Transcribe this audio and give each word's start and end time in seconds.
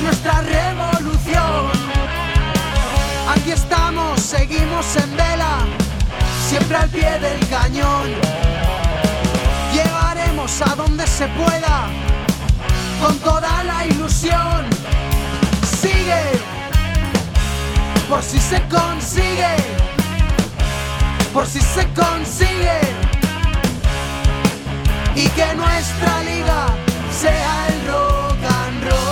Nuestra 0.02 0.40
revolución. 0.42 1.70
Aquí 3.34 3.52
estamos, 3.52 4.20
seguimos 4.20 4.96
en 4.96 5.16
vela, 5.16 5.58
siempre 6.48 6.76
al 6.76 6.88
pie 6.88 7.18
del 7.18 7.48
cañón. 7.48 8.08
Llevaremos 9.72 10.60
a 10.62 10.74
donde 10.74 11.06
se 11.06 11.26
pueda, 11.28 11.88
con 13.00 13.16
toda 13.18 13.64
la 13.64 13.86
ilusión. 13.86 14.66
Sigue, 15.80 16.22
por 18.08 18.22
si 18.22 18.38
se 18.38 18.60
consigue, 18.68 19.56
por 21.32 21.46
si 21.46 21.60
se 21.60 21.86
consigue. 21.94 22.80
Y 25.14 25.28
que 25.28 25.54
nuestra 25.54 26.22
liga 26.22 26.66
sea 27.10 27.68
el 27.68 27.86
rock 27.86 28.44
and 28.66 28.84
roll. 28.84 29.02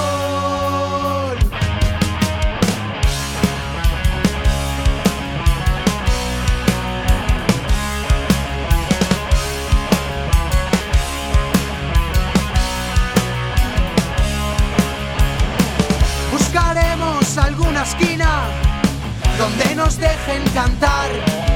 esquina 17.83 18.43
donde 19.39 19.75
nos 19.75 19.97
dejen 19.97 20.45
cantar. 20.53 21.50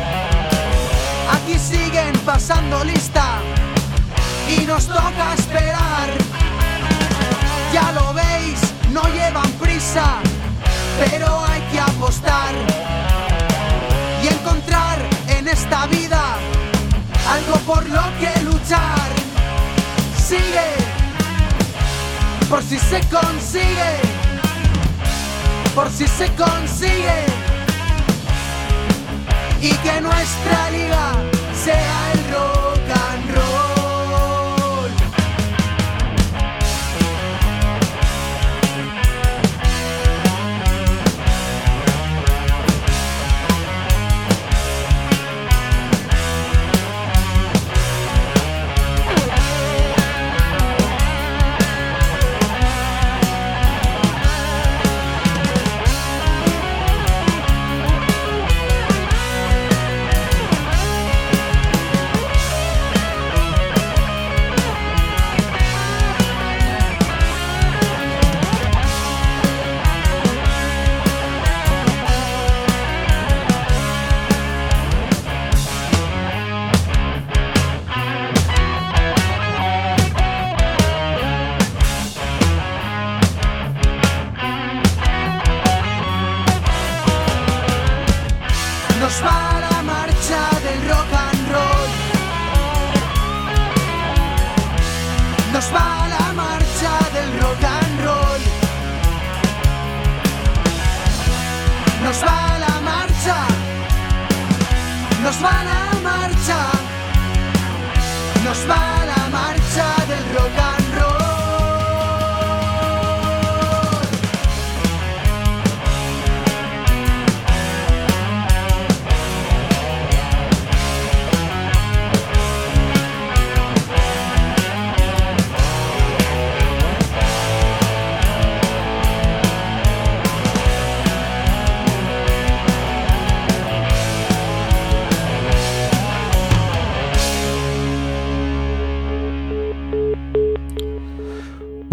Siguen 1.59 2.13
pasando 2.27 2.85
lista 2.85 3.39
y 4.49 4.67
nos 4.67 4.87
toca 4.87 5.35
esperar. 5.35 6.09
Ya 7.73 7.93
lo 7.93 8.13
veis, 8.13 8.61
no 8.93 9.03
llevan 9.05 9.51
prisa, 9.53 10.19
pero 10.99 11.45
hay 11.47 11.61
que 11.73 11.81
apostar 11.81 12.55
y 14.23 14.29
encontrar 14.29 14.99
en 15.29 15.49
esta 15.49 15.87
vida 15.87 16.23
algo 17.31 17.57
por 17.61 17.89
lo 17.89 18.03
que 18.19 18.43
luchar. 18.43 19.09
Sigue, 20.17 20.71
por 22.49 22.63
si 22.63 22.79
se 22.79 23.01
consigue 23.09 24.15
por 25.75 25.91
si 25.91 26.07
se 26.07 26.29
consigue 26.35 27.27
y 29.61 29.71
que 29.71 30.01
nuestra 30.01 30.71
liga 30.71 31.34
sea 31.65 32.13
el 32.13 32.24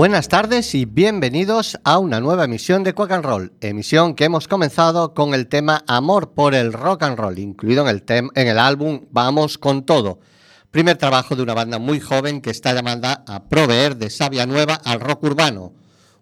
Buenas 0.02 0.30
tardes 0.30 0.74
y 0.74 0.86
bienvenidos 0.86 1.78
a 1.84 2.00
una 2.00 2.20
nueva 2.20 2.46
emisión 2.46 2.84
de 2.84 2.96
Quack 2.96 3.12
and 3.12 3.24
Roll, 3.24 3.54
emisión 3.62 4.16
que 4.16 4.24
hemos 4.24 4.48
comenzado 4.48 5.14
con 5.14 5.36
el 5.36 5.48
tema 5.48 5.84
Amor 5.86 6.34
por 6.34 6.56
el 6.56 6.74
Rock 6.74 7.04
and 7.04 7.20
Roll, 7.20 7.38
incluido 7.38 7.88
en 7.88 7.96
el, 7.96 8.04
en 8.08 8.48
el 8.48 8.58
álbum 8.58 9.06
Vamos 9.12 9.60
con 9.60 9.86
Todo, 9.86 10.20
primer 10.72 10.98
trabajo 10.98 11.36
de 11.36 11.44
una 11.44 11.54
banda 11.54 11.78
muy 11.78 12.00
joven 12.00 12.42
que 12.42 12.50
está 12.50 12.74
llamada 12.74 13.24
a 13.28 13.44
proveer 13.44 13.96
de 13.96 14.10
savia 14.10 14.48
nueva 14.48 14.74
al 14.74 15.02
rock 15.02 15.22
urbano, 15.22 15.74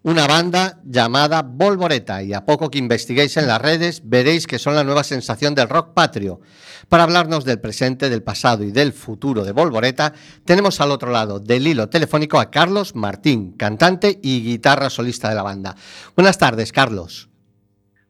una 0.04 0.28
banda 0.28 0.80
llamada 0.84 1.42
Volvoreta 1.42 2.24
y 2.24 2.34
a 2.34 2.46
poco 2.46 2.70
que 2.70 2.78
investiguéis 2.78 3.36
en 3.38 3.48
las 3.48 3.62
redes 3.62 4.02
veréis 4.08 4.48
que 4.48 4.60
son 4.60 4.76
la 4.76 4.84
nueva 4.84 5.04
sensación 5.04 5.56
del 5.56 5.70
rock 5.70 5.94
patrio. 5.94 6.40
Para 6.88 7.04
hablarnos 7.04 7.46
del 7.46 7.60
presente, 7.60 8.10
del 8.10 8.24
pasado 8.24 8.64
y 8.64 8.72
del 8.72 8.94
futuro 8.94 9.44
de 9.44 9.52
Volvoreta, 9.52 10.14
tenemos 10.46 10.80
al 10.82 10.92
otro 10.92 11.12
lado 11.12 11.40
del 11.40 11.68
hilo 11.68 11.90
telefónico 11.90 12.40
a 12.40 12.50
Carlos 12.50 12.96
Martín, 12.96 13.54
cantante 13.58 14.20
y 14.24 14.42
guitarra 14.44 14.90
solista 14.90 15.30
de 15.30 15.36
la 15.36 15.44
banda. 15.44 15.76
Buenas 16.16 16.38
tardes, 16.38 16.72
Carlos. 16.72 17.30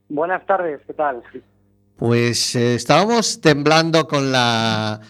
Buenas 0.08 0.46
tardes, 0.46 0.82
¿qué 0.86 0.94
tal? 0.94 1.22
Pues 1.98 2.56
eh, 2.56 2.76
estábamos 2.76 3.42
temblando 3.42 4.08
con 4.08 4.32
la, 4.32 5.02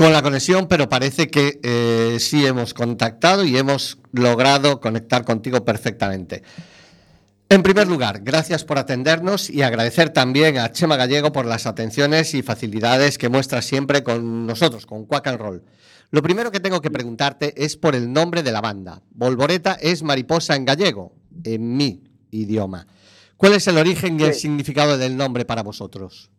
con 0.00 0.14
la 0.14 0.22
conexión, 0.22 0.66
pero 0.66 0.88
parece 0.88 1.28
que 1.28 1.60
eh, 1.62 2.16
sí 2.20 2.46
hemos 2.46 2.72
contactado 2.72 3.44
y 3.44 3.54
hemos 3.58 3.98
logrado 4.12 4.80
conectar 4.80 5.26
contigo 5.26 5.62
perfectamente. 5.62 6.42
En 7.50 7.62
primer 7.62 7.86
lugar, 7.86 8.20
gracias 8.22 8.64
por 8.64 8.78
atendernos 8.78 9.50
y 9.50 9.60
agradecer 9.60 10.08
también 10.08 10.56
a 10.56 10.72
Chema 10.72 10.96
Gallego 10.96 11.32
por 11.32 11.44
las 11.44 11.66
atenciones 11.66 12.32
y 12.32 12.40
facilidades 12.40 13.18
que 13.18 13.28
muestra 13.28 13.60
siempre 13.60 14.02
con 14.02 14.46
nosotros, 14.46 14.86
con 14.86 15.04
Quack 15.04 15.26
and 15.26 15.38
Roll. 15.38 15.64
Lo 16.10 16.22
primero 16.22 16.50
que 16.50 16.60
tengo 16.60 16.80
que 16.80 16.90
preguntarte 16.90 17.52
es 17.62 17.76
por 17.76 17.94
el 17.94 18.10
nombre 18.10 18.42
de 18.42 18.52
la 18.52 18.62
banda. 18.62 19.02
Volvoreta 19.10 19.74
es 19.74 20.02
mariposa 20.02 20.56
en 20.56 20.64
gallego, 20.64 21.12
en 21.44 21.76
mi 21.76 22.04
idioma. 22.30 22.86
¿Cuál 23.36 23.52
es 23.52 23.68
el 23.68 23.76
origen 23.76 24.18
y 24.18 24.22
el 24.22 24.32
significado 24.32 24.96
del 24.96 25.18
nombre 25.18 25.44
para 25.44 25.62
vosotros? 25.62 26.30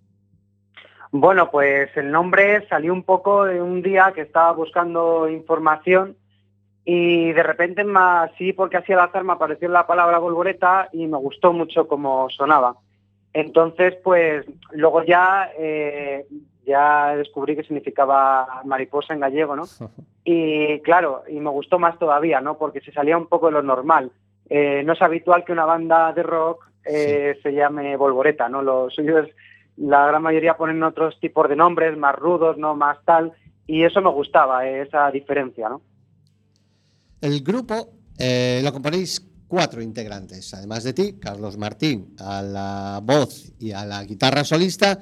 Bueno, 1.11 1.51
pues 1.51 1.89
el 1.97 2.09
nombre 2.11 2.65
salió 2.67 2.93
un 2.93 3.03
poco 3.03 3.45
de 3.45 3.61
un 3.61 3.81
día 3.81 4.11
que 4.15 4.21
estaba 4.21 4.51
buscando 4.53 5.27
información 5.29 6.15
y 6.85 7.31
de 7.33 7.43
repente, 7.43 7.83
ma- 7.83 8.23
así 8.23 8.53
porque 8.53 8.77
así 8.77 8.93
al 8.93 9.01
azar, 9.01 9.23
me 9.23 9.33
apareció 9.33 9.67
la 9.69 9.85
palabra 9.85 10.17
volvoreta 10.19 10.89
y 10.93 11.07
me 11.07 11.17
gustó 11.17 11.51
mucho 11.53 11.87
cómo 11.87 12.29
sonaba. 12.29 12.75
Entonces, 13.33 13.95
pues 14.03 14.45
luego 14.71 15.03
ya, 15.03 15.51
eh, 15.57 16.25
ya 16.65 17.15
descubrí 17.15 17.55
que 17.55 17.63
significaba 17.63 18.61
mariposa 18.65 19.13
en 19.13 19.19
gallego, 19.19 19.55
¿no? 19.55 19.63
Y 20.23 20.79
claro, 20.81 21.23
y 21.27 21.39
me 21.39 21.49
gustó 21.49 21.79
más 21.79 21.97
todavía, 21.97 22.41
¿no? 22.41 22.55
Porque 22.59 22.79
se 22.81 22.91
salía 22.91 23.17
un 23.17 23.25
poco 23.25 23.47
de 23.47 23.53
lo 23.53 23.63
normal. 23.63 24.11
Eh, 24.51 24.83
no 24.85 24.93
es 24.93 25.01
habitual 25.01 25.43
que 25.43 25.51
una 25.51 25.65
banda 25.65 26.13
de 26.13 26.21
rock 26.21 26.67
eh, 26.85 27.39
se 27.41 27.51
llame 27.53 27.97
Volvoreta, 27.97 28.47
¿no? 28.47 28.61
Lo 28.61 28.89
suyo 28.91 29.17
es, 29.17 29.29
la 29.77 30.05
gran 30.07 30.21
mayoría 30.21 30.57
ponen 30.57 30.83
otros 30.83 31.19
tipos 31.19 31.49
de 31.49 31.55
nombres, 31.55 31.97
más 31.97 32.15
rudos, 32.15 32.57
¿no? 32.57 32.75
Más 32.75 32.97
tal, 33.05 33.33
y 33.67 33.83
eso 33.83 34.01
me 34.01 34.09
gustaba, 34.09 34.67
eh, 34.67 34.83
esa 34.83 35.09
diferencia, 35.11 35.69
¿no? 35.69 35.81
El 37.21 37.41
grupo 37.43 37.89
eh, 38.17 38.61
lo 38.63 38.71
componéis 38.73 39.25
cuatro 39.47 39.81
integrantes, 39.81 40.53
además 40.53 40.83
de 40.83 40.93
ti, 40.93 41.19
Carlos 41.19 41.57
Martín, 41.57 42.15
a 42.19 42.41
la 42.41 42.99
voz 43.03 43.53
y 43.59 43.71
a 43.71 43.85
la 43.85 44.03
guitarra 44.03 44.43
solista. 44.43 44.99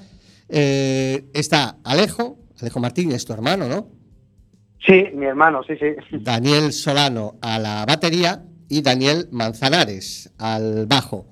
eh, 0.47 1.29
está 1.33 1.77
Alejo, 1.83 2.39
Alejo 2.59 2.79
Martín 2.79 3.11
es 3.11 3.25
tu 3.25 3.33
hermano, 3.33 3.67
¿no? 3.67 3.87
Sí, 4.85 5.03
mi 5.13 5.25
hermano, 5.25 5.61
sí, 5.63 5.73
sí. 5.77 6.17
Daniel 6.21 6.73
Solano 6.73 7.35
a 7.41 7.59
la 7.59 7.85
batería 7.85 8.43
y 8.69 8.81
Daniel 8.81 9.27
Manzanares 9.31 10.33
al 10.37 10.85
bajo. 10.87 11.25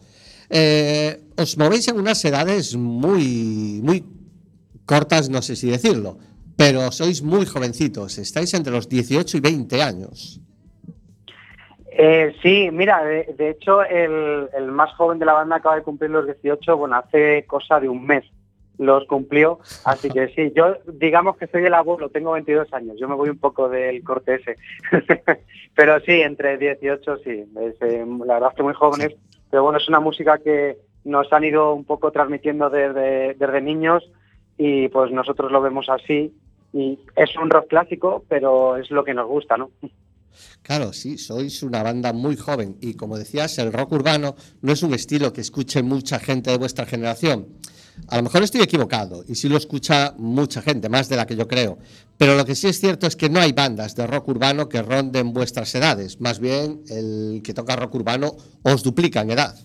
Eh, 0.50 1.20
os 1.38 1.58
movéis 1.58 1.88
en 1.88 2.00
unas 2.00 2.24
edades 2.24 2.76
muy, 2.76 3.82
muy 3.84 4.04
cortas, 4.86 5.30
no 5.30 5.42
sé 5.42 5.56
si 5.56 5.70
decirlo, 5.70 6.18
pero 6.56 6.92
sois 6.92 7.22
muy 7.22 7.46
jovencitos, 7.46 8.18
estáis 8.18 8.54
entre 8.54 8.74
los 8.74 8.90
18 8.90 9.38
y 9.38 9.42
20 9.42 9.82
años. 9.84 10.42
Eh, 12.00 12.36
sí, 12.44 12.70
mira, 12.72 13.04
de, 13.04 13.50
hecho 13.50 13.84
el, 13.84 14.50
más 14.72 14.94
joven 14.94 15.18
de 15.18 15.26
la 15.26 15.34
banda 15.34 15.56
acaba 15.56 15.76
de 15.76 15.82
cumplir 15.82 16.12
los 16.12 16.26
18, 16.26 16.78
bueno, 16.78 16.96
hace 16.96 17.46
cosa 17.48 17.80
de 17.80 17.90
un 17.90 18.06
mes 18.06 18.24
los 18.78 19.08
cumplió, 19.08 19.60
así 19.86 20.08
que 20.08 20.28
sí, 20.36 20.54
yo 20.56 20.78
digamos 20.86 21.38
que 21.38 21.48
soy 21.48 21.66
el 21.66 21.74
abuelo, 21.74 22.10
tengo 22.10 22.34
22 22.34 22.72
años, 22.74 22.96
yo 23.00 23.10
me 23.10 23.16
voy 23.16 23.30
un 23.30 23.40
poco 23.40 23.68
del 23.68 24.04
corte 24.04 24.36
ese, 24.36 24.56
pero 25.76 26.00
sí, 26.02 26.22
entre 26.22 26.60
18 26.60 27.18
sí, 27.24 27.32
eh, 27.82 28.06
la 28.24 28.36
verdad 28.36 28.52
es 28.52 28.56
que 28.56 28.62
muy 28.62 28.76
jóvenes, 28.76 29.16
pero 29.50 29.64
bueno, 29.64 29.78
es 29.78 29.88
una 29.88 30.00
música 30.00 30.38
que 30.38 30.78
nos 31.04 31.32
han 31.32 31.44
ido 31.44 31.74
un 31.74 31.86
poco 31.86 32.12
transmitiendo 32.12 32.70
desde, 32.70 33.62
niños 33.62 34.04
y 34.58 34.90
pues 34.90 35.12
nosotros 35.12 35.52
lo 35.52 35.62
vemos 35.62 35.88
así 35.90 36.34
y 36.74 37.00
es 37.16 37.36
un 37.42 37.50
rock 37.50 37.68
clásico, 37.70 38.24
pero 38.28 38.76
es 38.78 38.92
lo 38.92 39.04
que 39.04 39.14
nos 39.14 39.28
gusta, 39.28 39.58
¿no? 39.58 39.72
Claro, 40.62 40.94
sí, 40.94 41.18
sois 41.18 41.64
una 41.64 41.82
banda 41.82 42.14
muy 42.14 42.36
joven 42.36 42.78
y 42.82 42.96
como 42.96 43.18
decías, 43.18 43.58
el 43.58 43.74
rock 43.74 43.94
urbano 43.94 44.36
no 44.62 44.74
es 44.74 44.84
un 44.84 44.94
estilo 44.94 45.34
que 45.34 45.42
escuche 45.42 45.82
mucha 45.82 46.20
gente 46.20 46.52
de 46.52 46.58
vuestra 46.58 46.86
generación. 46.86 47.48
A 48.10 48.18
lo 48.18 48.24
mejor 48.24 48.44
estoy 48.44 48.62
equivocado 48.62 49.24
y 49.28 49.36
sí 49.36 49.50
lo 49.50 49.58
escucha 49.58 50.14
mucha 50.18 50.62
gente, 50.62 50.90
más 50.90 51.10
de 51.10 51.18
la 51.18 51.26
que 51.26 51.36
yo 51.36 51.48
creo. 51.48 51.78
Pero 52.18 52.36
lo 52.36 52.46
que 52.46 52.56
sí 52.56 52.68
es 52.68 52.80
cierto 52.80 53.06
es 53.06 53.16
que 53.16 53.30
no 53.30 53.40
hay 53.40 53.52
bandas 53.52 53.96
de 53.96 54.08
rock 54.08 54.30
urbano 54.30 54.70
que 54.70 54.82
ronden 54.82 55.34
vuestras 55.34 55.74
edades. 55.76 56.20
Más 56.22 56.40
bien, 56.40 56.82
el 56.90 57.42
que 57.44 57.54
toca 57.54 57.76
rock 57.76 57.96
urbano 57.96 58.34
os 58.64 58.84
duplica 58.84 59.22
en 59.22 59.32
edad. 59.32 59.56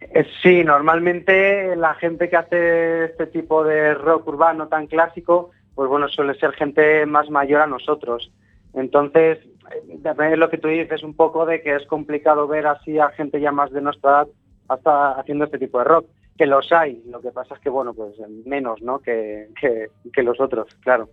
Eh, 0.00 0.24
Sí, 0.42 0.64
normalmente 0.64 1.76
la 1.76 1.94
gente 1.94 2.28
que 2.28 2.36
hace 2.36 3.04
este 3.06 3.26
tipo 3.26 3.64
de 3.64 3.94
rock 3.94 4.28
urbano 4.28 4.68
tan 4.68 4.86
clásico, 4.86 5.50
pues 5.74 5.88
bueno, 5.88 6.08
suele 6.08 6.38
ser 6.38 6.52
gente 6.52 7.04
más 7.04 7.28
mayor 7.30 7.60
a 7.60 7.66
nosotros. 7.66 8.32
Entonces, 8.74 9.38
eh, 9.44 9.98
también 10.02 10.38
lo 10.38 10.48
que 10.48 10.58
tú 10.58 10.68
dices 10.68 11.02
un 11.02 11.14
poco 11.14 11.46
de 11.46 11.62
que 11.62 11.74
es 11.74 11.86
complicado 11.86 12.46
ver 12.46 12.66
así 12.66 12.98
a 12.98 13.08
gente 13.10 13.40
ya 13.40 13.52
más 13.52 13.72
de 13.72 13.80
nuestra 13.80 14.10
edad 14.10 14.28
hasta 14.68 15.12
haciendo 15.12 15.44
este 15.44 15.58
tipo 15.58 15.78
de 15.78 15.84
rock. 15.84 16.06
Que 16.38 16.46
los 16.46 16.70
hay, 16.72 17.02
lo 17.10 17.20
que 17.20 17.30
pasa 17.30 17.54
es 17.54 17.60
que, 17.60 17.70
bueno, 17.70 17.94
pues 17.94 18.14
menos, 18.44 18.82
¿no? 18.82 18.98
Que, 18.98 19.48
que, 19.60 19.88
que 20.12 20.22
los 20.22 20.38
otros, 20.40 20.66
claro. 20.80 21.08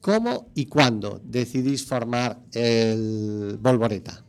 ¿Cómo 0.00 0.46
y 0.54 0.66
cuándo 0.66 1.20
decidís 1.22 1.88
formar 1.88 2.36
el 2.54 3.56
Volvoreta? 3.60 4.22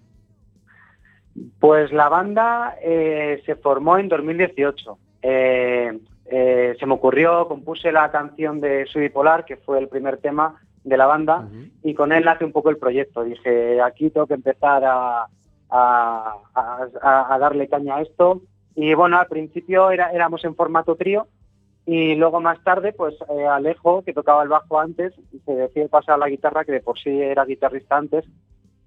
Pues 1.59 1.91
la 1.91 2.07
banda 2.09 2.77
eh, 2.81 3.41
se 3.45 3.55
formó 3.55 3.97
en 3.97 4.07
2018. 4.07 4.97
Eh, 5.21 5.99
eh, 6.27 6.75
se 6.79 6.85
me 6.85 6.93
ocurrió, 6.93 7.47
compuse 7.47 7.91
la 7.91 8.09
canción 8.11 8.61
de 8.61 8.85
Soy 8.87 9.03
Bipolar, 9.03 9.43
que 9.45 9.57
fue 9.57 9.79
el 9.79 9.89
primer 9.89 10.17
tema 10.17 10.61
de 10.83 10.97
la 10.97 11.07
banda, 11.07 11.47
y 11.83 11.93
con 11.93 12.11
él 12.11 12.23
nace 12.23 12.45
un 12.45 12.51
poco 12.51 12.69
el 12.69 12.77
proyecto. 12.77 13.23
Dije, 13.23 13.81
aquí 13.81 14.09
tengo 14.11 14.27
que 14.27 14.35
empezar 14.35 14.83
a, 14.85 15.25
a- 15.69 16.35
a- 16.53 17.33
a 17.33 17.39
darle 17.39 17.67
caña 17.67 17.97
a 17.97 18.01
esto. 18.01 18.41
Y 18.75 18.93
bueno, 18.93 19.17
al 19.17 19.27
principio 19.27 19.89
era, 19.91 20.11
éramos 20.11 20.43
en 20.43 20.55
formato 20.55 20.95
trío, 20.95 21.27
y 21.85 22.15
luego 22.15 22.41
más 22.41 22.63
tarde, 22.63 22.93
pues 22.93 23.15
eh, 23.29 23.45
Alejo, 23.45 24.01
que 24.03 24.13
tocaba 24.13 24.43
el 24.43 24.49
bajo 24.49 24.79
antes, 24.79 25.13
se 25.45 25.51
decide 25.53 25.87
pasar 25.87 26.15
a 26.15 26.17
la 26.17 26.29
guitarra, 26.29 26.65
que 26.65 26.71
de 26.71 26.81
por 26.81 26.99
sí 26.99 27.09
era 27.09 27.45
guitarrista 27.45 27.97
antes, 27.97 28.25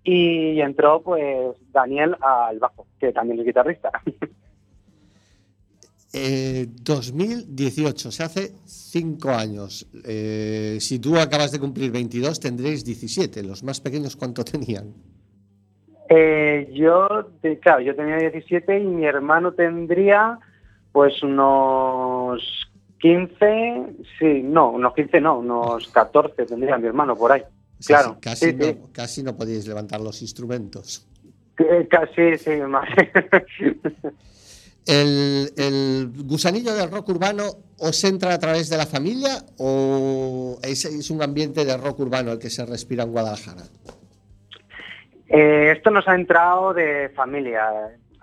y 0.02 0.60
entró 0.60 1.02
pues 1.02 1.56
Daniel 1.70 2.16
al 2.20 2.58
bajo, 2.58 2.86
que 2.98 3.12
también 3.12 3.40
es 3.40 3.46
guitarrista. 3.46 3.90
Eh, 6.10 6.66
2018, 6.70 8.10
se 8.10 8.22
hace 8.22 8.54
cinco 8.64 9.28
años. 9.28 9.86
Eh, 10.04 10.78
si 10.80 10.98
tú 10.98 11.18
acabas 11.18 11.52
de 11.52 11.60
cumplir 11.60 11.90
22, 11.90 12.40
tendréis 12.40 12.82
17. 12.82 13.42
¿Los 13.42 13.62
más 13.62 13.82
pequeños 13.82 14.16
cuánto 14.16 14.42
tenían? 14.42 14.94
Eh, 16.08 16.70
yo, 16.72 17.06
de- 17.42 17.58
claro, 17.58 17.80
yo 17.82 17.94
tenía 17.94 18.16
17 18.16 18.78
y 18.78 18.84
mi 18.84 19.04
hermano 19.04 19.52
tendría 19.52 20.38
pues 20.92 21.22
unos 21.22 22.40
15, 22.98 23.84
sí, 24.18 24.42
no, 24.42 24.70
unos 24.70 24.94
15 24.94 25.20
no, 25.20 25.38
unos 25.38 25.88
14 25.88 26.46
tendría 26.46 26.78
mi 26.78 26.86
hermano 26.88 27.14
por 27.14 27.32
ahí. 27.32 27.42
Claro, 27.86 28.14
sí, 28.14 28.20
casi, 28.20 28.46
sí, 28.50 28.56
no, 28.56 28.88
casi 28.92 29.22
no 29.22 29.36
podíais 29.36 29.66
levantar 29.68 30.00
los 30.00 30.20
instrumentos. 30.22 31.06
Eh, 31.58 31.86
Casi, 31.90 32.36
sí, 32.38 32.50
más. 32.68 32.88
¿El, 34.86 35.52
el 35.56 36.10
gusanillo 36.24 36.74
del 36.74 36.90
rock 36.90 37.10
urbano 37.10 37.44
os 37.78 38.02
entra 38.04 38.32
a 38.32 38.38
través 38.38 38.70
de 38.70 38.76
la 38.78 38.86
familia 38.86 39.44
o 39.58 40.58
es, 40.62 40.84
es 40.86 41.10
un 41.10 41.22
ambiente 41.22 41.64
de 41.64 41.76
rock 41.76 42.00
urbano 42.00 42.32
el 42.32 42.38
que 42.38 42.48
se 42.48 42.64
respira 42.64 43.04
en 43.04 43.12
Guadalajara? 43.12 43.64
Eh, 45.28 45.72
esto 45.76 45.90
nos 45.90 46.08
ha 46.08 46.14
entrado 46.14 46.72
de 46.72 47.10
familia. 47.10 47.68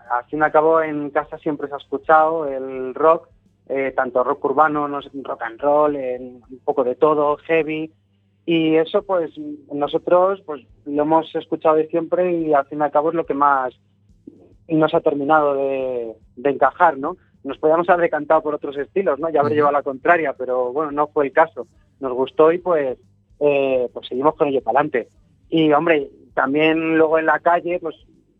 Al 0.10 0.26
fin 0.26 0.40
y 0.40 0.44
al 0.44 0.52
cabo, 0.52 0.82
en 0.82 1.10
casa 1.12 1.38
siempre 1.38 1.68
se 1.68 1.76
ha 1.76 1.78
escuchado 1.78 2.48
el 2.48 2.94
rock, 2.94 3.30
eh, 3.70 3.94
tanto 3.96 4.24
rock 4.24 4.44
urbano, 4.46 4.88
rock 4.88 5.42
and 5.42 5.60
roll, 5.60 5.96
un 5.96 6.62
poco 6.64 6.84
de 6.84 6.96
todo, 6.96 7.38
heavy. 7.38 7.92
Y 8.46 8.76
eso, 8.76 9.04
pues, 9.04 9.32
nosotros 9.74 10.42
pues 10.46 10.62
lo 10.86 11.02
hemos 11.02 11.34
escuchado 11.34 11.76
de 11.76 11.88
siempre 11.88 12.32
y 12.32 12.54
al 12.54 12.66
fin 12.68 12.80
y 12.80 12.84
al 12.84 12.92
cabo 12.92 13.10
es 13.10 13.16
lo 13.16 13.26
que 13.26 13.34
más 13.34 13.74
nos 14.68 14.94
ha 14.94 15.02
terminado 15.02 15.56
de, 15.56 16.14
de 16.36 16.50
encajar, 16.50 16.98
¿no? 16.98 17.18
Nos 17.44 17.58
podíamos 17.60 17.88
haber 17.90 18.04
decantado 18.04 18.42
por 18.42 18.56
otros 18.56 18.78
estilos, 18.78 19.20
¿no? 19.20 19.30
Y 19.30 19.38
haber 19.38 19.54
llevado 19.54 19.74
la 19.74 19.84
contraria, 19.84 20.34
pero 20.34 20.74
bueno, 20.74 20.92
no 20.92 21.08
fue 21.08 21.26
el 21.26 21.32
caso. 21.32 21.68
Nos 22.00 22.14
gustó 22.14 22.52
y 22.52 22.58
pues, 22.58 22.98
eh, 23.40 23.88
pues 23.94 24.08
seguimos 24.08 24.36
con 24.36 24.48
ello 24.48 24.62
para 24.62 24.80
adelante. 24.80 25.10
Y 25.50 25.72
hombre, 25.72 26.10
también 26.36 26.98
luego 26.98 27.18
en 27.18 27.26
la 27.26 27.40
calle, 27.40 27.80
pues 27.80 27.96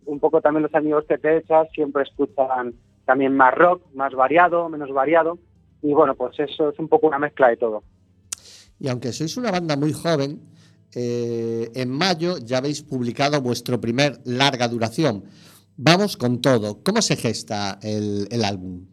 un 0.06 0.20
poco 0.20 0.42
también 0.42 0.64
los 0.64 0.76
amigos 0.76 1.06
que 1.08 1.18
te 1.18 1.38
echas 1.38 1.68
siempre 1.74 2.04
escuchan 2.04 2.76
también 3.06 3.36
más 3.36 3.54
rock, 3.56 3.82
más 3.96 4.14
variado, 4.14 4.70
menos 4.70 4.92
variado. 4.92 5.40
Y 5.82 5.94
bueno, 5.94 6.14
pues 6.16 6.40
eso 6.40 6.70
es 6.70 6.80
un 6.80 6.88
poco 6.88 7.08
una 7.08 7.20
mezcla 7.20 7.50
de 7.50 7.58
todo. 7.58 7.84
Y 8.80 8.90
aunque 8.90 9.12
sois 9.14 9.38
una 9.38 9.52
banda 9.52 9.78
muy 9.78 9.94
joven, 9.94 10.42
eh, 10.96 11.72
en 11.74 11.90
mayo 11.90 12.38
ya 12.38 12.58
habéis 12.58 12.84
publicado 12.84 13.42
vuestro 13.42 13.80
primer 13.80 14.20
larga 14.26 14.68
duración. 14.68 15.24
Vamos 15.78 16.18
con 16.18 16.42
todo. 16.42 16.84
¿Cómo 16.84 17.02
se 17.02 17.16
gesta 17.16 17.80
el, 17.82 18.28
el 18.32 18.44
álbum? 18.44 18.86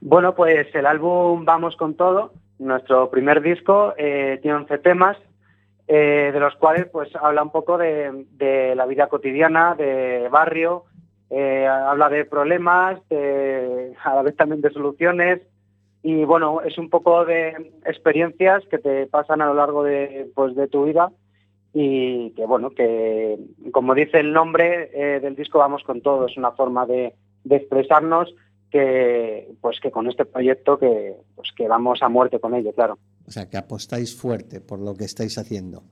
Bueno, 0.00 0.34
pues 0.34 0.66
el 0.74 0.86
álbum 0.86 1.44
Vamos 1.44 1.76
con 1.76 1.94
todo, 1.94 2.32
nuestro 2.58 3.10
primer 3.10 3.42
disco, 3.42 3.94
eh, 3.96 4.38
tiene 4.42 4.58
11 4.58 4.78
temas, 4.78 5.16
eh, 5.88 6.30
de 6.32 6.40
los 6.40 6.54
cuales 6.56 6.86
pues 6.86 7.14
habla 7.16 7.42
un 7.42 7.50
poco 7.50 7.78
de, 7.78 8.74
la 8.74 8.86
vida 8.86 9.08
cotidiana, 9.08 9.74
de 9.74 10.28
barrio, 10.30 10.84
eh, 11.30 11.66
habla 11.66 12.08
de 12.08 12.24
problemas, 12.24 13.00
a 13.10 14.14
la 14.14 14.22
vez 14.22 14.36
también 14.36 14.60
de 14.60 14.70
soluciones, 14.70 15.40
y 16.02 16.24
bueno, 16.24 16.60
es 16.62 16.78
un 16.78 16.88
poco 16.88 17.24
de 17.24 17.72
experiencias 17.84 18.64
que 18.70 18.78
te 18.78 19.06
pasan 19.06 19.40
a 19.40 19.46
lo 19.46 19.54
largo 19.54 19.82
de, 19.82 20.30
pues, 20.34 20.54
de 20.54 20.68
tu 20.68 20.84
vida 20.84 21.10
y 21.78 22.30
que 22.30 22.46
bueno, 22.46 22.70
que 22.70 23.38
como 23.70 23.94
dice 23.94 24.20
el 24.20 24.32
nombre 24.32 24.88
eh, 24.94 25.20
del 25.20 25.36
disco 25.36 25.58
Vamos 25.58 25.82
con 25.82 26.00
todo, 26.00 26.26
es 26.26 26.36
una 26.38 26.52
forma 26.52 26.86
de, 26.86 27.12
de, 27.44 27.56
expresarnos 27.56 28.34
que 28.70 29.48
pues 29.60 29.78
que 29.80 29.90
con 29.90 30.06
este 30.08 30.24
proyecto 30.24 30.78
que 30.78 31.16
pues 31.34 31.50
que 31.54 31.68
vamos 31.68 32.02
a 32.02 32.08
muerte 32.08 32.40
con 32.40 32.54
ello, 32.54 32.72
claro. 32.72 32.98
O 33.26 33.30
sea, 33.30 33.48
que 33.48 33.56
apostáis 33.56 34.16
fuerte 34.16 34.60
por 34.60 34.78
lo 34.78 34.94
que 34.94 35.04
estáis 35.04 35.36
haciendo. 35.38 35.82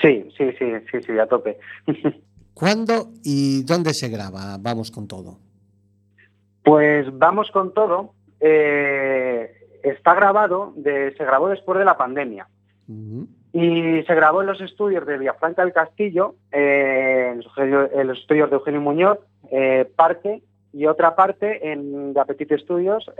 Sí, 0.00 0.28
sí, 0.36 0.52
sí, 0.58 0.66
sí, 0.90 1.02
sí, 1.04 1.18
a 1.18 1.26
tope. 1.26 1.58
¿Cuándo 2.54 3.12
y 3.24 3.62
dónde 3.64 3.94
se 3.94 4.08
graba 4.08 4.58
Vamos 4.60 4.90
con 4.90 5.08
todo? 5.08 5.38
Pues 6.62 7.06
Vamos 7.18 7.50
con 7.50 7.72
todo 7.74 8.14
eh, 8.40 9.50
está 9.82 10.14
grabado, 10.14 10.72
de, 10.76 11.14
se 11.16 11.24
grabó 11.24 11.48
después 11.48 11.78
de 11.78 11.84
la 11.84 11.96
pandemia. 11.96 12.48
Uh 12.88 12.92
-huh. 12.92 13.26
Y 13.52 14.02
se 14.04 14.14
grabó 14.14 14.40
en 14.40 14.46
los 14.46 14.60
estudios 14.60 15.04
de 15.06 15.18
Villafranca 15.18 15.62
del 15.62 15.72
Castillo, 15.72 16.36
eh, 16.52 17.34
en 17.34 18.06
los 18.06 18.18
estudios 18.18 18.48
de 18.48 18.56
Eugenio 18.56 18.80
Muñoz, 18.80 19.18
eh, 19.50 19.90
parte, 19.96 20.42
y 20.72 20.86
otra 20.86 21.16
parte 21.16 21.72
en 21.72 22.14
The 22.14 22.20
Apetite 22.20 22.58
Studios, 22.58 23.10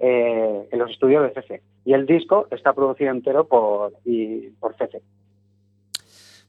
eh, 0.00 0.08
eh, 0.08 0.68
en 0.70 0.78
los 0.78 0.90
estudios 0.90 1.22
de 1.22 1.40
CC. 1.40 1.62
Y 1.84 1.92
el 1.92 2.06
disco 2.06 2.46
está 2.50 2.72
producido 2.72 3.10
entero 3.10 3.46
por, 3.46 3.92
y, 4.04 4.48
por 4.60 4.76
CC. 4.76 5.02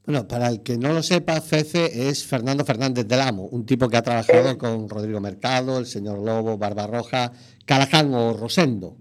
Bueno, 0.06 0.28
para 0.28 0.48
el 0.50 0.64
que 0.64 0.78
no 0.78 0.94
lo 0.94 1.04
sepa, 1.04 1.40
Fefe 1.42 2.10
es 2.10 2.26
Fernando 2.26 2.66
Fernández 2.66 3.08
del 3.08 3.22
Amo, 3.22 3.46
un 3.46 3.66
tipo 3.66 3.88
que 3.90 3.98
ha 3.98 4.02
trabajado 4.02 4.58
con 4.58 4.90
Rodrigo 4.90 5.20
Mercado, 5.20 5.78
el 5.78 5.86
señor 5.86 6.20
Lobo, 6.20 6.58
Barbarroja, 6.58 7.32
Calaján 7.66 8.14
o 8.14 8.34
Rosendo. 8.34 8.96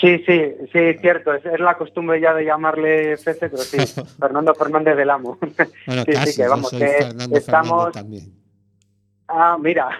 Sí, 0.00 0.18
sí, 0.24 0.54
sí, 0.72 0.94
cierto. 1.00 1.34
Es, 1.34 1.44
es, 1.44 1.58
la 1.58 1.76
costumbre 1.76 2.20
ya 2.20 2.32
de 2.34 2.44
llamarle 2.44 3.16
Fefe, 3.16 3.48
pero 3.48 3.62
sí, 3.62 3.78
Fernando 4.20 4.54
Fernández 4.54 4.96
del 4.96 5.10
Amo. 5.10 5.38
Bueno, 5.86 6.04
sí, 6.04 6.12
casi, 6.12 6.32
sí, 6.32 6.42
que 6.42 6.48
vamos, 6.48 6.70
que 6.70 6.78
Fernando 6.78 7.36
estamos... 7.36 7.92
Fernández 7.92 7.94
también. 7.94 8.34
Ah, 9.28 9.58
mira. 9.60 9.90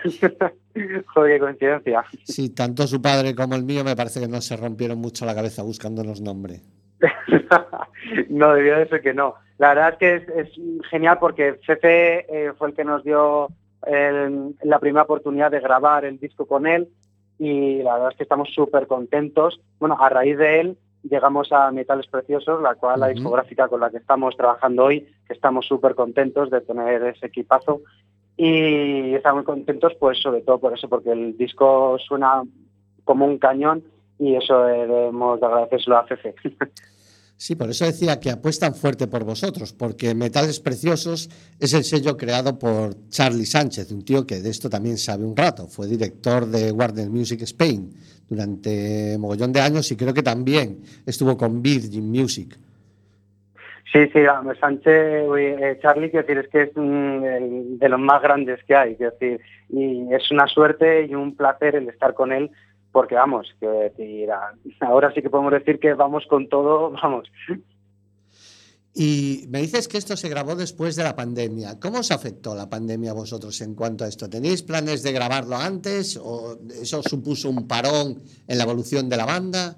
Joder, 1.15 1.33
qué 1.33 1.41
coincidencia. 1.41 2.05
Sí, 2.25 2.50
tanto 2.50 2.87
su 2.87 3.00
padre 3.00 3.35
como 3.35 3.55
el 3.55 3.65
mío 3.65 3.85
me 3.85 3.97
parece 3.97 4.21
que 4.21 4.29
no 4.29 4.41
se 4.41 4.57
rompieron 4.57 4.99
mucho 4.99 5.27
la 5.27 5.35
cabeza 5.35 5.62
buscándonos 5.62 6.21
nombre. 6.21 6.61
no, 8.29 8.55
debió 8.55 8.79
de 8.79 8.89
ser 8.89 9.00
que 9.00 9.15
no. 9.15 9.35
La 9.59 9.75
verdad 9.75 9.91
es 9.91 9.99
que 9.99 10.15
es, 10.17 10.29
es 10.29 10.59
genial 10.91 11.19
porque 11.19 11.55
Fefe 11.67 12.27
eh, 12.29 12.53
fue 12.59 12.69
el 12.69 12.75
que 12.75 12.85
nos 12.85 13.05
dio 13.05 13.49
el, 13.87 14.55
la 14.62 14.79
primera 14.79 15.03
oportunidad 15.05 15.50
de 15.50 15.61
grabar 15.61 16.05
el 16.05 16.19
disco 16.19 16.47
con 16.47 16.67
él 16.67 16.89
y 17.39 17.83
la 17.83 17.95
verdad 17.95 18.11
es 18.12 18.17
que 18.17 18.23
estamos 18.23 18.50
súper 18.55 18.87
contentos. 18.87 19.61
Bueno, 19.79 19.97
a 19.99 20.09
raíz 20.09 20.37
de 20.37 20.61
él 20.61 20.79
llegamos 21.03 21.50
a 21.53 21.71
Metales 21.73 22.07
Preciosos, 22.07 22.61
la 22.62 22.75
cual 22.75 22.97
uh 23.00 23.03
-huh. 23.03 23.07
la 23.07 23.09
discográfica 23.09 23.69
con 23.69 23.81
la 23.81 23.91
que 23.91 23.97
estamos 23.97 24.37
trabajando 24.37 24.85
hoy, 24.85 25.09
que 25.27 25.33
estamos 25.33 25.67
súper 25.67 25.95
contentos 25.95 26.50
de 26.50 26.61
tener 26.61 27.03
ese 27.05 27.27
equipazo 27.27 27.81
y 28.42 29.14
estamos 29.14 29.44
contentos 29.44 29.92
pues 30.00 30.18
sobre 30.18 30.40
todo 30.40 30.59
por 30.59 30.73
eso, 30.73 30.88
porque 30.88 31.12
el 31.12 31.37
disco 31.37 31.99
suena 31.99 32.42
como 33.04 33.26
un 33.26 33.38
cañón 33.38 33.85
y 34.18 34.35
eso 34.35 34.64
debemos 34.64 35.40
de 35.40 35.47
agradecérselo 35.47 35.99
a 35.99 36.04
Fefe. 36.04 36.35
Sí, 37.37 37.54
por 37.54 37.70
eso 37.70 37.87
decía 37.87 38.20
que 38.20 38.30
apuestan 38.30 38.75
fuerte 38.75 39.06
por 39.06 39.25
vosotros, 39.25 39.73
porque 39.73 40.14
Metales 40.14 40.61
Preciosos 40.61 41.30
es 41.59 41.73
el 41.73 41.85
sello 41.85 42.18
creado 42.18 42.59
por 42.59 43.09
Charlie 43.09 43.47
Sánchez, 43.47 43.90
un 43.92 44.04
tío 44.04 44.26
que 44.26 44.42
de 44.42 44.50
esto 44.50 44.68
también 44.68 44.99
sabe 44.99 45.25
un 45.25 45.35
rato. 45.35 45.66
Fue 45.66 45.87
director 45.87 46.44
de 46.44 46.70
Warner 46.70 47.09
Music 47.09 47.40
Spain 47.40 47.94
durante 48.28 49.16
mogollón 49.18 49.54
de 49.54 49.61
años 49.62 49.90
y 49.90 49.97
creo 49.97 50.12
que 50.12 50.23
también 50.23 50.82
estuvo 51.06 51.35
con 51.38 51.62
Virgin 51.62 52.11
Music. 52.11 52.59
Sí, 53.92 54.06
sí, 54.12 54.20
Sánchez, 54.61 55.26
eh, 55.37 55.78
Charlie, 55.82 56.11
quiero 56.11 56.26
decir, 56.26 56.38
es 56.38 56.49
que 56.49 56.62
es 56.62 56.75
de 56.75 57.88
los 57.88 57.99
más 57.99 58.23
grandes 58.23 58.62
que 58.64 58.76
hay, 58.76 58.94
quiero 58.94 59.12
decir, 59.12 59.40
y 59.68 60.14
es 60.14 60.30
una 60.30 60.47
suerte 60.47 61.06
y 61.06 61.14
un 61.14 61.35
placer 61.35 61.75
el 61.75 61.88
estar 61.88 62.14
con 62.14 62.32
él 62.32 62.50
porque 62.92 63.14
vamos, 63.14 63.49
que 63.61 63.66
decir, 63.66 64.28
ahora 64.80 65.12
sí 65.14 65.23
que 65.23 65.30
podemos 65.30 65.52
decir 65.52 65.78
que 65.78 65.94
vamos 65.94 66.25
con 66.28 66.49
todo, 66.49 66.90
vamos. 67.02 67.28
Y 68.92 69.44
me 69.49 69.61
dices 69.61 69.87
que 69.87 69.99
esto 69.99 70.16
se 70.16 70.28
grabó 70.28 70.56
después 70.56 70.97
de 70.97 71.04
la 71.04 71.14
pandemia. 71.14 71.78
¿Cómo 71.78 72.00
os 72.00 72.11
afectó 72.11 72.56
la 72.56 72.68
pandemia 72.68 73.12
a 73.12 73.14
vosotros 73.14 73.61
en 73.61 73.75
cuanto 73.75 74.04
a 74.04 74.09
esto? 74.09 74.28
¿Tenéis 74.28 74.62
planes 74.62 75.04
de 75.04 75.12
grabarlo 75.12 75.56
antes 75.56 76.18
o 76.20 76.59
eso 76.70 77.00
supuso 77.02 77.49
un 77.49 77.68
parón 77.68 78.20
en 78.49 78.59
la 78.59 78.64
evolución 78.64 79.09
de 79.09 79.16
la 79.16 79.26
banda? 79.26 79.76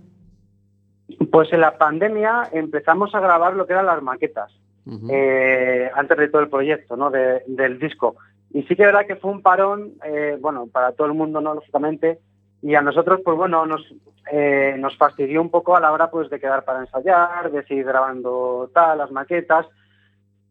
Pues 1.31 1.53
en 1.53 1.61
la 1.61 1.79
pandemia 1.79 2.49
empezamos 2.53 3.15
a 3.15 3.21
grabar 3.21 3.55
lo 3.55 3.67
que 3.67 3.73
eran 3.73 3.87
las 3.87 4.03
maquetas, 4.03 4.53
uh 4.87 4.91
-huh. 4.91 5.11
eh, 5.11 5.91
antes 5.95 6.17
de 6.17 6.29
todo 6.29 6.43
el 6.43 6.49
proyecto, 6.49 6.97
¿no? 6.97 7.11
De, 7.11 7.43
del 7.47 7.79
disco. 7.79 8.17
Y 8.51 8.63
sí 8.63 8.77
que 8.77 8.83
es 8.83 8.93
verdad 8.93 9.07
que 9.07 9.17
fue 9.17 9.31
un 9.31 9.43
parón, 9.43 9.93
eh, 10.05 10.37
bueno, 10.41 10.67
para 10.67 10.93
todo 10.93 11.07
el 11.07 11.15
mundo, 11.15 11.41
¿no? 11.41 11.55
Lógicamente, 11.55 12.19
y 12.63 12.75
a 12.77 12.81
nosotros 12.81 13.21
pues 13.25 13.37
bueno 13.37 13.67
nos 13.67 13.83
eh, 14.31 14.77
nos 14.79 14.97
fastidió 14.97 15.43
un 15.43 15.51
poco 15.51 15.77
a 15.77 15.81
la 15.81 15.93
hora 15.93 16.11
pues 16.11 16.31
de 16.31 16.39
quedar 16.39 16.65
para 16.65 16.81
ensayar 16.81 17.51
de 17.51 17.65
seguir 17.65 17.85
grabando 17.85 18.71
tal 18.73 18.99
las 18.99 19.11
maquetas 19.11 19.67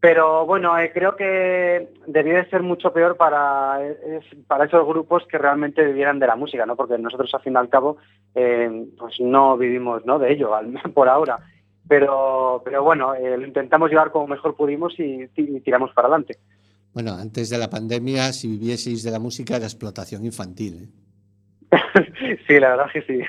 pero 0.02 0.46
bueno 0.46 0.78
eh, 0.78 0.92
creo 0.94 1.16
que 1.16 1.94
debía 2.08 2.44
de 2.44 2.50
ser 2.50 2.64
mucho 2.64 2.92
peor 2.92 3.16
para 3.16 3.80
es, 3.86 4.26
para 4.48 4.66
esos 4.66 4.86
grupos 4.86 5.24
que 5.30 5.38
realmente 5.38 5.86
vivieran 5.86 6.20
de 6.20 6.28
la 6.28 6.36
música 6.36 6.66
no 6.66 6.76
porque 6.76 6.98
nosotros 6.98 7.34
al 7.34 7.42
fin 7.42 7.54
y 7.54 7.58
al 7.58 7.70
cabo 7.70 7.98
eh, 8.36 8.88
pues 8.98 9.20
no 9.22 9.58
vivimos 9.58 10.06
no 10.06 10.20
de 10.20 10.34
ello 10.34 10.52
por 10.94 11.08
ahora 11.08 11.40
pero 11.88 12.62
pero 12.66 12.84
bueno 12.84 13.16
eh, 13.16 13.38
lo 13.38 13.48
intentamos 13.48 13.90
llevar 13.90 14.12
como 14.12 14.28
mejor 14.28 14.56
pudimos 14.56 15.00
y, 15.00 15.30
y 15.36 15.60
tiramos 15.62 15.94
para 15.94 16.08
adelante 16.08 16.40
bueno 16.94 17.14
antes 17.14 17.50
de 17.50 17.58
la 17.58 17.70
pandemia 17.70 18.34
si 18.34 18.48
vivieseis 18.50 19.04
de 19.04 19.12
la 19.12 19.20
música 19.20 19.56
era 19.56 19.66
explotación 19.66 20.26
infantil 20.26 20.84
¿eh? 20.84 21.02
sí, 22.48 22.60
la 22.60 22.70
verdad 22.70 22.86
que 22.92 23.02
sí. 23.04 23.20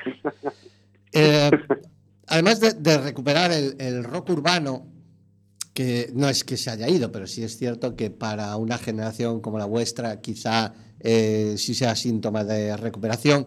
Eh, 1.12 1.50
además 2.28 2.60
de, 2.60 2.72
de 2.74 2.98
recuperar 2.98 3.52
el, 3.52 3.76
el, 3.78 4.04
rock 4.04 4.30
urbano, 4.30 4.86
que 5.74 6.10
no 6.14 6.28
es 6.28 6.44
que 6.44 6.56
se 6.56 6.70
haya 6.70 6.88
ido, 6.88 7.10
pero 7.12 7.26
sí 7.26 7.42
es 7.42 7.56
cierto 7.56 7.96
que 7.96 8.10
para 8.10 8.56
una 8.56 8.78
generación 8.78 9.40
como 9.40 9.58
la 9.58 9.64
vuestra 9.64 10.20
quizá 10.20 10.74
eh, 11.00 11.54
sí 11.56 11.74
sea 11.74 11.94
síntoma 11.94 12.44
de 12.44 12.76
recuperación. 12.76 13.46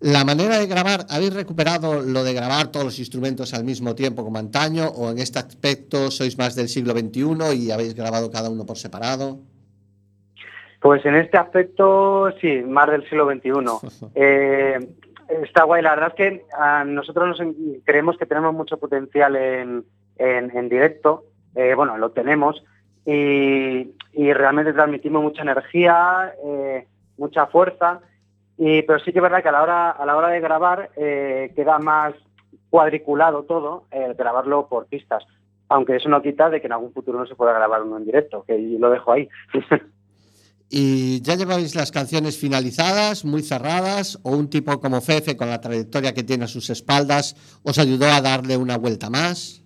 La 0.00 0.24
manera 0.24 0.58
de 0.58 0.66
grabar, 0.66 1.06
¿habéis 1.08 1.32
recuperado 1.32 2.02
lo 2.02 2.22
de 2.22 2.34
grabar 2.34 2.70
todos 2.70 2.84
los 2.84 2.98
instrumentos 2.98 3.54
al 3.54 3.64
mismo 3.64 3.94
tiempo 3.94 4.24
como 4.24 4.38
antaño 4.38 4.88
o 4.88 5.10
en 5.10 5.18
este 5.18 5.38
aspecto 5.38 6.10
sois 6.10 6.36
más 6.36 6.54
del 6.54 6.68
siglo 6.68 6.92
XXI 6.92 7.56
y 7.56 7.70
habéis 7.70 7.94
grabado 7.94 8.30
cada 8.30 8.50
uno 8.50 8.66
por 8.66 8.76
separado? 8.76 9.40
Pues 10.80 11.04
en 11.06 11.16
este 11.16 11.38
aspecto, 11.38 12.30
sí, 12.40 12.62
más 12.62 12.90
del 12.90 13.08
siglo 13.08 13.26
XXI. 13.26 13.50
Eh, 15.28 15.42
está 15.42 15.64
guay, 15.64 15.82
la 15.82 15.96
verdad 15.96 16.08
es 16.10 16.14
que 16.14 16.44
a 16.56 16.84
nosotros 16.84 17.26
nos, 17.28 17.54
creemos 17.84 18.16
que 18.16 18.26
tenemos 18.26 18.54
mucho 18.54 18.78
potencial 18.78 19.34
en, 19.34 19.84
en, 20.18 20.56
en 20.56 20.68
directo, 20.68 21.24
eh, 21.56 21.74
bueno, 21.74 21.96
lo 21.96 22.10
tenemos, 22.10 22.62
y, 23.04 23.92
realmente 24.14 24.72
transmitimos 24.72 25.22
mucha 25.22 25.42
energía, 25.42 26.34
eh, 26.44 26.86
mucha 27.16 27.46
fuerza, 27.46 28.00
y, 28.58 28.82
pero 28.82 28.98
sí 29.00 29.12
que 29.12 29.18
es 29.18 29.22
verdad 29.22 29.42
que 29.42 29.48
a 29.48 29.52
la 29.52 29.62
hora, 29.62 29.90
a 29.90 30.06
la 30.06 30.16
hora 30.16 30.28
de 30.28 30.40
grabar 30.40 30.90
eh, 30.96 31.52
queda 31.56 31.78
más 31.78 32.14
cuadriculado 32.70 33.44
todo, 33.44 33.84
grabarlo 34.18 34.68
por 34.68 34.86
pistas, 34.86 35.24
aunque 35.68 35.96
eso 35.96 36.08
no 36.08 36.20
quita 36.20 36.50
de 36.50 36.60
que 36.60 36.66
en 36.66 36.72
algún 36.72 36.92
futuro 36.92 37.18
no 37.18 37.26
se 37.26 37.34
pueda 37.34 37.52
grabar 37.52 37.82
uno 37.82 37.96
en 37.96 38.04
directo, 38.04 38.44
que 38.46 38.58
lo 38.58 38.90
dejo 38.90 39.12
ahí. 39.12 39.28
¿Y 40.68 41.22
ya 41.22 41.36
lleváis 41.36 41.76
las 41.76 41.92
canciones 41.92 42.38
finalizadas, 42.38 43.24
muy 43.24 43.42
cerradas, 43.42 44.18
o 44.24 44.32
un 44.32 44.50
tipo 44.50 44.80
como 44.80 45.00
Fefe, 45.00 45.36
con 45.36 45.48
la 45.48 45.60
trayectoria 45.60 46.12
que 46.12 46.24
tiene 46.24 46.44
a 46.44 46.48
sus 46.48 46.70
espaldas, 46.70 47.36
os 47.62 47.78
ayudó 47.78 48.06
a 48.06 48.20
darle 48.20 48.56
una 48.56 48.76
vuelta 48.76 49.08
más? 49.08 49.62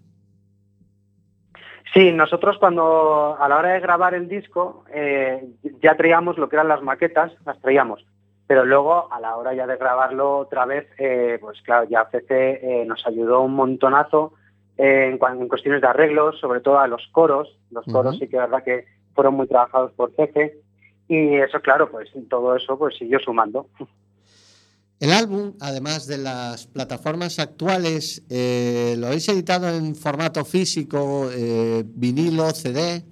Sí, 1.93 2.13
nosotros 2.13 2.57
cuando 2.59 3.37
a 3.39 3.49
la 3.49 3.59
hora 3.59 3.71
de 3.71 3.81
grabar 3.81 4.15
el 4.15 4.29
disco 4.29 4.85
eh, 4.93 5.45
ya 5.83 5.97
traíamos 5.97 6.39
lo 6.39 6.49
que 6.49 6.57
eran 6.57 6.69
las 6.69 6.83
maquetas, 6.83 7.33
las 7.45 7.61
traíamos, 7.61 8.07
pero 8.47 8.65
luego 8.65 9.13
a 9.13 9.19
la 9.19 9.37
hora 9.37 9.55
ya 9.55 9.67
de 9.67 9.77
grabarlo 9.77 10.39
otra 10.39 10.67
vez, 10.67 10.87
eh, 10.99 11.39
pues 11.41 11.61
claro, 11.63 11.89
ya 11.89 12.05
Fefe 12.05 12.83
eh, 12.83 12.85
nos 12.85 13.05
ayudó 13.07 13.41
un 13.41 13.55
montonazo 13.55 14.35
en, 14.77 15.19
en, 15.21 15.49
cuestiones 15.49 15.81
de 15.81 15.89
arreglos, 15.89 16.39
sobre 16.39 16.61
todo 16.61 16.79
a 16.79 16.87
los 16.87 17.07
coros, 17.13 17.59
los 17.71 17.85
coros 17.87 18.15
uh 18.15 18.19
-huh. 18.19 18.21
sí 18.21 18.29
que 18.29 18.37
es 18.37 18.43
verdad 18.43 18.63
que 18.63 18.85
fueron 19.15 19.35
muy 19.35 19.49
trabajados 19.49 19.93
por 19.93 20.13
Fefe, 20.15 20.61
y 21.09 21.35
eso, 21.39 21.61
claro, 21.61 21.91
pues 21.91 22.09
todo 22.29 22.55
eso 22.55 22.79
pues 22.79 22.97
siguió 22.97 23.19
sumando. 23.19 23.67
El 25.00 25.12
álbum, 25.12 25.54
además 25.62 26.07
de 26.07 26.19
las 26.19 26.66
plataformas 26.66 27.38
actuales, 27.38 28.23
eh, 28.28 28.95
¿lo 28.99 29.07
habéis 29.07 29.30
editado 29.30 29.66
en 29.71 29.95
formato 29.95 30.45
físico, 30.45 31.30
eh, 31.33 31.83
vinilo, 31.87 32.50
CD? 32.50 33.02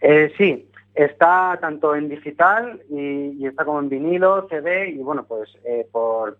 Eh, 0.00 0.32
sí, 0.38 0.70
está 0.94 1.58
tanto 1.60 1.96
en 1.96 2.08
digital 2.08 2.80
y, 2.88 3.44
está 3.44 3.64
como 3.64 3.80
en 3.80 3.88
vinilo, 3.88 4.46
CD 4.48 4.90
y 4.90 4.98
bueno, 4.98 5.24
pues 5.24 5.50
por, 5.90 6.38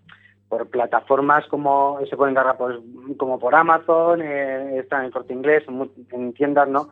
plataformas 0.71 1.45
como 1.49 1.99
se 2.09 2.16
pueden 2.16 2.35
encargar 2.35 2.57
pues, 2.57 2.76
como 3.16 3.40
por 3.40 3.57
Amazon, 3.57 4.23
está 4.23 5.04
en 5.04 5.11
Corte 5.11 5.33
Inglés, 5.33 5.64
en 6.12 6.33
tiendas, 6.35 6.69
¿no? 6.69 6.90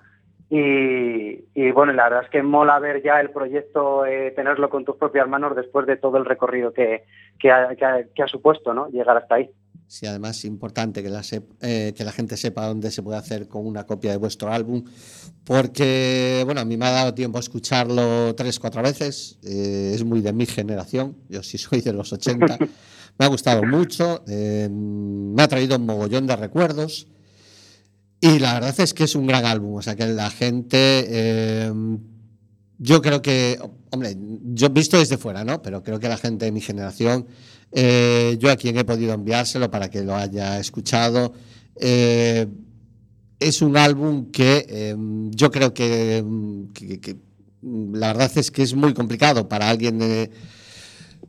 Y, 0.50 1.70
bueno, 1.72 1.92
la 1.92 2.04
verdad 2.04 2.24
es 2.24 2.30
que 2.30 2.42
mola 2.42 2.78
ver 2.78 3.02
ya 3.02 3.20
el 3.20 3.30
proyecto, 3.30 4.06
eh, 4.06 4.32
tenerlo 4.34 4.70
con 4.70 4.84
tus 4.84 4.96
propias 4.96 5.28
manos 5.28 5.54
después 5.54 5.86
de 5.86 5.96
todo 5.96 6.16
el 6.16 6.24
recorrido 6.24 6.72
que, 6.72 7.04
que, 7.38 7.50
ha, 7.50 8.28
supuesto 8.28 8.72
¿no? 8.72 8.88
llegar 8.88 9.16
hasta 9.16 9.34
ahí. 9.34 9.50
Sí, 9.86 10.06
además 10.06 10.38
es 10.38 10.44
importante 10.46 11.02
que 11.02 11.08
la, 11.08 11.22
eh, 11.62 11.94
que 11.96 12.04
la 12.04 12.12
gente 12.12 12.36
sepa 12.36 12.66
dónde 12.66 12.90
se 12.90 13.02
puede 13.02 13.18
hacer 13.18 13.48
con 13.48 13.66
una 13.66 13.84
copia 13.84 14.10
de 14.10 14.18
vuestro 14.18 14.50
álbum, 14.52 14.84
porque 15.44 16.42
bueno, 16.44 16.60
a 16.60 16.64
mí 16.66 16.76
me 16.76 16.86
ha 16.86 16.90
dado 16.90 17.14
tiempo 17.14 17.38
a 17.38 17.40
escucharlo 17.40 18.34
tres, 18.34 18.58
cuatro 18.58 18.82
veces, 18.82 19.38
eh, 19.42 19.92
es 19.94 20.04
muy 20.04 20.20
de 20.20 20.34
mi 20.34 20.44
generación, 20.44 21.16
yo 21.30 21.42
sí 21.42 21.56
soy 21.56 21.80
de 21.80 21.94
los 21.94 22.12
80, 22.12 22.58
me 23.18 23.24
ha 23.24 23.28
gustado 23.28 23.62
mucho, 23.62 24.22
me 24.26 25.42
ha 25.42 25.48
traído 25.48 25.76
un 25.76 25.86
mogollón 25.86 26.26
de 26.26 26.36
recuerdos. 26.36 27.06
Y 28.20 28.38
la 28.40 28.54
verdad 28.54 28.74
es 28.80 28.94
que 28.94 29.04
es 29.04 29.14
un 29.14 29.26
gran 29.26 29.44
álbum, 29.44 29.76
o 29.76 29.82
sea 29.82 29.94
que 29.94 30.06
la 30.06 30.30
gente, 30.30 31.04
eh, 31.08 31.72
yo 32.78 33.00
creo 33.00 33.22
que, 33.22 33.60
hombre, 33.90 34.16
yo 34.54 34.66
he 34.66 34.70
visto 34.70 34.98
desde 34.98 35.18
fuera, 35.18 35.44
¿no? 35.44 35.62
Pero 35.62 35.84
creo 35.84 36.00
que 36.00 36.08
la 36.08 36.16
gente 36.16 36.46
de 36.46 36.52
mi 36.52 36.60
generación, 36.60 37.26
eh, 37.70 38.36
yo 38.40 38.50
a 38.50 38.56
quien 38.56 38.76
he 38.76 38.84
podido 38.84 39.14
enviárselo 39.14 39.70
para 39.70 39.88
que 39.88 40.02
lo 40.02 40.16
haya 40.16 40.58
escuchado, 40.58 41.32
eh, 41.76 42.48
es 43.38 43.62
un 43.62 43.76
álbum 43.76 44.32
que 44.32 44.96
yo 45.30 45.52
creo 45.52 45.72
que, 45.72 46.24
la 47.62 48.08
verdad 48.08 48.32
es 48.34 48.50
que 48.50 48.62
es 48.64 48.74
muy 48.74 48.94
complicado 48.94 49.48
para 49.48 49.68
alguien 49.68 50.00
de 50.00 50.32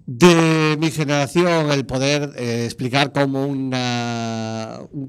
de 0.05 0.75
mi 0.79 0.89
generación 0.91 1.71
el 1.71 1.85
poder 1.85 2.29
eh, 2.37 2.65
explicar 2.65 3.11
cómo 3.11 3.45
un 3.45 3.71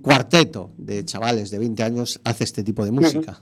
cuarteto 0.02 0.70
de 0.76 1.04
chavales 1.04 1.50
de 1.50 1.58
20 1.58 1.82
años 1.82 2.20
hace 2.24 2.44
este 2.44 2.62
tipo 2.62 2.84
de 2.84 2.92
música. 2.92 3.38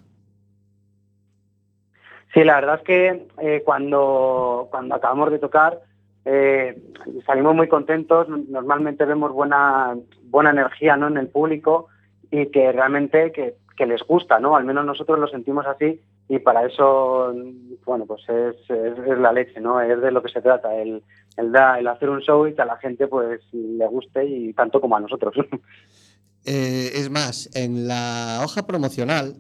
Sí, 2.33 2.45
la 2.45 2.57
verdad 2.57 2.77
es 2.77 2.83
que 2.83 3.27
eh, 3.43 3.63
cuando, 3.65 4.69
cuando 4.71 4.95
acabamos 4.95 5.31
de 5.31 5.39
tocar 5.39 5.81
eh, 6.31 6.77
salimos 7.25 7.55
muy 7.55 7.69
contentos, 7.69 8.29
normalmente 8.29 9.07
vemos 9.07 9.33
buena, 9.33 9.97
buena 10.25 10.51
energía 10.51 10.95
¿no? 10.95 11.07
en 11.09 11.17
el 11.17 11.29
público 11.29 11.89
y 12.31 12.47
que 12.47 12.71
realmente 12.71 13.33
que, 13.33 13.87
les 13.87 14.03
gusta, 14.03 14.41
¿no? 14.41 14.57
Al 14.57 14.65
menos 14.65 14.85
nosotros 14.85 15.21
lo 15.21 15.29
sentimos 15.29 15.65
así 15.65 16.01
y 16.29 16.41
para 16.41 16.67
eso, 16.67 17.33
bueno, 17.87 18.07
pues 18.07 18.29
es, 18.29 18.57
es, 18.69 19.19
la 19.19 19.33
leche, 19.33 19.61
¿no? 19.61 19.81
Es 19.81 20.01
de 20.03 20.11
lo 20.11 20.21
que 20.21 20.29
se 20.29 20.43
trata, 20.43 20.75
el, 20.75 21.03
el, 21.39 21.53
da, 21.53 21.79
el 21.79 21.87
hacer 21.87 22.11
un 22.11 22.21
show 22.21 22.47
y 22.47 22.55
que 22.55 22.63
a 22.63 22.67
la 22.67 22.77
gente 22.79 23.07
pues 23.07 23.41
le 23.53 23.87
guste 23.87 24.25
y 24.27 24.53
tanto 24.53 24.81
como 24.81 24.97
a 24.97 25.01
nosotros. 25.01 25.35
Eh, 26.51 26.93
es 26.95 27.11
más, 27.11 27.51
en 27.55 27.87
la 27.87 28.41
hoja 28.43 28.67
promocional 28.67 29.35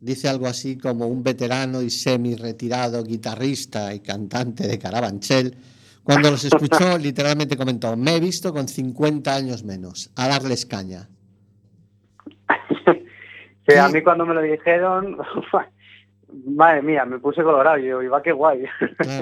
dice 0.00 0.26
algo 0.26 0.46
así 0.46 0.78
como 0.78 1.06
un 1.06 1.22
veterano 1.22 1.82
y 1.82 1.90
semi-retirado 1.90 3.02
guitarrista 3.04 3.92
y 3.92 4.00
cantante 4.00 4.66
de 4.66 4.78
Carabanchel. 4.78 5.54
Cuando 6.02 6.30
los 6.30 6.44
escuchó, 6.44 6.96
literalmente 6.98 7.58
comentó, 7.58 7.94
me 7.96 8.16
he 8.16 8.20
visto 8.20 8.54
con 8.54 8.68
50 8.68 9.34
años 9.34 9.64
menos, 9.64 10.10
a 10.16 10.28
darles 10.28 10.64
caña. 10.64 11.08
sí, 13.68 13.74
a 13.76 13.88
mí 13.88 14.02
cuando 14.02 14.24
me 14.24 14.32
lo 14.32 14.40
dijeron, 14.40 15.18
madre 16.46 16.80
mía, 16.80 17.04
me 17.04 17.18
puse 17.18 17.42
colorado 17.42 17.76
y 17.76 17.88
yo, 17.88 18.02
iba 18.02 18.22
qué 18.22 18.32
guay, 18.32 18.64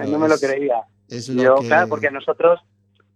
no 0.09 0.19
me 0.21 0.29
lo 0.29 0.37
creía. 0.39 0.85
Yo, 1.09 1.57
claro, 1.57 1.89
porque 1.89 2.11
nosotros, 2.11 2.61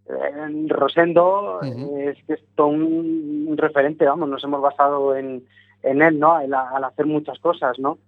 en 0.06 0.68
Rosendo, 0.68 1.60
es 1.62 2.16
que 2.26 2.34
es 2.34 2.40
todo 2.54 2.68
un, 2.68 3.54
referente, 3.56 4.04
vamos, 4.04 4.28
nos 4.28 4.44
hemos 4.44 4.60
basado 4.60 5.16
en, 5.16 5.44
en 5.82 6.02
él, 6.02 6.18
¿no? 6.18 6.34
Al, 6.34 6.52
hacer 6.84 7.06
muchas 7.06 7.38
cosas, 7.38 7.78
¿no? 7.78 7.98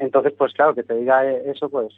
entonces, 0.00 0.32
pues 0.36 0.52
claro, 0.54 0.74
que 0.74 0.82
te 0.82 0.94
diga 0.94 1.24
eso, 1.24 1.68
pues, 1.68 1.94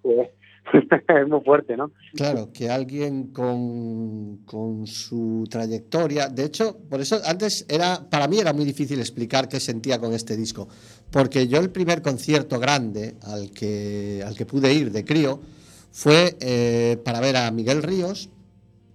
pues 0.00 0.30
es 1.08 1.28
muy 1.28 1.40
fuerte, 1.40 1.76
¿no? 1.76 1.90
Claro, 2.14 2.50
que 2.52 2.70
alguien 2.70 3.32
con, 3.32 4.38
con, 4.44 4.86
su 4.86 5.44
trayectoria, 5.50 6.28
de 6.28 6.44
hecho, 6.44 6.78
por 6.88 7.00
eso 7.00 7.18
antes 7.24 7.66
era, 7.68 8.08
para 8.08 8.28
mí 8.28 8.38
era 8.38 8.52
muy 8.52 8.64
difícil 8.64 9.00
explicar 9.00 9.48
qué 9.48 9.60
sentía 9.60 9.98
con 9.98 10.12
este 10.12 10.36
disco, 10.36 10.68
porque 11.10 11.48
yo 11.48 11.58
el 11.58 11.70
primer 11.70 12.02
concierto 12.02 12.58
grande 12.58 13.16
al 13.22 13.50
que, 13.50 14.22
al 14.24 14.36
que 14.36 14.46
pude 14.46 14.72
ir 14.72 14.92
de 14.92 15.04
crío, 15.04 15.40
fue 15.92 16.36
eh, 16.40 16.96
para 17.04 17.20
ver 17.20 17.36
a 17.36 17.50
Miguel 17.50 17.82
Ríos, 17.82 18.30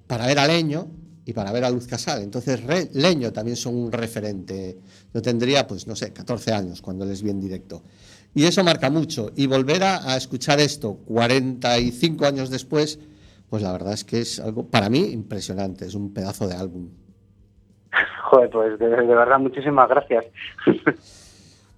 para 0.08 0.26
ver 0.26 0.40
a 0.40 0.48
Leño 0.48 0.88
y 1.26 1.34
para 1.34 1.52
ver 1.52 1.64
a 1.64 1.70
Luz 1.70 1.88
Casal. 1.88 2.24
Entonces, 2.24 2.62
Leño 2.94 3.32
también 3.32 3.56
son 3.56 3.76
un 3.76 3.92
referente. 3.92 4.78
Yo 5.14 5.22
tendría, 5.22 5.68
pues, 5.68 5.86
no 5.86 5.96
sé, 5.96 6.12
14 6.12 6.54
años 6.54 6.82
cuando 6.82 7.06
les 7.06 7.22
vi 7.22 7.30
en 7.30 7.40
directo. 7.40 7.84
Y 8.34 8.46
eso 8.46 8.64
marca 8.64 8.90
mucho. 8.90 9.32
Y 9.36 9.46
volver 9.48 9.84
a, 9.84 10.18
escuchar 10.18 10.60
esto 10.60 10.96
45 11.06 12.26
años 12.26 12.50
después, 12.50 13.00
pues 13.50 13.62
la 13.62 13.72
verdad 13.72 13.94
es 13.94 14.04
que 14.04 14.22
es 14.22 14.40
algo, 14.40 14.68
para 14.68 14.90
mí, 14.90 15.00
impresionante. 15.00 15.86
Es 15.86 15.96
un 15.96 16.14
pedazo 16.14 16.48
de 16.48 16.56
álbum. 16.56 16.90
Joder, 18.24 18.50
pues 18.50 18.80
de, 18.80 18.88
verdad, 18.88 19.40
muchísimas 19.40 19.88
gracias. 19.88 20.26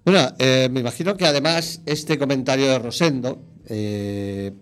bueno, 0.04 0.20
eh, 0.38 0.68
me 0.70 0.80
imagino 0.80 1.16
que 1.16 1.26
además 1.26 1.82
este 1.86 2.18
comentario 2.18 2.66
de 2.66 2.78
Rosendo, 2.78 3.40
eh, 3.68 4.52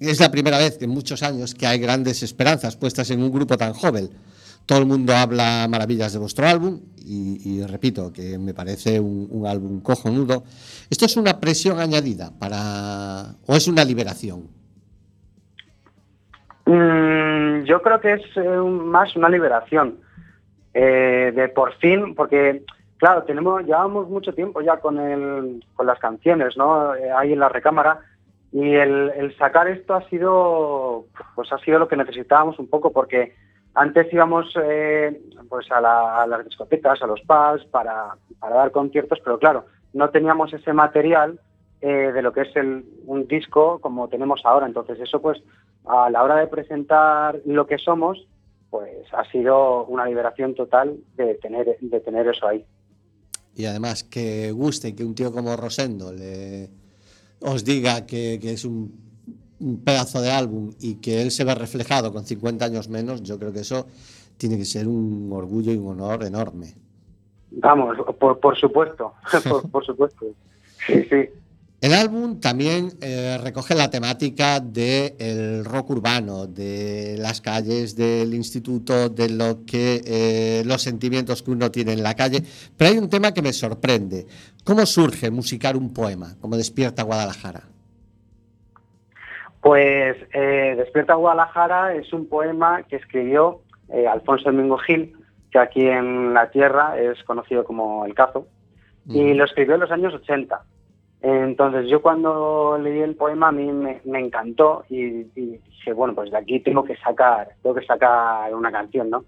es 0.00 0.20
la 0.20 0.30
primera 0.30 0.58
vez 0.58 0.80
en 0.82 0.90
muchos 0.90 1.22
años 1.22 1.54
que 1.54 1.66
hay 1.66 1.78
grandes 1.78 2.22
esperanzas 2.22 2.76
puestas 2.76 3.10
en 3.10 3.22
un 3.22 3.32
grupo 3.32 3.56
tan 3.56 3.72
joven. 3.72 4.10
Todo 4.66 4.78
el 4.78 4.86
mundo 4.86 5.14
habla 5.14 5.66
maravillas 5.68 6.12
de 6.14 6.18
vuestro 6.18 6.46
álbum 6.46 6.80
y, 7.06 7.62
repito 7.66 8.12
que 8.12 8.38
me 8.38 8.54
parece 8.54 8.98
un, 8.98 9.44
álbum 9.46 9.80
cojonudo. 9.80 10.44
¿Esto 10.88 11.04
es 11.04 11.16
una 11.18 11.38
presión 11.38 11.78
añadida 11.78 12.30
para 12.38 13.34
o 13.46 13.54
es 13.54 13.68
una 13.68 13.84
liberación? 13.84 14.48
Mm, 16.64 17.64
yo 17.64 17.82
creo 17.82 18.00
que 18.00 18.14
es 18.14 18.22
eh, 18.36 18.48
más 18.48 19.14
una 19.16 19.28
liberación 19.28 19.98
eh, 20.72 21.30
de 21.34 21.48
por 21.48 21.74
fin, 21.74 22.14
porque 22.14 22.64
claro, 22.96 23.24
tenemos 23.24 23.62
llevamos 23.64 24.08
mucho 24.08 24.32
tiempo 24.32 24.62
ya 24.62 24.78
con 24.78 24.98
el, 24.98 25.62
con 25.74 25.86
las 25.86 25.98
canciones, 25.98 26.56
¿no? 26.56 26.94
Eh, 26.94 27.12
ahí 27.12 27.34
en 27.34 27.40
la 27.40 27.50
recámara 27.50 28.00
y 28.54 28.76
el, 28.76 29.34
sacar 29.36 29.66
esto 29.66 29.94
ha 29.94 30.08
sido, 30.08 31.06
pues 31.34 31.52
ha 31.52 31.58
sido 31.58 31.80
lo 31.80 31.88
que 31.88 31.96
necesitábamos 31.96 32.56
un 32.60 32.68
poco, 32.68 32.92
porque 32.92 33.34
antes 33.74 34.12
íbamos 34.12 34.54
eh, 34.62 35.20
pues 35.48 35.66
a, 35.72 35.80
las 35.80 36.44
discotecas, 36.44 37.02
a 37.02 37.08
los 37.08 37.20
pubs, 37.22 37.64
para, 37.72 38.16
dar 38.40 38.70
conciertos, 38.70 39.18
pero 39.24 39.40
claro, 39.40 39.66
no 39.92 40.10
teníamos 40.10 40.52
ese 40.52 40.72
material 40.72 41.40
eh, 41.80 42.12
de 42.14 42.22
lo 42.22 42.32
que 42.32 42.42
es 42.42 42.54
el, 42.54 42.84
un 43.06 43.26
disco 43.26 43.80
como 43.80 44.06
tenemos 44.06 44.42
ahora. 44.44 44.66
Entonces 44.66 45.00
eso 45.00 45.20
pues 45.20 45.42
a 45.84 46.08
la 46.08 46.22
hora 46.22 46.36
de 46.36 46.46
presentar 46.46 47.40
lo 47.46 47.66
que 47.66 47.78
somos, 47.78 48.24
pues 48.70 49.12
ha 49.14 49.28
sido 49.32 49.84
una 49.86 50.06
liberación 50.06 50.54
total 50.54 50.96
de 51.16 51.34
tener, 51.34 51.76
de 51.80 52.00
tener 52.00 52.28
eso 52.28 52.46
ahí. 52.46 52.64
Y 53.56 53.66
además 53.66 54.04
que 54.04 54.52
guste 54.52 54.94
que 54.94 55.04
un 55.04 55.16
tío 55.16 55.32
como 55.32 55.56
Rosendo 55.56 56.12
le 56.12 56.83
os 57.40 57.64
diga 57.64 58.06
que, 58.06 58.34
es 58.42 58.64
un, 58.64 59.04
pedazo 59.84 60.20
de 60.20 60.30
álbum 60.30 60.72
y 60.80 60.96
que 60.96 61.22
él 61.22 61.30
se 61.30 61.44
ve 61.44 61.54
reflejado 61.54 62.12
con 62.12 62.24
50 62.24 62.64
años 62.64 62.88
menos, 62.88 63.22
yo 63.22 63.38
creo 63.38 63.52
que 63.52 63.60
eso 63.60 63.86
tiene 64.36 64.58
que 64.58 64.64
ser 64.64 64.86
un 64.88 65.30
orgullo 65.32 65.72
y 65.72 65.76
un 65.76 65.88
honor 65.88 66.24
enorme. 66.24 66.74
Vamos, 67.50 67.96
por, 68.18 68.58
supuesto, 68.58 69.14
por, 69.70 69.84
supuesto. 69.84 70.26
Sí, 70.86 71.04
sí. 71.04 71.28
El 71.84 71.92
álbum 71.92 72.40
también 72.40 72.92
eh, 73.02 73.36
recoge 73.44 73.74
la 73.74 73.90
temática 73.90 74.58
del 74.58 75.66
rock 75.66 75.90
urbano, 75.90 76.46
de 76.46 77.16
las 77.18 77.42
calles, 77.42 77.94
del 77.94 78.32
instituto, 78.32 79.10
de 79.10 79.28
lo 79.28 79.66
que 79.66 80.00
eh, 80.06 80.62
los 80.64 80.80
sentimientos 80.80 81.42
que 81.42 81.50
uno 81.50 81.70
tiene 81.70 81.92
en 81.92 82.02
la 82.02 82.14
calle. 82.14 82.40
Pero 82.78 82.90
hay 82.90 82.96
un 82.96 83.10
tema 83.10 83.34
que 83.34 83.42
me 83.42 83.52
sorprende. 83.52 84.24
¿Cómo 84.64 84.86
surge 84.86 85.30
musicar 85.30 85.76
un 85.76 85.92
poema 85.92 86.36
como 86.40 86.56
Despierta 86.56 87.02
Guadalajara? 87.02 87.64
Pues 89.60 90.16
eh, 90.32 90.76
Despierta 90.78 91.12
Guadalajara 91.12 91.92
es 91.96 92.10
un 92.14 92.30
poema 92.30 92.84
que 92.84 92.96
escribió 92.96 93.60
Alfonso 94.10 94.44
Domingo 94.50 94.78
Gil, 94.78 95.18
que 95.50 95.58
aquí 95.58 95.86
en 95.86 96.32
la 96.32 96.50
tierra 96.50 96.98
es 96.98 97.22
conocido 97.24 97.62
como 97.62 98.06
El 98.06 98.14
Cazo, 98.14 98.46
y 99.06 99.34
lo 99.34 99.44
escribió 99.44 99.74
en 99.74 99.82
los 99.82 99.90
años 99.90 100.14
80 100.14 100.62
Entonces 101.26 101.88
yo 101.88 102.02
cuando 102.02 102.76
leí 102.76 103.00
el 103.00 103.16
poema 103.16 103.48
a 103.48 103.52
mí 103.52 103.72
me, 103.72 104.20
encantó 104.20 104.84
y, 104.90 105.22
dije, 105.34 105.94
bueno, 105.94 106.14
pues 106.14 106.30
de 106.30 106.36
aquí 106.36 106.60
tengo 106.60 106.84
que 106.84 106.96
sacar, 106.96 107.48
tengo 107.62 107.74
que 107.74 107.86
sacar 107.86 108.54
una 108.54 108.70
canción, 108.70 109.08
¿no? 109.08 109.24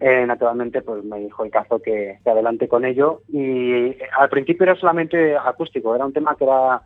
Eh, 0.00 0.24
naturalmente 0.26 0.80
pues 0.80 1.04
me 1.04 1.18
dijo 1.18 1.44
el 1.44 1.50
caso 1.50 1.82
que, 1.82 2.18
adelante 2.24 2.66
con 2.66 2.86
ello 2.86 3.20
y 3.28 3.94
al 4.18 4.30
principio 4.30 4.64
era 4.64 4.74
solamente 4.74 5.36
acústico, 5.36 5.94
era 5.94 6.06
un 6.06 6.14
tema 6.14 6.34
que 6.34 6.44
era 6.44 6.80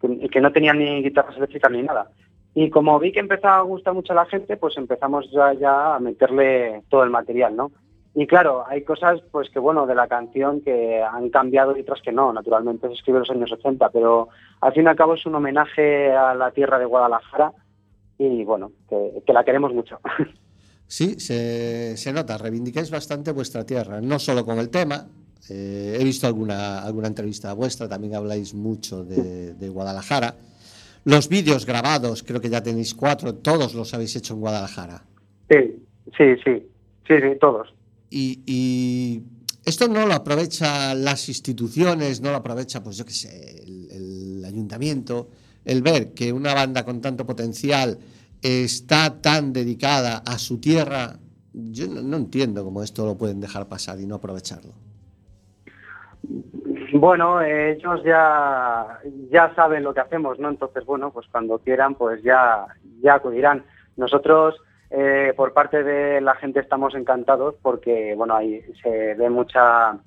que, 0.00 0.28
que 0.28 0.40
no 0.40 0.52
tenía 0.52 0.72
ni 0.72 1.02
guitarras 1.02 1.36
eléctricas 1.36 1.72
ni 1.72 1.82
nada. 1.82 2.08
Y 2.54 2.70
como 2.70 3.00
vi 3.00 3.10
que 3.10 3.18
empezaba 3.18 3.56
a 3.56 3.62
gustar 3.62 3.92
mucho 3.92 4.12
a 4.12 4.16
la 4.16 4.26
gente, 4.26 4.56
pues 4.56 4.76
empezamos 4.76 5.28
ya, 5.32 5.52
ya 5.54 5.96
a 5.96 5.98
meterle 5.98 6.84
todo 6.90 7.02
el 7.02 7.10
material, 7.10 7.56
¿no? 7.56 7.72
Y 8.18 8.26
claro, 8.26 8.64
hay 8.66 8.82
cosas 8.82 9.20
pues 9.30 9.50
que 9.50 9.58
bueno 9.58 9.86
de 9.86 9.94
la 9.94 10.08
canción 10.08 10.62
que 10.62 11.02
han 11.02 11.28
cambiado 11.28 11.76
y 11.76 11.82
otras 11.82 12.00
que 12.00 12.12
no, 12.12 12.32
naturalmente 12.32 12.88
se 12.88 12.94
escribe 12.94 13.18
en 13.18 13.20
los 13.20 13.30
años 13.30 13.52
80, 13.52 13.90
pero 13.90 14.30
al 14.62 14.72
fin 14.72 14.84
y 14.84 14.86
al 14.86 14.96
cabo 14.96 15.14
es 15.14 15.26
un 15.26 15.34
homenaje 15.34 16.10
a 16.12 16.34
la 16.34 16.50
tierra 16.50 16.78
de 16.78 16.86
Guadalajara 16.86 17.52
y 18.16 18.42
bueno, 18.44 18.72
que, 18.88 19.22
que 19.26 19.32
la 19.34 19.44
queremos 19.44 19.72
mucho. 19.72 20.00
Sí, 20.88 21.18
se, 21.18 21.96
se, 21.96 22.12
nota, 22.12 22.38
reivindicáis 22.38 22.92
bastante 22.92 23.32
vuestra 23.32 23.66
tierra, 23.66 24.00
no 24.00 24.20
solo 24.20 24.44
con 24.44 24.60
el 24.60 24.70
tema, 24.70 25.08
eh, 25.50 25.98
he 25.98 26.04
visto 26.04 26.28
alguna, 26.28 26.84
alguna 26.84 27.08
entrevista 27.08 27.52
vuestra, 27.54 27.88
también 27.88 28.14
habláis 28.14 28.54
mucho 28.54 29.02
de, 29.02 29.54
de 29.54 29.68
Guadalajara. 29.68 30.36
Los 31.04 31.28
vídeos 31.28 31.66
grabados, 31.66 32.22
creo 32.22 32.40
que 32.40 32.48
ya 32.48 32.62
tenéis 32.62 32.94
cuatro, 32.94 33.34
todos 33.34 33.74
los 33.74 33.94
habéis 33.94 34.14
hecho 34.14 34.34
en 34.34 34.40
Guadalajara. 34.40 35.02
Sí, 35.50 35.84
sí, 36.16 36.36
sí, 36.44 36.68
sí, 37.08 37.14
sí 37.20 37.38
todos. 37.40 37.75
Y, 38.10 38.42
y, 38.46 39.22
esto 39.64 39.88
no 39.88 40.06
lo 40.06 40.14
aprovechan 40.14 41.04
las 41.04 41.28
instituciones, 41.28 42.20
no 42.20 42.30
lo 42.30 42.36
aprovecha, 42.36 42.82
pues 42.82 42.96
yo 42.96 43.04
qué 43.04 43.10
sé, 43.10 43.62
el, 43.64 43.88
el, 43.90 44.44
ayuntamiento, 44.44 45.28
el 45.64 45.82
ver 45.82 46.14
que 46.14 46.32
una 46.32 46.54
banda 46.54 46.84
con 46.84 47.00
tanto 47.00 47.26
potencial 47.26 47.98
está 48.40 49.20
tan 49.20 49.52
dedicada 49.52 50.22
a 50.24 50.38
su 50.38 50.60
tierra. 50.60 51.18
Yo 51.52 51.88
no, 51.88 52.00
no 52.02 52.16
entiendo 52.16 52.62
cómo 52.62 52.82
esto 52.82 53.04
lo 53.04 53.16
pueden 53.16 53.40
dejar 53.40 53.66
pasar 53.66 53.98
y 53.98 54.06
no 54.06 54.16
aprovecharlo. 54.16 54.72
Bueno, 56.92 57.42
ellos 57.42 58.02
ya, 58.04 59.00
ya 59.30 59.54
saben 59.54 59.82
lo 59.82 59.92
que 59.92 60.00
hacemos, 60.00 60.38
¿no? 60.38 60.48
Entonces, 60.48 60.84
bueno, 60.84 61.10
pues 61.10 61.26
cuando 61.30 61.58
quieran, 61.58 61.94
pues 61.94 62.22
ya, 62.22 62.66
ya 63.02 63.14
acudirán. 63.14 63.64
Nosotros 63.96 64.54
eh, 64.90 65.32
por 65.36 65.52
parte 65.52 65.82
de 65.82 66.20
la 66.20 66.36
gente 66.36 66.60
estamos 66.60 66.94
encantados 66.94 67.56
porque 67.60 68.14
bueno 68.16 68.36
ahí 68.36 68.62
se 68.82 69.14
ve 69.14 69.28
mucha 69.28 69.98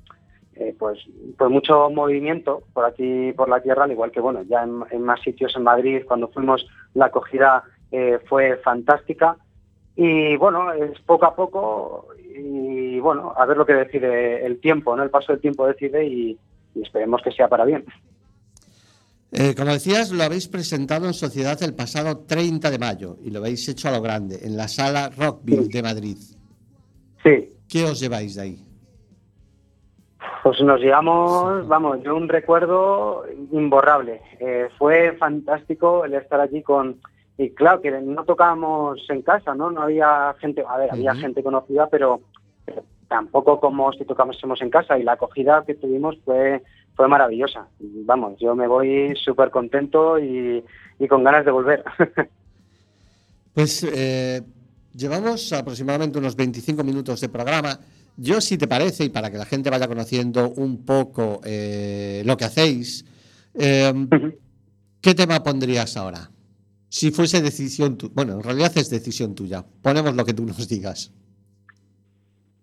eh, 0.56 0.74
pues 0.80 1.00
pues 1.38 1.52
mucho 1.52 1.90
movimiento 1.90 2.64
por 2.74 2.86
aquí 2.86 3.34
por 3.34 3.50
la 3.50 3.62
tierra 3.62 3.84
al 3.84 3.92
igual 3.92 4.12
que 4.12 4.22
bueno 4.22 4.42
ya 4.44 4.64
en, 4.64 5.02
más 5.02 5.22
sitios 5.22 5.54
en 5.58 5.64
Madrid 5.64 6.04
cuando 6.08 6.30
fuimos 6.30 6.66
la 6.94 7.08
acogida 7.08 7.64
eh, 7.92 8.20
fue 8.28 8.58
fantástica. 8.58 9.38
Y 9.96 10.38
bueno 10.38 10.72
es 10.72 10.98
poco 11.02 11.26
a 11.26 11.36
poco 11.36 12.08
y 12.26 13.00
bueno 13.00 13.34
a 13.36 13.46
ver 13.46 13.58
lo 13.58 13.66
que 13.66 13.74
decide 13.74 14.46
el 14.46 14.62
tiempo 14.62 14.96
no 14.96 15.04
el 15.04 15.10
paso 15.10 15.34
del 15.34 15.42
tiempo 15.42 15.68
decide 15.68 16.06
y 16.06 16.40
esperemos 16.76 17.22
que 17.22 17.32
sea 17.32 17.50
para 17.50 17.66
bien 17.66 17.84
eh, 19.32 19.54
como 19.56 19.72
decías, 19.72 20.12
lo 20.12 20.24
habéis 20.24 20.48
presentado 20.48 21.06
en 21.06 21.14
Sociedad 21.14 21.62
el 21.62 21.76
pasado 21.76 22.20
30 22.26 22.72
de 22.72 22.80
mayo 22.80 23.18
y 23.24 23.30
lo 23.30 23.40
habéis 23.40 23.68
hecho 23.70 23.90
a 23.90 23.92
lo 23.92 24.02
grande, 24.02 24.40
en 24.42 24.58
la 24.58 24.68
sala 24.68 25.10
Rockville 25.16 25.66
sí. 25.66 25.70
de 25.70 25.84
Madrid. 25.84 26.18
Sí. 27.24 27.50
¿Qué 27.68 27.84
os 27.86 28.00
lleváis 28.00 28.36
de 28.36 28.42
ahí? 28.42 28.66
Pues 30.42 30.62
nos 30.62 30.80
llevamos, 30.80 31.68
vamos, 31.68 32.02
yo 32.04 32.16
un 32.16 32.28
recuerdo 32.28 33.26
imborrable. 33.52 34.22
Eh, 34.40 34.70
fue 34.78 35.16
fantástico 35.18 36.06
el 36.06 36.14
estar 36.14 36.40
allí 36.40 36.64
con... 36.64 37.00
Y 37.38 37.52
claro, 37.52 37.82
que 37.82 37.92
no 37.92 38.26
tocábamos 38.26 39.00
en 39.10 39.22
casa, 39.22 39.54
¿no? 39.54 39.70
No 39.72 39.84
había 39.84 40.36
gente, 40.40 40.64
a 40.68 40.78
ver, 40.78 40.88
uh 40.88 40.92
-huh. 40.92 40.94
había 40.96 41.16
gente 41.16 41.44
conocida, 41.44 41.88
pero 41.88 42.22
tampoco 43.10 43.60
como 43.60 43.92
si 43.92 44.06
tocásemos 44.06 44.62
en 44.62 44.70
casa. 44.70 44.98
Y 44.98 45.04
la 45.04 45.14
acogida 45.14 45.66
que 45.66 45.76
tuvimos 45.76 46.18
fue 46.24 46.62
fue 47.00 47.08
maravillosa. 47.08 47.66
Vamos, 47.80 48.38
yo 48.42 48.54
me 48.56 48.68
voy 48.68 49.16
súper 49.16 49.52
contento 49.52 50.20
y, 50.20 50.62
y, 51.00 51.08
con 51.08 51.24
ganas 51.24 51.46
de 51.46 51.52
volver. 51.52 51.82
pues 53.54 53.88
eh, 53.90 54.42
llevamos 54.94 55.54
aproximadamente 55.54 56.20
unos 56.20 56.36
25 56.36 56.84
minutos 56.84 57.22
de 57.22 57.30
programa. 57.30 57.80
Yo, 58.18 58.42
si 58.42 58.58
te 58.58 58.68
parece, 58.68 59.06
y 59.06 59.10
para 59.10 59.32
que 59.32 59.38
la 59.38 59.46
gente 59.46 59.70
vaya 59.70 59.88
conociendo 59.88 60.50
un 60.50 60.84
poco 60.84 61.40
eh, 61.46 62.22
lo 62.26 62.36
que 62.36 62.44
hacéis, 62.44 63.06
eh, 63.54 63.94
¿qué 65.00 65.16
tema 65.16 65.42
pondrías 65.42 65.96
ahora? 65.96 66.30
Si 66.90 67.12
fuese 67.12 67.42
decisión 67.42 67.98
tuya. 67.98 68.12
Bueno, 68.14 68.34
en 68.34 68.44
realidad 68.44 68.74
es 68.76 68.90
decisión 68.90 69.36
tuya. 69.36 69.64
Ponemos 69.82 70.14
lo 70.18 70.26
que 70.26 70.34
tú 70.34 70.44
nos 70.44 70.68
digas. 70.68 71.14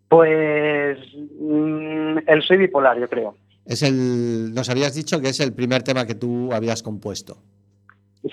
Pues 0.08 0.98
mmm, 1.38 2.18
el 2.26 2.42
soy 2.42 2.56
bipolar, 2.58 2.98
yo 2.98 3.08
creo. 3.08 3.36
Es 3.64 3.82
el, 3.82 4.54
nos 4.54 4.68
habías 4.68 4.94
dicho 4.94 5.20
que 5.20 5.28
es 5.30 5.40
el 5.40 5.52
primer 5.52 5.82
tema 5.82 6.06
que 6.06 6.14
tú 6.14 6.52
habías 6.52 6.82
compuesto. 6.82 7.38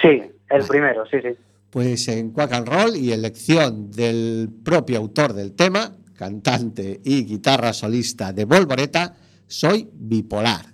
Sí, 0.02 0.08
el 0.08 0.32
vale. 0.50 0.68
primero, 0.68 1.06
sí, 1.08 1.18
sí. 1.22 1.30
Pues 1.70 2.08
en 2.08 2.32
Quack 2.32 2.54
and 2.54 2.68
Roll 2.68 2.96
y 2.96 3.12
elección 3.12 3.90
del 3.90 4.50
propio 4.64 5.00
autor 5.00 5.34
del 5.34 5.54
tema, 5.54 5.96
cantante 6.16 7.02
y 7.04 7.26
guitarra 7.26 7.74
solista 7.74 8.32
de 8.32 8.46
Volvoreta, 8.46 9.16
soy 9.48 9.90
bipolar. 9.92 10.73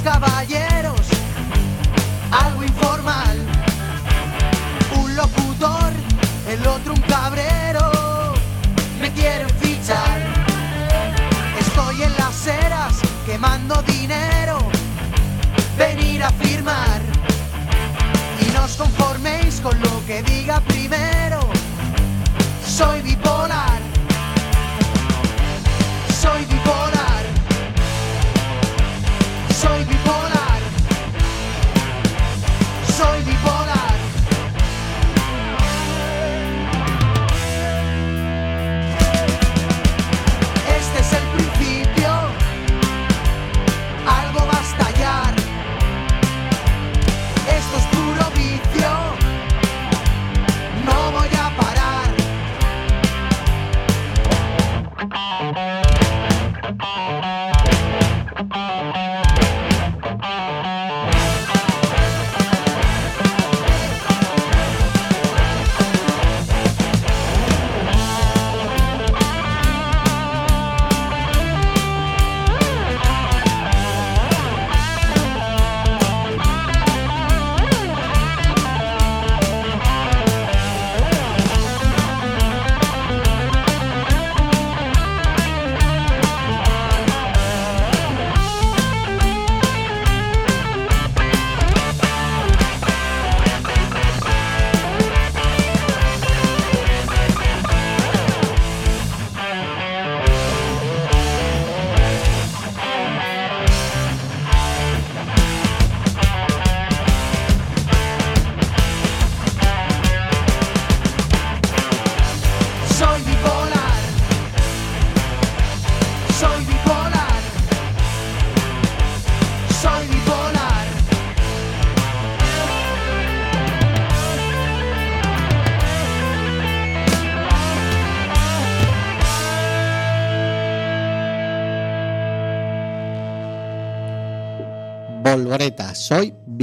Caballeros, 0.00 0.57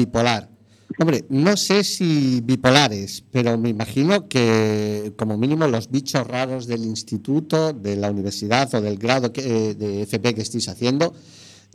bipolar. 0.05 0.49
Hombre, 0.97 1.25
no 1.29 1.57
sé 1.57 1.83
si 1.83 2.39
bipolares, 2.41 3.23
pero 3.31 3.57
me 3.57 3.69
imagino 3.69 4.29
que 4.29 5.11
como 5.17 5.37
mínimo 5.37 5.67
los 5.67 5.89
bichos 5.91 6.25
raros 6.25 6.67
del 6.67 6.83
instituto, 6.85 7.73
de 7.73 7.97
la 7.97 8.11
universidad 8.11 8.73
o 8.75 8.79
del 8.81 8.97
grado 8.97 9.33
que- 9.33 9.73
de 9.73 10.03
FP 10.03 10.33
que 10.35 10.41
estéis 10.41 10.69
haciendo, 10.69 11.13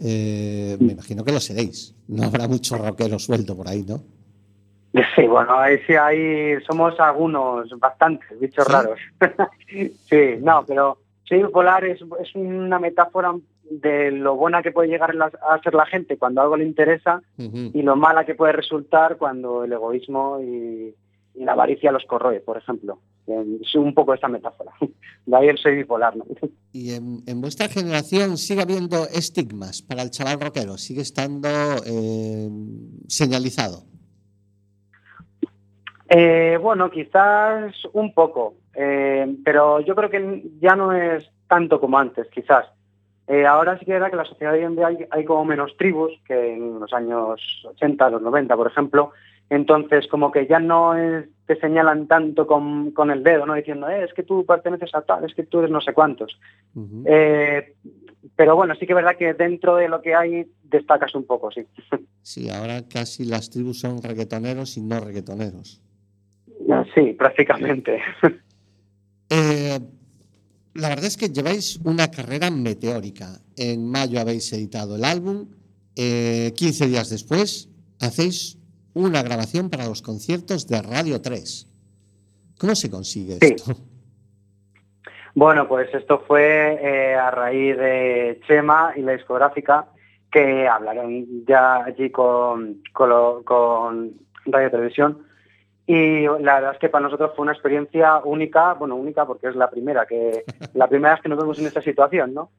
eh, 0.03 0.77
me 0.81 0.93
imagino 0.93 1.23
que 1.25 1.33
lo 1.33 1.40
seréis. 1.40 1.95
No 2.09 2.23
habrá 2.25 2.49
mucho 2.49 2.79
rockero 2.79 3.19
suelto 3.19 3.55
por 3.57 3.69
ahí, 3.69 3.85
¿no? 3.87 4.03
Sí, 5.14 5.27
bueno, 5.27 5.57
ahí 5.59 5.77
sí 5.87 5.93
hay, 5.95 6.61
somos 6.66 6.99
algunos, 6.99 7.69
bastantes 7.79 8.40
bichos 8.40 8.64
¿Sí? 8.66 8.73
raros. 8.73 8.99
sí, 10.09 10.38
no, 10.40 10.64
pero 10.66 10.99
soy 11.29 11.43
bipolar 11.43 11.85
es, 11.85 12.01
es 12.01 12.35
una 12.35 12.79
metáfora 12.79 13.35
de 13.71 14.11
lo 14.11 14.37
buena 14.37 14.63
que 14.63 14.73
puede 14.73 14.89
llegar 14.89 15.15
a 15.21 15.63
ser 15.63 15.75
la 15.75 15.87
gente 15.87 16.19
cuando 16.19 16.43
algo 16.43 16.57
le 16.57 16.65
interesa 16.65 17.23
y 17.39 17.83
lo 17.83 17.97
mala 17.97 18.25
que 18.27 18.35
puede 18.35 18.53
resultar 18.53 19.17
cuando 19.17 19.65
el 19.65 19.73
egoísmo 19.73 20.41
y, 20.41 20.95
y 21.35 21.45
la 21.45 21.53
avaricia 21.53 21.93
los 21.93 22.05
corroe, 22.05 22.41
por 22.41 22.59
ejemplo. 22.59 22.99
Eh, 23.29 23.59
Es 23.63 23.75
un 23.77 23.95
poco 23.95 24.13
esta 24.13 24.29
metáfora. 24.29 24.73
De 25.27 25.37
ahí 25.37 25.49
el 25.49 25.59
soy 25.59 25.77
bipolar, 25.77 26.17
¿no? 26.17 26.25
Y 26.73 26.93
en, 26.95 27.23
en 27.27 27.41
vuestra 27.41 27.69
generación 27.69 28.37
sigue 28.37 28.63
habiendo 28.63 29.07
estigmas 29.07 29.83
para 29.83 30.03
el 30.03 30.11
chaval 30.11 30.41
rockero, 30.41 30.77
sigue 30.77 31.03
estando 31.03 31.49
eh, 31.87 32.49
señalizado. 33.09 33.85
Eh, 36.09 36.59
bueno, 36.61 36.91
quizás 36.91 37.73
un 37.93 38.13
poco, 38.13 38.55
eh, 38.75 39.33
pero 39.45 39.81
yo 39.81 39.95
creo 39.95 40.11
que 40.11 40.43
ya 40.61 40.75
no 40.75 40.93
es 40.93 41.31
tanto 41.49 41.81
como 41.81 41.99
antes, 41.99 42.27
quizás. 42.35 42.67
Eh, 43.33 43.47
ahora 43.47 43.79
sí 43.79 43.85
que 43.85 43.93
verdad 43.93 44.11
que 44.11 44.16
la 44.16 44.25
sociedad 44.25 44.55
hoy 44.55 44.64
en 44.64 44.75
día 44.75 44.88
hay, 44.88 44.99
hay 45.11 45.25
como 45.25 45.45
menos 45.45 45.77
tribus 45.77 46.11
que 46.27 46.55
en 46.55 46.81
los 46.81 46.93
años 46.93 47.40
80, 47.64 48.11
los 48.11 48.23
90, 48.23 48.57
por 48.57 48.66
ejemplo. 48.66 49.12
Entonces, 49.49 50.09
como 50.09 50.33
que 50.33 50.47
ya 50.49 50.59
no 50.59 50.97
es- 50.97 51.29
te 51.47 51.55
señalan 51.61 52.09
tanto 52.09 52.47
con, 52.47 52.90
con 52.90 53.11
el 53.12 53.23
dedo, 53.23 53.47
¿no? 53.47 53.55
Diciendo, 53.55 53.88
"Eh, 53.88 54.05
es 54.05 54.12
que 54.14 54.25
tú 54.25 54.45
perteneces 54.45 54.93
a 54.95 55.03
tal, 55.03 55.25
es 55.25 55.35
que 55.35 55.45
tú 55.45 55.61
eres 55.61 55.71
no 55.71 55.81
sé 55.81 55.93
cuántos. 55.93 56.38
Eh, 57.07 57.75
pero 58.37 58.57
bueno, 58.57 58.75
sí 58.75 58.87
que 58.87 58.93
es 58.93 58.97
verdad 58.97 59.16
que 59.16 59.33
dentro 59.35 59.77
de 59.77 59.88
lo 59.88 60.03
que 60.03 60.14
hay 60.14 60.47
destacas 60.64 61.14
un 61.14 61.25
poco, 61.25 61.51
sí. 61.53 61.64
Sí, 62.23 62.51
ahora 62.51 62.83
casi 62.93 63.25
las 63.25 63.49
tribus 63.51 63.81
son 63.81 64.03
reggaetoneros 64.03 64.77
y 64.77 64.83
no 64.83 64.99
reggaetoneros. 65.01 65.81
Sí, 66.95 67.12
prácticamente. 67.19 68.01
Eh, 69.33 69.79
la 70.81 70.88
verdad 70.88 71.05
es 71.07 71.16
que 71.16 71.29
lleváis 71.29 71.79
una 71.85 72.11
carrera 72.11 72.51
meteórica. 72.51 73.40
En 73.57 73.87
mayo 73.88 74.21
habéis 74.21 74.53
editado 74.53 74.97
el 74.97 75.05
álbum. 75.05 75.47
eh, 75.97 76.53
15 76.57 76.87
días 76.87 77.11
después 77.11 77.69
hacéis 78.01 78.57
una 78.95 79.23
grabación 79.23 79.69
para 79.71 79.87
los 79.87 80.01
conciertos 80.03 80.66
de 80.66 80.81
Radio 80.81 81.21
3. 81.21 81.66
¿Cómo 82.59 82.75
se 82.75 82.88
consigue 82.90 83.35
Sí. 83.40 83.55
esto? 83.57 83.77
Bueno, 85.35 85.69
pues 85.69 85.93
esto 85.95 86.25
fue 86.27 86.79
eh, 86.83 87.14
a 87.14 87.31
raíz 87.31 87.77
de 87.77 88.40
Chema 88.47 88.93
y 88.97 89.03
la 89.03 89.12
discográfica 89.12 89.87
que 90.33 90.66
hablaron 90.66 91.45
ya 91.47 91.85
allí 91.85 92.11
con, 92.11 92.83
con, 92.93 93.09
lo- 93.09 93.43
con 93.45 94.12
Radio 94.47 94.71
Televisión 94.71 95.19
y 95.92 96.22
la 96.42 96.55
verdad 96.57 96.72
es 96.74 96.79
que 96.79 96.88
para 96.88 97.05
nosotros 97.05 97.33
fue 97.35 97.42
una 97.42 97.53
experiencia 97.53 98.18
única, 98.24 98.74
bueno, 98.74 98.94
única 98.96 99.26
porque 99.26 99.48
es 99.48 99.57
la 99.57 99.70
primera, 99.70 100.07
que 100.07 100.44
la 100.74 100.87
primera 100.88 101.14
vez 101.14 101.22
que 101.22 101.29
nos 101.29 101.38
vemos 101.38 101.59
en 101.59 101.66
esta 101.66 101.83
situación, 101.83 102.35
¿no? 102.35 102.50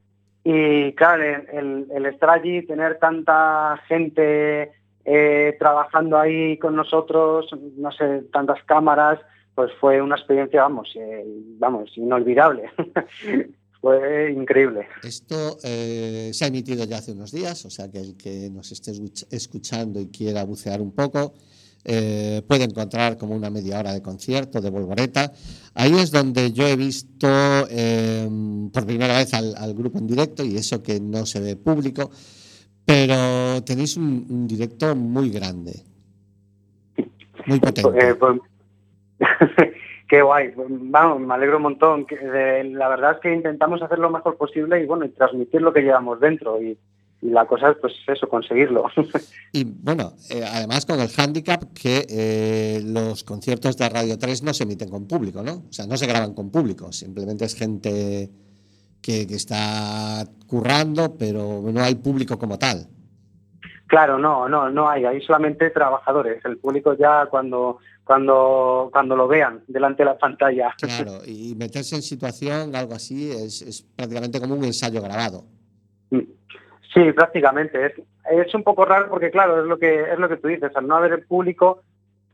Y 0.44 0.94
claro, 0.94 1.24
el, 1.24 1.88
el- 1.92 2.06
estar 2.08 2.30
allí, 2.32 2.66
tener 2.66 2.98
tanta 3.00 3.80
gente 3.88 4.72
eh, 5.06 5.56
trabajando 5.60 6.18
ahí 6.20 6.58
con 6.58 6.76
nosotros, 6.76 7.48
no 7.78 7.92
sé, 7.92 8.24
tantas 8.34 8.64
cámaras, 8.66 9.20
pues 9.56 9.72
fue 9.80 10.02
una 10.02 10.16
experiencia, 10.16 10.64
vamos, 10.64 10.92
eh, 10.96 11.24
vamos, 11.60 11.92
inolvidable. 11.98 12.70
fue 13.82 14.32
increíble. 14.32 14.88
Esto 15.04 15.58
eh, 15.64 16.30
se 16.34 16.46
ha 16.46 16.48
emitido 16.48 16.86
ya 16.86 16.98
hace 16.98 17.12
unos 17.14 17.32
días, 17.32 17.66
o 17.66 17.70
sea 17.70 17.90
que 17.92 18.00
el 18.00 18.16
que 18.18 18.50
nos 18.52 18.72
esté 18.72 18.92
escuch- 18.92 19.28
escuchando 19.32 20.00
y 20.00 20.08
quiera 20.10 20.44
bucear 20.44 20.82
un 20.82 20.92
poco 20.94 21.34
eh, 21.86 22.42
puede 22.48 22.66
encontrar 22.66 23.18
como 23.18 23.36
una 23.36 23.50
media 23.50 23.80
hora 23.80 23.94
de 23.94 24.02
concierto 24.02 24.62
de 24.62 24.70
Volvoreta. 24.70 25.32
Ahí 25.74 25.94
es 25.98 26.12
donde 26.12 26.52
yo 26.52 26.68
he 26.68 26.76
visto 26.76 27.28
eh, 27.70 28.28
por 28.74 28.86
primera 28.86 29.18
vez 29.18 29.34
al, 29.34 29.56
al 29.58 29.74
grupo 29.74 29.98
en 29.98 30.08
directo 30.08 30.44
y 30.44 30.56
eso 30.58 30.84
que 30.84 31.00
no 31.00 31.26
se 31.26 31.40
ve 31.40 31.56
público, 31.56 32.12
pero 32.86 33.64
tenéis 33.64 33.98
un, 33.98 34.26
un 34.30 34.48
directo 34.48 34.96
muy 34.96 35.30
grande, 35.30 35.74
muy 37.48 37.60
potente. 37.60 38.10
Eh, 38.10 38.16
pues, 38.16 38.40
qué 40.10 40.22
guay, 40.22 40.54
vamos, 40.58 41.22
me 41.22 41.34
alegro 41.34 41.58
un 41.58 41.64
montón. 41.64 42.06
de- 42.06 42.64
la 42.66 42.90
verdad 42.90 43.14
es 43.14 43.20
que 43.22 43.34
intentamos 43.34 43.82
hacer 43.82 44.00
lo 44.00 44.10
mejor 44.10 44.38
posible 44.38 44.82
y 44.82 44.86
bueno, 44.86 45.06
y 45.06 45.10
transmitir 45.10 45.62
lo 45.62 45.74
que 45.74 45.82
llevamos 45.82 46.20
dentro 46.20 46.62
y, 46.62 46.78
y 47.22 47.30
la 47.30 47.46
cosa 47.46 47.70
es 47.70 47.78
pues 47.80 47.94
eso, 48.08 48.28
conseguirlo. 48.28 48.90
Y 49.54 49.66
bueno, 49.66 50.14
eh, 50.30 50.46
además 50.50 50.86
con 50.86 51.00
el 51.02 51.10
hándicap 51.10 51.74
que 51.74 52.06
eh, 52.10 52.82
los 52.86 53.26
conciertos 53.26 53.76
de 53.76 53.90
Radio 53.90 54.18
3 54.18 54.44
no 54.44 54.54
se 54.54 54.64
emiten 54.64 54.90
con 54.90 55.08
público, 55.08 55.44
¿no? 55.44 55.66
O 55.70 55.74
sea, 55.74 55.86
no 55.88 55.98
se 55.98 56.08
graban 56.08 56.34
con 56.34 56.50
público, 56.50 56.92
simplemente 56.94 57.44
es 57.44 57.56
gente 57.56 58.30
que, 59.02 59.28
que 59.28 59.36
está 59.36 60.26
currando, 60.48 61.18
pero 61.18 61.62
no 61.62 61.82
hay 61.82 61.96
público 61.96 62.40
como 62.40 62.58
tal. 62.58 62.88
Claro, 63.88 64.18
no, 64.18 64.48
no, 64.48 64.70
no 64.70 64.90
hay, 64.90 65.04
hay 65.04 65.20
solamente 65.22 65.70
trabajadores. 65.70 66.44
El 66.46 66.58
público 66.60 66.96
ya 66.98 67.26
cuando, 67.30 67.80
cuando, 68.06 68.90
cuando 68.90 69.18
lo 69.18 69.28
vean 69.28 69.66
delante 69.68 70.04
de 70.04 70.12
la 70.12 70.18
pantalla. 70.18 70.74
Claro, 70.80 71.20
y 71.26 71.56
meterse 71.56 71.98
en 71.98 72.02
situación, 72.02 72.74
algo 72.74 72.94
así, 72.94 73.30
es, 73.30 73.62
es 73.62 73.82
prácticamente 73.82 74.40
como 74.40 74.56
un 74.56 74.64
ensayo 74.64 75.02
grabado. 75.02 75.44
Sí, 76.94 77.12
prácticamente. 77.14 77.86
Es, 77.86 77.94
es 78.48 78.54
un 78.56 78.64
poco 78.64 78.84
raro 78.86 79.10
porque, 79.10 79.32
claro, 79.32 79.62
es 79.62 79.66
lo 79.68 79.78
que 79.80 80.12
es 80.12 80.20
lo 80.20 80.28
que 80.30 80.38
tú 80.38 80.48
dices, 80.50 80.72
al 80.76 80.88
no 80.88 80.96
haber 80.98 81.14
el 81.14 81.26
público, 81.26 81.84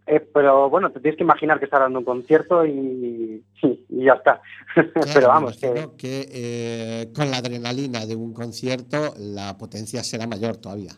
eh, 0.07 0.19
pero 0.33 0.69
bueno, 0.69 0.89
te 0.91 0.99
tienes 0.99 1.17
que 1.17 1.23
imaginar 1.23 1.59
que 1.59 1.65
estás 1.65 1.81
dando 1.81 1.99
un 1.99 2.05
concierto 2.05 2.65
y, 2.65 3.43
y, 3.61 3.85
y 3.89 4.03
ya 4.05 4.13
está. 4.13 4.41
Claro, 4.75 5.11
pero 5.13 5.27
vamos, 5.27 5.57
que, 5.57 5.87
que 5.97 6.25
eh, 6.31 7.13
con 7.15 7.29
la 7.29 7.37
adrenalina 7.37 8.05
de 8.05 8.15
un 8.15 8.33
concierto 8.33 9.13
la 9.17 9.57
potencia 9.57 10.03
será 10.03 10.25
mayor 10.27 10.57
todavía. 10.57 10.91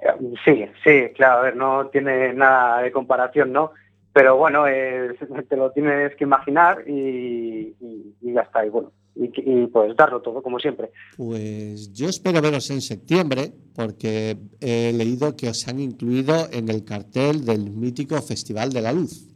eh, 0.00 0.34
sí, 0.44 0.66
sí, 0.84 1.12
claro, 1.14 1.38
a 1.38 1.42
ver, 1.42 1.56
no 1.56 1.86
tiene 1.88 2.32
nada 2.34 2.82
de 2.82 2.92
comparación, 2.92 3.52
¿no? 3.52 3.72
Pero 4.12 4.36
bueno, 4.36 4.66
eh, 4.66 5.14
te 5.48 5.56
lo 5.56 5.70
tienes 5.72 6.14
que 6.16 6.24
imaginar 6.24 6.84
y, 6.86 7.74
y- 7.80 8.14
y 8.22 8.32
ya 8.32 8.42
está, 8.42 8.64
y 8.64 8.70
bueno, 8.70 8.92
y, 9.16 9.32
y 9.36 9.66
pues 9.66 9.96
darlo 9.96 10.20
todo, 10.20 10.42
como 10.42 10.58
siempre. 10.58 10.90
Pues 11.16 11.92
yo 11.92 12.08
espero 12.08 12.40
veros 12.42 12.70
en 12.70 12.80
septiembre 12.80 13.52
porque 13.74 14.36
he 14.60 14.92
leído 14.92 15.36
que 15.36 15.48
os 15.48 15.66
han 15.68 15.80
incluido 15.80 16.34
en 16.52 16.68
el 16.68 16.84
cartel 16.84 17.44
del 17.44 17.70
mítico 17.70 18.20
Festival 18.22 18.72
de 18.72 18.82
la 18.82 18.92
Luz. 18.92 19.28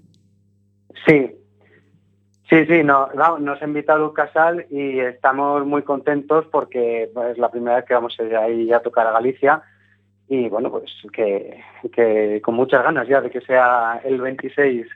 Sí, 1.06 1.30
sí, 2.48 2.66
sí, 2.66 2.82
no, 2.84 3.08
no, 3.14 3.38
nos 3.38 3.60
ha 3.62 3.64
invitado 3.64 4.12
Casal 4.12 4.66
y 4.70 5.00
estamos 5.00 5.66
muy 5.66 5.82
contentos 5.82 6.46
porque 6.52 7.04
es 7.30 7.38
la 7.38 7.50
primera 7.50 7.76
vez 7.76 7.84
que 7.86 7.94
vamos 7.94 8.14
a 8.18 8.22
ir 8.22 8.36
ahí 8.36 8.72
a 8.72 8.80
tocar 8.80 9.06
a 9.06 9.12
Galicia 9.12 9.62
y 10.28 10.48
bueno, 10.48 10.70
pues 10.70 10.90
que, 11.12 11.60
que 11.92 12.40
con 12.42 12.54
muchas 12.54 12.84
ganas 12.84 13.08
ya 13.08 13.20
de 13.20 13.30
que 13.30 13.40
sea 13.40 14.00
el 14.04 14.20
26, 14.20 14.86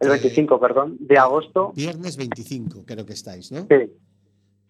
el 0.00 0.08
25, 0.08 0.60
perdón, 0.60 0.96
de 1.00 1.16
agosto. 1.16 1.72
Viernes 1.74 2.18
25 2.18 2.84
creo 2.84 3.06
que 3.06 3.14
estáis, 3.14 3.50
¿no? 3.50 3.62
Sí, 3.62 3.90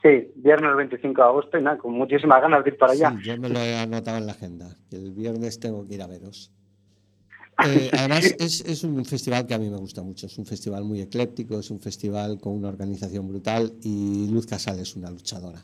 sí, 0.05 0.31
viernes 0.37 0.71
el 0.71 0.77
25 0.77 1.21
de 1.23 1.27
agosto 1.29 1.59
y 1.59 1.63
nada, 1.63 1.79
con 1.79 1.93
muchísimas 1.95 2.41
ganas 2.41 2.63
de 2.63 2.71
ir 2.71 2.79
para 2.79 2.93
allá. 2.93 3.11
Sí, 3.19 3.25
yo 3.27 3.37
me 3.39 3.49
lo 3.49 3.59
he 3.59 3.77
anotado 3.77 4.19
en 4.19 4.27
la 4.27 4.33
agenda, 4.33 4.77
que 4.89 4.97
el 4.97 5.11
viernes 5.13 5.59
tengo 5.59 5.85
que 5.85 5.95
ir 5.95 6.03
a 6.03 6.07
veros. 6.07 6.53
Eh, 7.65 7.89
además, 7.93 8.35
es, 8.41 8.63
es 8.63 8.83
un 8.83 9.05
festival 9.05 9.47
que 9.47 9.55
a 9.55 9.59
mí 9.61 9.71
me 9.71 9.77
gusta 9.77 10.03
mucho. 10.03 10.27
Es 10.27 10.37
un 10.39 10.45
festival 10.45 10.83
muy 10.83 11.01
ecléctico, 11.01 11.61
es 11.61 11.71
un 11.71 11.79
festival 11.79 12.41
con 12.41 12.53
una 12.55 12.67
organización 12.69 13.29
brutal 13.29 13.73
y 13.81 14.29
Luz 14.29 14.45
Casal 14.45 14.81
es 14.81 14.97
una 14.97 15.09
luchadora. 15.09 15.63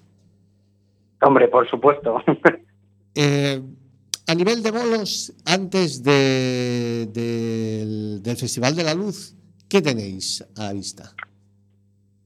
Hombre, 1.20 1.48
por 1.48 1.68
supuesto. 1.68 2.16
Eh, 3.16 3.60
a 4.28 4.34
nivel 4.36 4.62
de 4.62 4.70
bolos, 4.70 5.32
antes 5.44 6.00
de- 6.04 7.08
del, 7.12 8.22
del 8.22 8.36
Festival 8.36 8.76
de 8.76 8.84
la 8.84 8.94
Luz, 8.94 9.34
¿qué 9.68 9.82
tenéis 9.82 10.44
a 10.56 10.66
la 10.66 10.72
vista? 10.72 11.12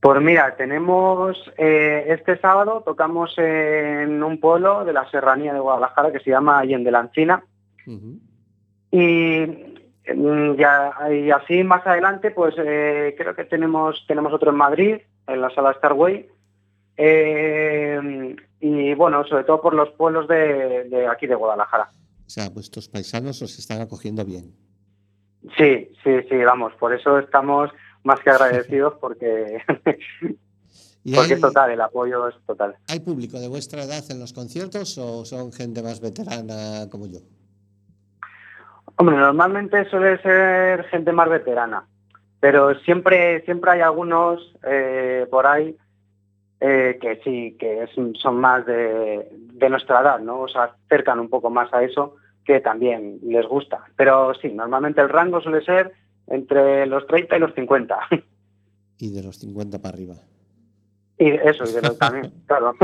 Pues 0.05 0.21
mira, 0.21 0.55
tenemos 0.55 1.35
eh, 1.57 2.05
este 2.09 2.37
sábado, 2.37 2.83
tocamos 2.85 3.33
en 3.39 4.23
un 4.23 4.39
pueblo 4.39 4.85
de 4.85 4.93
la 4.93 5.11
serranía 5.11 5.55
de 5.55 5.61
Guadalajara 5.61 6.13
que 6.13 6.21
se 6.21 6.29
llama 6.29 6.59
Allende 6.59 6.91
la 6.91 7.01
Encina. 7.01 7.43
Y, 8.91 9.47
mm, 10.15 10.57
ya, 10.57 10.93
y 11.11 11.31
así 11.31 11.65
más 11.65 11.87
adelante, 11.87 12.33
pues 12.33 12.55
eh, 12.59 13.15
creo 13.17 13.35
que 13.35 13.47
tenemos, 13.47 14.05
tenemos 14.07 14.31
otro 14.35 14.51
en 14.51 14.59
Madrid, 14.59 14.97
en 15.27 15.41
la 15.41 15.49
sala 15.55 15.73
Starway. 15.73 16.29
Eh, 16.99 18.37
y 18.61 18.93
bueno, 18.93 19.25
sobre 19.25 19.45
todo 19.45 19.63
por 19.63 19.73
los 19.73 19.89
pueblos 19.93 20.29
de, 20.29 20.85
de 20.85 21.07
aquí 21.07 21.27
de 21.27 21.35
Guadalajara. 21.35 21.89
O 22.27 22.29
sea, 22.29 22.51
vuestros 22.51 22.91
paisanos 22.91 23.41
os 23.41 23.59
están 23.59 23.81
acogiendo 23.81 24.23
bien. 24.23 24.53
Sí, 25.57 25.89
sí, 26.05 26.23
sí, 26.29 26.37
vamos, 26.45 26.75
por 26.75 26.93
eso 26.93 27.19
estamos 27.19 27.71
más 28.05 28.21
que 28.21 28.31
agradecidos 28.31 28.95
porque, 29.01 29.59
¿Y 31.05 31.15
porque 31.15 31.33
hay, 31.33 31.33
es 31.33 31.41
total, 31.41 31.71
el 31.73 31.81
apoyo 31.81 32.29
es 32.29 32.35
total. 32.47 32.77
hay 32.89 33.01
público 33.01 33.39
de 33.39 33.49
vuestra 33.49 33.83
edad 33.83 34.03
en 34.11 34.21
los 34.21 34.33
conciertos 34.33 34.97
o 34.99 35.25
son 35.25 35.53
gente 35.53 35.83
más 35.83 36.01
veterana 36.01 36.89
como 36.91 37.07
yo? 37.07 37.19
Hombre, 38.97 39.17
normalmente 39.17 39.89
suele 39.91 40.21
ser 40.23 40.85
gente 40.85 41.11
más 41.13 41.29
veterana, 41.29 41.85
pero 42.41 42.75
siempre, 42.81 43.43
siempre 43.45 43.73
hay 43.73 43.81
algunos 43.81 44.55
eh, 44.65 45.27
por 45.31 45.47
ahí 45.47 45.77
eh, 46.61 46.99
que 47.01 47.21
sí, 47.25 47.57
que 47.59 47.83
es- 47.83 47.91
son 48.21 48.37
más 48.37 48.65
de, 48.67 49.29
de 49.33 49.69
nuestra 49.69 50.01
edad, 50.01 50.21
¿no? 50.21 50.41
O 50.43 50.49
sea, 50.49 50.75
acercan 50.87 51.19
un 51.19 51.29
poco 51.29 51.51
más 51.51 51.73
a 51.75 51.83
eso, 51.83 52.15
que 52.45 52.61
también 52.61 53.19
les 53.23 53.47
gusta. 53.47 53.85
Pero 53.97 54.33
sí, 54.35 54.49
normalmente 54.53 55.01
el 55.01 55.09
rango 55.09 55.41
suele 55.41 55.65
ser 55.65 55.93
entre 56.27 56.87
los 56.87 57.07
30 57.07 57.37
y 57.37 57.41
los 57.41 57.55
50. 57.55 57.99
Y 58.99 59.11
de 59.11 59.23
los 59.23 59.39
50 59.39 59.81
para 59.81 59.95
arriba. 59.95 60.15
y 61.19 61.31
eso, 61.31 61.65
y 61.65 61.73
de 61.73 61.83
los 61.83 61.99
también, 61.99 62.33
claro. 62.47 62.75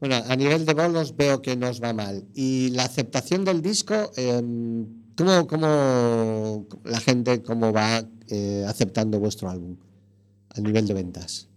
Bueno, 0.00 0.16
a 0.28 0.34
nivel 0.34 0.64
de 0.64 0.72
bolos 0.72 1.14
veo 1.14 1.42
que 1.42 1.56
nos 1.56 1.82
va 1.82 1.92
mal. 1.92 2.22
Y 2.34 2.70
la 2.70 2.84
aceptación 2.84 3.44
del 3.44 3.60
disco, 3.60 3.94
eh, 4.16 4.40
¿cómo, 5.16 5.46
cómo 5.46 6.66
la 6.84 6.98
gente 7.00 7.42
cómo 7.42 7.70
va 7.72 7.98
eh, 8.30 8.64
aceptando 8.66 9.20
vuestro 9.20 9.50
álbum 9.50 9.76
a 10.56 10.60
nivel 10.60 10.86
de 10.86 10.94
ventas? 10.94 11.50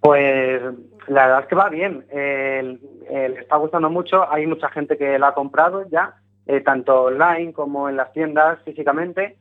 Pues 0.00 0.62
la 1.08 1.26
verdad 1.26 1.40
es 1.40 1.46
que 1.46 1.54
va 1.54 1.70
bien. 1.70 2.04
Eh, 2.10 2.78
le 3.10 3.40
está 3.40 3.56
gustando 3.56 3.88
mucho. 3.88 4.30
Hay 4.30 4.46
mucha 4.46 4.68
gente 4.68 4.98
que 4.98 5.18
la 5.18 5.28
ha 5.28 5.34
comprado 5.34 5.88
ya, 5.88 6.20
eh, 6.48 6.60
tanto 6.62 7.04
online 7.04 7.52
como 7.52 7.88
en 7.88 7.96
las 7.96 8.12
tiendas 8.12 8.58
físicamente. 8.64 9.36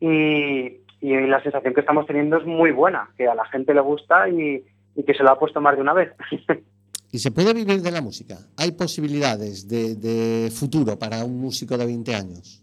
Y, 0.00 0.78
y 1.00 1.26
la 1.26 1.42
sensación 1.42 1.74
que 1.74 1.80
estamos 1.80 2.06
teniendo 2.06 2.38
es 2.38 2.46
muy 2.46 2.72
buena, 2.72 3.10
que 3.16 3.28
a 3.28 3.34
la 3.34 3.44
gente 3.46 3.74
le 3.74 3.80
gusta 3.80 4.28
y, 4.28 4.64
y 4.96 5.02
que 5.04 5.14
se 5.14 5.22
lo 5.22 5.30
ha 5.30 5.38
puesto 5.38 5.60
más 5.60 5.76
de 5.76 5.82
una 5.82 5.92
vez. 5.92 6.12
¿Y 7.10 7.18
se 7.20 7.30
puede 7.30 7.54
vivir 7.54 7.80
de 7.80 7.90
la 7.90 8.02
música? 8.02 8.36
¿Hay 8.56 8.72
posibilidades 8.72 9.66
de, 9.66 9.94
de 9.94 10.50
futuro 10.50 10.98
para 10.98 11.24
un 11.24 11.40
músico 11.40 11.78
de 11.78 11.86
20 11.86 12.14
años? 12.14 12.62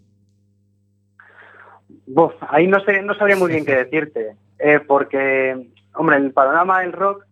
Ahí 2.50 2.68
no 2.68 2.80
sé, 2.82 3.02
no 3.02 3.16
sabría 3.16 3.36
muy 3.36 3.52
bien 3.52 3.66
qué 3.66 3.76
decirte, 3.86 4.36
eh, 4.60 4.80
porque, 4.80 5.70
hombre, 5.96 6.18
el 6.18 6.32
panorama 6.32 6.82
del 6.82 6.94
rock 6.94 7.25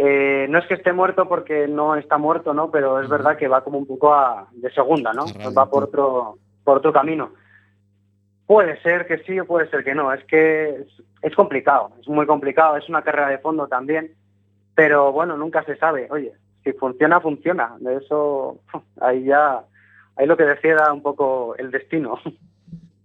eh, 0.00 0.46
no 0.48 0.58
es 0.58 0.66
que 0.66 0.74
esté 0.74 0.92
muerto 0.92 1.28
porque 1.28 1.66
no 1.66 1.96
está 1.96 2.18
muerto, 2.18 2.54
¿no? 2.54 2.70
Pero 2.70 3.00
es 3.00 3.08
verdad 3.08 3.36
que 3.36 3.48
va 3.48 3.64
como 3.64 3.78
un 3.78 3.86
poco 3.86 4.14
a, 4.14 4.46
de 4.52 4.70
segunda, 4.72 5.12
¿no? 5.12 5.24
Va 5.56 5.68
por 5.68 5.82
otro, 5.84 6.38
por 6.62 6.76
otro 6.78 6.92
camino. 6.92 7.32
Puede 8.46 8.80
ser 8.82 9.06
que 9.08 9.18
sí 9.24 9.38
o 9.40 9.44
puede 9.44 9.68
ser 9.70 9.82
que 9.84 9.94
no. 9.94 10.12
Es 10.12 10.24
que 10.24 10.68
es, 10.70 10.86
es 11.22 11.34
complicado, 11.34 11.90
es 12.00 12.08
muy 12.08 12.26
complicado. 12.26 12.76
Es 12.76 12.88
una 12.88 13.02
carrera 13.02 13.28
de 13.28 13.38
fondo 13.38 13.66
también, 13.66 14.14
pero 14.76 15.10
bueno, 15.12 15.36
nunca 15.36 15.64
se 15.64 15.76
sabe. 15.76 16.06
Oye, 16.10 16.32
si 16.64 16.72
funciona, 16.74 17.20
funciona. 17.20 17.76
De 17.80 17.96
eso, 17.96 18.58
ahí 19.00 19.24
ya, 19.24 19.64
ahí 20.16 20.26
lo 20.26 20.36
que 20.36 20.44
decida 20.44 20.92
un 20.92 21.02
poco 21.02 21.56
el 21.56 21.70
destino. 21.72 22.18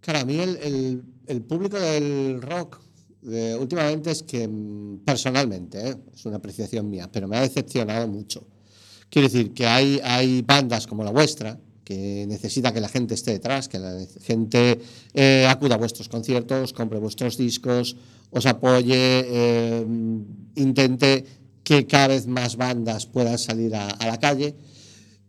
Claro, 0.02 0.20
a 0.20 0.26
mí 0.26 0.40
el, 0.40 0.58
el- 0.58 1.02
el 1.28 1.42
público 1.42 1.80
del 1.80 2.42
rock 2.42 2.78
eh, 3.30 3.56
últimamente 3.60 4.12
es 4.12 4.24
que, 4.24 4.48
mm, 4.48 5.00
personalmente, 5.06 5.90
¿eh? 5.90 5.96
es 6.14 6.26
una 6.26 6.38
apreciación 6.38 6.90
mía, 6.90 7.10
pero 7.12 7.28
me 7.28 7.38
ha 7.38 7.42
decepcionado 7.42 8.08
mucho. 8.08 8.46
Quiero 9.10 9.28
decir 9.28 9.54
que 9.54 9.68
hay, 9.68 10.00
hay 10.04 10.42
bandas 10.42 10.88
como 10.88 11.04
la 11.04 11.12
vuestra 11.12 11.60
que 11.84 12.26
necesita 12.28 12.74
que 12.74 12.82
la 12.82 12.88
gente 12.88 13.14
esté 13.14 13.32
detrás, 13.32 13.68
que 13.68 13.80
la 13.80 14.06
gente 14.22 14.80
eh, 15.14 15.46
acuda 15.50 15.76
a 15.76 15.78
vuestros 15.78 16.08
conciertos, 16.10 16.74
compre 16.74 17.00
vuestros 17.00 17.38
discos, 17.38 17.96
os 18.32 18.46
apoye, 18.46 19.26
eh, 19.28 19.86
intente 20.56 21.26
que 21.64 21.86
cada 21.86 22.08
vez 22.10 22.28
más 22.28 22.56
bandas 22.56 23.06
puedan 23.06 23.38
salir 23.38 23.76
a, 23.76 23.88
la 24.06 24.20
calle. 24.20 24.56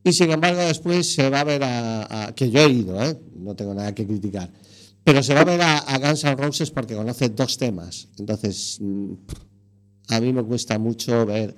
Y 0.03 0.12
sin 0.12 0.30
embargo, 0.30 0.61
después 0.61 1.12
se 1.12 1.28
va 1.30 1.40
a 1.40 1.45
ver 1.45 1.62
a, 1.64 2.32
que 2.34 2.51
yo 2.51 2.61
he 2.61 2.70
ido, 2.70 2.99
no 3.36 3.55
tengo 3.55 3.74
nada 3.74 3.95
que 3.95 4.07
criticar, 4.07 4.51
pero 5.05 5.22
se 5.22 5.34
va 5.34 5.42
a 5.42 5.44
ver 5.44 5.61
a, 5.62 5.98
Guns 5.98 6.24
N' 6.24 6.34
Roses 6.34 6.70
porque 6.70 6.96
conoce 6.96 7.28
dos 7.28 7.59
temas. 7.59 8.09
Entonces, 8.18 8.78
mm, 8.80 9.12
a 10.09 10.20
mí 10.20 10.32
me 10.32 10.42
cuesta 10.42 10.78
mucho 10.78 11.26
ver 11.26 11.55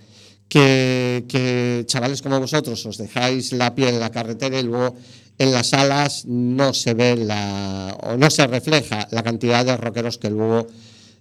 que, 0.48 1.24
que 1.28 1.84
chavales 1.86 2.22
como 2.22 2.40
vosotros 2.40 2.84
os 2.86 2.98
dejáis 2.98 3.52
la 3.52 3.74
piel 3.74 3.94
en 3.94 4.00
la 4.00 4.10
carretera 4.10 4.58
y 4.58 4.64
luego 4.64 4.96
en 5.38 5.52
las 5.52 5.68
salas 5.68 6.24
no 6.26 6.72
se 6.72 6.94
ve 6.94 7.16
la 7.16 7.96
o 8.02 8.16
no 8.16 8.30
se 8.30 8.46
refleja 8.46 9.06
la 9.10 9.22
cantidad 9.22 9.64
de 9.64 9.76
rockeros 9.76 10.18
que 10.18 10.30
luego 10.30 10.66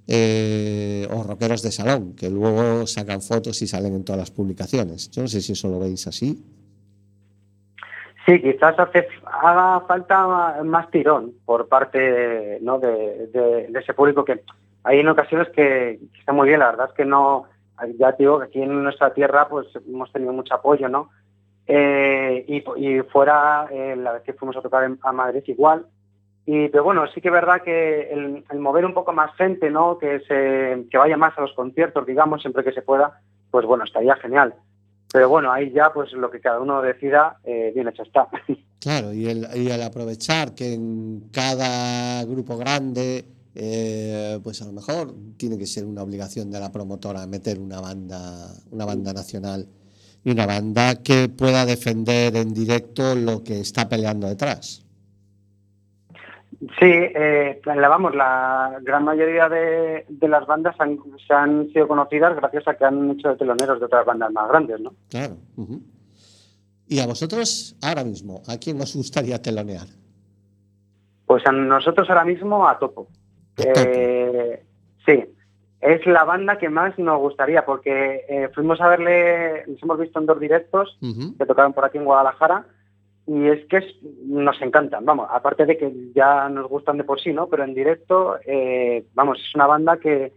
eh, 0.08 1.08
o 1.12 1.24
rockeros 1.24 1.62
de 1.64 1.72
salón 1.72 2.14
que 2.14 2.30
luego 2.30 2.86
sacan 2.88 3.22
fotos 3.22 3.62
y 3.62 3.68
salen 3.68 3.94
en 3.94 4.04
todas 4.04 4.20
las 4.20 4.32
publicaciones. 4.32 5.10
Yo 5.12 5.24
no 5.24 5.28
sé 5.28 5.42
si 5.42 5.54
eso 5.54 5.68
lo 5.68 5.80
veis 5.80 6.08
así. 6.08 6.42
Sí, 8.26 8.42
quizás 8.42 8.78
hace, 8.80 9.08
haga 9.26 9.82
falta 9.88 10.64
más 10.64 10.90
tirón 10.90 11.34
por 11.46 11.68
parte 11.68 12.58
¿no? 12.62 12.80
de, 12.80 13.28
de- 13.28 13.80
ese 13.80 13.94
público 13.94 14.26
que 14.26 14.42
hay 14.84 15.00
en 15.00 15.08
ocasiones 15.10 15.50
que, 15.50 16.00
está 16.20 16.32
muy 16.34 16.48
bien, 16.48 16.60
la 16.60 16.72
verdad 16.72 16.88
es 16.90 16.96
que 16.96 17.06
no, 17.06 17.46
ya 18.00 18.12
digo 18.14 18.40
que 18.40 18.46
aquí 18.46 18.62
en 18.62 18.84
nuestra 18.84 19.14
tierra 19.14 19.48
pues 19.48 19.68
hemos 19.88 20.12
tenido 20.12 20.34
mucho 20.34 20.56
apoyo, 20.56 20.88
¿no? 20.90 21.10
Eh, 21.68 22.46
y, 22.48 22.64
y 22.78 23.02
fuera, 23.04 23.68
eh, 23.72 23.96
la 23.96 24.14
vez 24.14 24.24
que 24.24 24.34
fuimos 24.34 24.56
a 24.58 24.62
tocar 24.62 24.90
a 25.02 25.12
Madrid 25.12 25.44
igual, 25.48 25.86
Y, 26.46 26.70
pero 26.70 26.84
bueno, 26.84 27.08
sí 27.08 27.22
que 27.22 27.30
es 27.30 27.34
verdad 27.34 27.62
que 27.64 28.12
el, 28.12 28.44
el 28.52 28.60
mover 28.60 28.86
un 28.86 28.94
poco 28.94 29.12
más 29.14 29.36
gente, 29.36 29.70
¿no? 29.72 29.98
Que, 29.98 30.20
se, 30.22 30.86
que 30.92 30.98
vaya 30.98 31.18
más 31.18 31.36
a 31.38 31.42
los 31.42 31.54
conciertos, 31.54 32.06
digamos, 32.06 32.42
siempre 32.42 32.64
que 32.64 32.72
se 32.72 32.84
pueda, 32.84 33.20
pues 33.52 33.66
bueno, 33.66 33.84
estaría 33.84 34.16
genial. 34.18 34.54
Pero 35.16 35.30
bueno, 35.30 35.50
ahí 35.50 35.72
ya 35.72 35.94
pues 35.94 36.12
lo 36.12 36.30
que 36.30 36.42
cada 36.42 36.60
uno 36.60 36.82
decida, 36.82 37.40
eh, 37.46 37.72
bien 37.74 37.88
hecho 37.88 38.04
está. 38.04 38.28
Claro, 38.82 39.14
y 39.14 39.28
el, 39.30 39.48
y 39.56 39.72
el 39.72 39.82
aprovechar 39.82 40.54
que 40.54 40.74
en 40.74 41.30
cada 41.32 42.24
grupo 42.26 42.58
grande, 42.58 43.26
eh, 43.56 44.40
pues 44.44 44.62
a 44.62 44.66
lo 44.66 44.74
mejor 44.74 45.16
tiene 45.38 45.58
que 45.58 45.66
ser 45.66 45.86
una 45.86 46.04
obligación 46.04 46.52
de 46.52 46.60
la 46.60 46.72
promotora 46.72 47.26
meter 47.26 47.58
una 47.58 47.80
banda, 47.80 48.52
una 48.72 48.86
banda 48.86 49.14
nacional 49.14 49.68
y 50.24 50.32
una 50.32 50.46
banda 50.46 51.02
que 51.02 51.30
pueda 51.30 51.66
defender 51.66 52.36
en 52.36 52.54
directo 52.54 53.16
lo 53.16 53.42
que 53.42 53.62
está 53.62 53.88
peleando 53.88 54.28
detrás. 54.28 54.85
Sí, 56.60 56.86
eh, 56.86 57.62
la, 57.66 57.88
vamos, 57.88 58.16
la 58.16 58.80
gran 58.82 59.04
mayoría 59.04 59.50
de, 59.50 60.06
de 60.08 60.28
las 60.28 60.46
bandas 60.46 60.76
han, 60.80 61.00
se 61.28 61.34
han 61.34 61.70
sido 61.70 61.88
conocidas 61.88 62.36
gracias 62.36 62.68
a 62.68 62.76
que 62.76 62.86
han 62.86 63.12
hecho 63.12 63.30
de 63.30 63.36
teloneros 63.36 63.80
de 63.80 63.86
otras 63.86 64.06
bandas 64.06 64.32
más 64.32 64.48
grandes, 64.50 64.80
¿no? 64.80 64.94
Claro. 65.10 65.36
Y 66.88 67.00
a 67.00 67.08
vosotros, 67.08 67.76
ahora 67.82 68.04
mismo, 68.04 68.42
¿a 68.48 68.58
quién 68.58 68.80
os 68.80 68.96
gustaría 68.96 69.42
telonear? 69.42 69.88
Pues 71.26 71.46
a 71.46 71.52
nosotros 71.52 72.10
ahora 72.10 72.24
mismo 72.24 72.68
a 72.68 72.78
topo. 72.78 73.08
Eh, 73.58 74.64
sí, 75.06 75.24
es 75.82 76.06
la 76.06 76.24
banda 76.24 76.58
que 76.58 76.70
más 76.70 76.98
nos 77.00 77.20
gustaría 77.20 77.66
porque 77.66 78.26
eh, 78.30 78.50
fuimos 78.54 78.80
a 78.82 78.88
verle, 78.88 79.66
nos 79.68 79.82
hemos 79.82 80.00
visto 80.00 80.20
en 80.20 80.26
dos 80.26 80.40
directos 80.40 80.98
que 81.38 81.46
tocaron 81.46 81.74
por 81.74 81.86
aquí 81.86 81.98
en 81.98 82.06
Guadalajara 82.06 82.66
y 83.28 83.48
es 83.48 83.66
que 83.68 83.78
es- 83.78 83.96
nos 84.26 84.62
encantan, 84.62 85.04
vamos, 85.06 85.28
aparte 85.32 85.66
de 85.66 85.78
que 85.78 86.12
ya 86.14 86.48
nos 86.50 86.70
gustan 86.70 86.98
de 86.98 87.04
por 87.04 87.20
sí, 87.20 87.34
¿no? 87.34 87.48
Pero 87.48 87.64
en 87.64 87.74
directo, 87.74 88.38
eh, 88.46 89.06
vamos, 89.14 89.40
es 89.40 89.56
una 89.56 89.68
banda 89.68 89.98
que, 89.98 90.32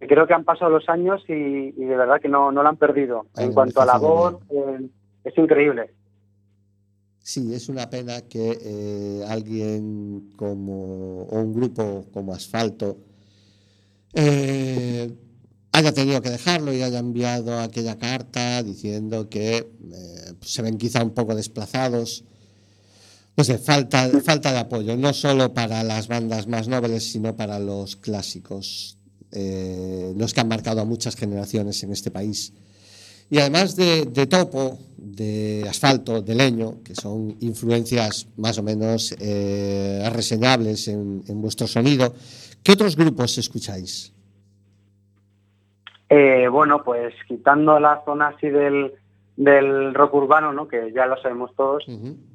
creo 0.00 0.26
que 0.26 0.34
han 0.34 0.44
pasado 0.44 0.70
los 0.70 0.88
años 0.88 1.22
y, 1.28 1.32
y 1.32 1.84
de 1.84 1.96
verdad 1.96 2.20
que 2.20 2.28
no, 2.28 2.50
no 2.50 2.62
la 2.62 2.70
han 2.70 2.76
perdido. 2.76 3.26
Ay, 3.34 3.46
en 3.46 3.52
cuanto 3.52 3.80
a 3.80 3.86
la 3.86 3.96
envejecido 3.96 4.30
voz, 4.30 4.34
eh, 4.50 4.88
es 5.24 5.38
increíble. 5.38 5.90
Sí, 7.18 7.54
es 7.54 7.68
una 7.68 7.88
pena 7.88 8.22
que 8.28 8.58
eh, 8.60 9.24
alguien 9.28 10.32
como, 10.36 11.22
o 11.22 11.38
un 11.40 11.54
grupo 11.54 12.06
como 12.12 12.32
Asfalto 12.34 12.96
eh, 14.14 15.08
haya 15.72 15.92
tenido 15.92 16.20
que 16.20 16.30
dejarlo 16.30 16.72
y 16.72 16.82
haya 16.82 16.98
enviado 16.98 17.58
aquella 17.58 17.98
carta 17.98 18.62
diciendo 18.62 19.28
que 19.28 19.56
eh, 19.56 20.32
se 20.42 20.62
ven 20.62 20.76
quizá 20.76 21.02
un 21.02 21.10
poco 21.10 21.34
desplazados. 21.34 22.24
No 23.34 23.44
sé, 23.44 23.56
falta, 23.56 24.10
falta 24.22 24.52
de 24.52 24.58
apoyo, 24.58 24.94
no 24.96 25.14
solo 25.14 25.54
para 25.54 25.82
las 25.82 26.06
bandas 26.06 26.46
más 26.46 26.68
nobles, 26.68 27.10
sino 27.10 27.34
para 27.34 27.58
los 27.58 27.96
clásicos, 27.96 28.98
eh, 29.32 30.12
los 30.14 30.34
que 30.34 30.40
han 30.40 30.48
marcado 30.48 30.82
a 30.82 30.84
muchas 30.84 31.16
generaciones 31.16 31.82
en 31.82 31.92
este 31.92 32.10
país. 32.10 32.52
Y 33.30 33.38
además 33.38 33.74
de, 33.76 34.04
topo, 34.28 34.78
de 34.98 35.64
asfalto, 35.66 36.20
de 36.20 36.34
leño, 36.34 36.82
que 36.82 36.94
son 36.94 37.34
influencias 37.40 38.26
más 38.36 38.58
o 38.58 38.62
menos 38.62 39.14
eh, 39.18 40.06
reseñables 40.12 40.88
en, 40.88 41.24
en 41.26 41.40
vuestro 41.40 41.66
sonido, 41.66 42.14
¿qué 42.62 42.72
otros 42.72 42.94
grupos 42.94 43.38
escucháis? 43.38 44.12
Eh, 46.14 46.46
bueno, 46.48 46.84
pues 46.84 47.14
quitando 47.26 47.80
la 47.80 48.02
zona 48.04 48.28
así 48.28 48.50
del, 48.50 48.92
del 49.34 49.94
rock 49.94 50.12
urbano, 50.12 50.52
¿no? 50.52 50.68
Que 50.68 50.92
ya 50.92 51.06
lo 51.06 51.16
sabemos 51.16 51.56
todos, 51.56 51.86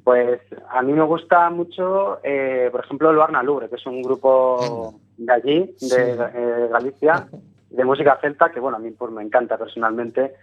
pues 0.02 0.40
a 0.70 0.82
mí 0.82 0.92
me 0.92 1.04
gusta 1.04 1.48
mucho, 1.50 2.18
eh, 2.24 2.70
por 2.72 2.84
ejemplo, 2.84 3.08
el 3.08 3.18
Barna 3.18 3.40
Lubre, 3.40 3.68
que 3.68 3.76
es 3.76 3.86
un 3.86 4.02
grupo 4.02 4.94
de 5.16 5.32
allí, 5.32 5.76
de 5.80 6.10
eh, 6.10 6.68
Galicia, 6.72 7.28
de 7.70 7.84
música 7.84 8.18
celta, 8.20 8.50
que 8.50 8.58
bueno, 8.58 8.78
a 8.78 8.80
mí 8.80 8.90
pues, 8.90 9.12
me 9.12 9.22
encanta 9.22 9.56
personalmente. 9.56 10.34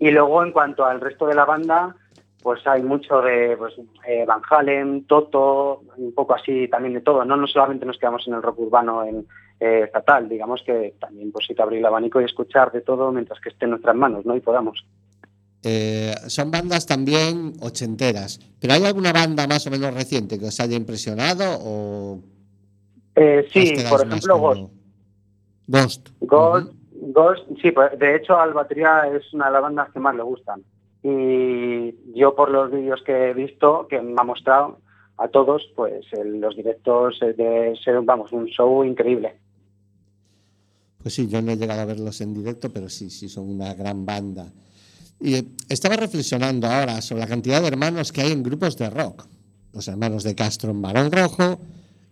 Y 0.00 0.10
luego 0.10 0.42
en 0.42 0.50
cuanto 0.50 0.84
al 0.84 1.00
resto 1.00 1.28
de 1.28 1.36
la 1.36 1.44
banda, 1.44 1.94
pues 2.42 2.66
hay 2.66 2.82
mucho 2.82 3.20
de 3.20 3.56
pues, 3.56 3.74
eh, 4.04 4.24
Van 4.26 4.42
Halen, 4.50 5.04
Toto, 5.04 5.82
un 5.96 6.12
poco 6.12 6.34
así 6.34 6.66
también 6.66 6.94
de 6.94 7.02
todo. 7.02 7.24
No, 7.24 7.36
no 7.36 7.46
solamente 7.46 7.86
nos 7.86 7.98
quedamos 7.98 8.26
en 8.26 8.34
el 8.34 8.42
rock 8.42 8.58
urbano 8.58 9.04
en, 9.04 9.28
eh, 9.60 9.82
estatal, 9.84 10.28
digamos 10.28 10.62
que 10.64 10.94
también 10.98 11.30
pues 11.32 11.46
sí 11.46 11.54
que 11.54 11.62
abrir 11.62 11.78
el 11.80 11.86
abanico 11.86 12.20
y 12.20 12.24
escuchar 12.24 12.72
de 12.72 12.80
todo 12.80 13.12
mientras 13.12 13.38
que 13.40 13.50
esté 13.50 13.66
en 13.66 13.70
nuestras 13.72 13.94
manos, 13.94 14.24
¿no? 14.26 14.34
Y 14.36 14.40
podamos. 14.40 14.84
Eh, 15.62 16.14
son 16.28 16.50
bandas 16.50 16.86
también 16.86 17.52
ochenteras, 17.60 18.40
pero 18.58 18.72
¿hay 18.72 18.84
alguna 18.86 19.12
banda 19.12 19.46
más 19.46 19.66
o 19.66 19.70
menos 19.70 19.92
reciente 19.92 20.38
que 20.38 20.46
os 20.46 20.58
haya 20.60 20.74
impresionado 20.76 21.44
o 21.60 22.20
Eh, 23.14 23.46
sí, 23.52 23.74
por 23.90 24.06
ejemplo, 24.06 24.38
Ghost. 24.38 26.08
Ghost. 26.20 26.72
Ghost, 27.02 27.44
sí, 27.60 27.70
pues, 27.72 27.98
de 27.98 28.16
hecho 28.16 28.38
al 28.38 28.52
batería 28.54 29.02
es 29.14 29.32
una 29.34 29.46
de 29.46 29.52
las 29.52 29.62
bandas 29.62 29.90
que 29.92 30.00
más 30.00 30.14
le 30.14 30.22
gustan. 30.22 30.62
Y 31.02 31.94
yo 32.18 32.34
por 32.34 32.50
los 32.50 32.70
vídeos 32.70 33.02
que 33.04 33.30
he 33.30 33.34
visto, 33.34 33.86
que 33.88 34.00
me 34.00 34.14
ha 34.20 34.24
mostrado 34.24 34.78
a 35.16 35.28
todos, 35.28 35.62
pues 35.76 36.04
el- 36.12 36.40
los 36.40 36.56
directos 36.56 37.18
eh, 37.22 37.32
de 37.34 37.76
ser, 37.82 38.00
vamos, 38.02 38.32
un 38.32 38.46
show 38.46 38.84
increíble. 38.84 39.36
Pues 41.02 41.14
sí, 41.14 41.26
yo 41.28 41.40
no 41.42 41.52
he 41.52 41.56
llegado 41.56 41.80
a 41.80 41.84
verlos 41.86 42.20
en 42.20 42.34
directo, 42.34 42.70
pero 42.72 42.88
sí, 42.88 43.08
sí, 43.10 43.28
son 43.28 43.48
una 43.48 43.74
gran 43.74 44.04
banda. 44.04 44.52
Y 45.20 45.34
eh, 45.34 45.44
estaba 45.68 45.96
reflexionando 45.96 46.66
ahora 46.66 47.00
sobre 47.00 47.20
la 47.22 47.26
cantidad 47.26 47.60
de 47.60 47.68
hermanos 47.68 48.12
que 48.12 48.20
hay 48.22 48.32
en 48.32 48.42
grupos 48.42 48.76
de 48.76 48.90
rock. 48.90 49.26
Los 49.72 49.88
hermanos 49.88 50.24
de 50.24 50.34
Castro 50.34 50.70
en 50.72 50.82
Barón 50.82 51.10
Rojo, 51.12 51.58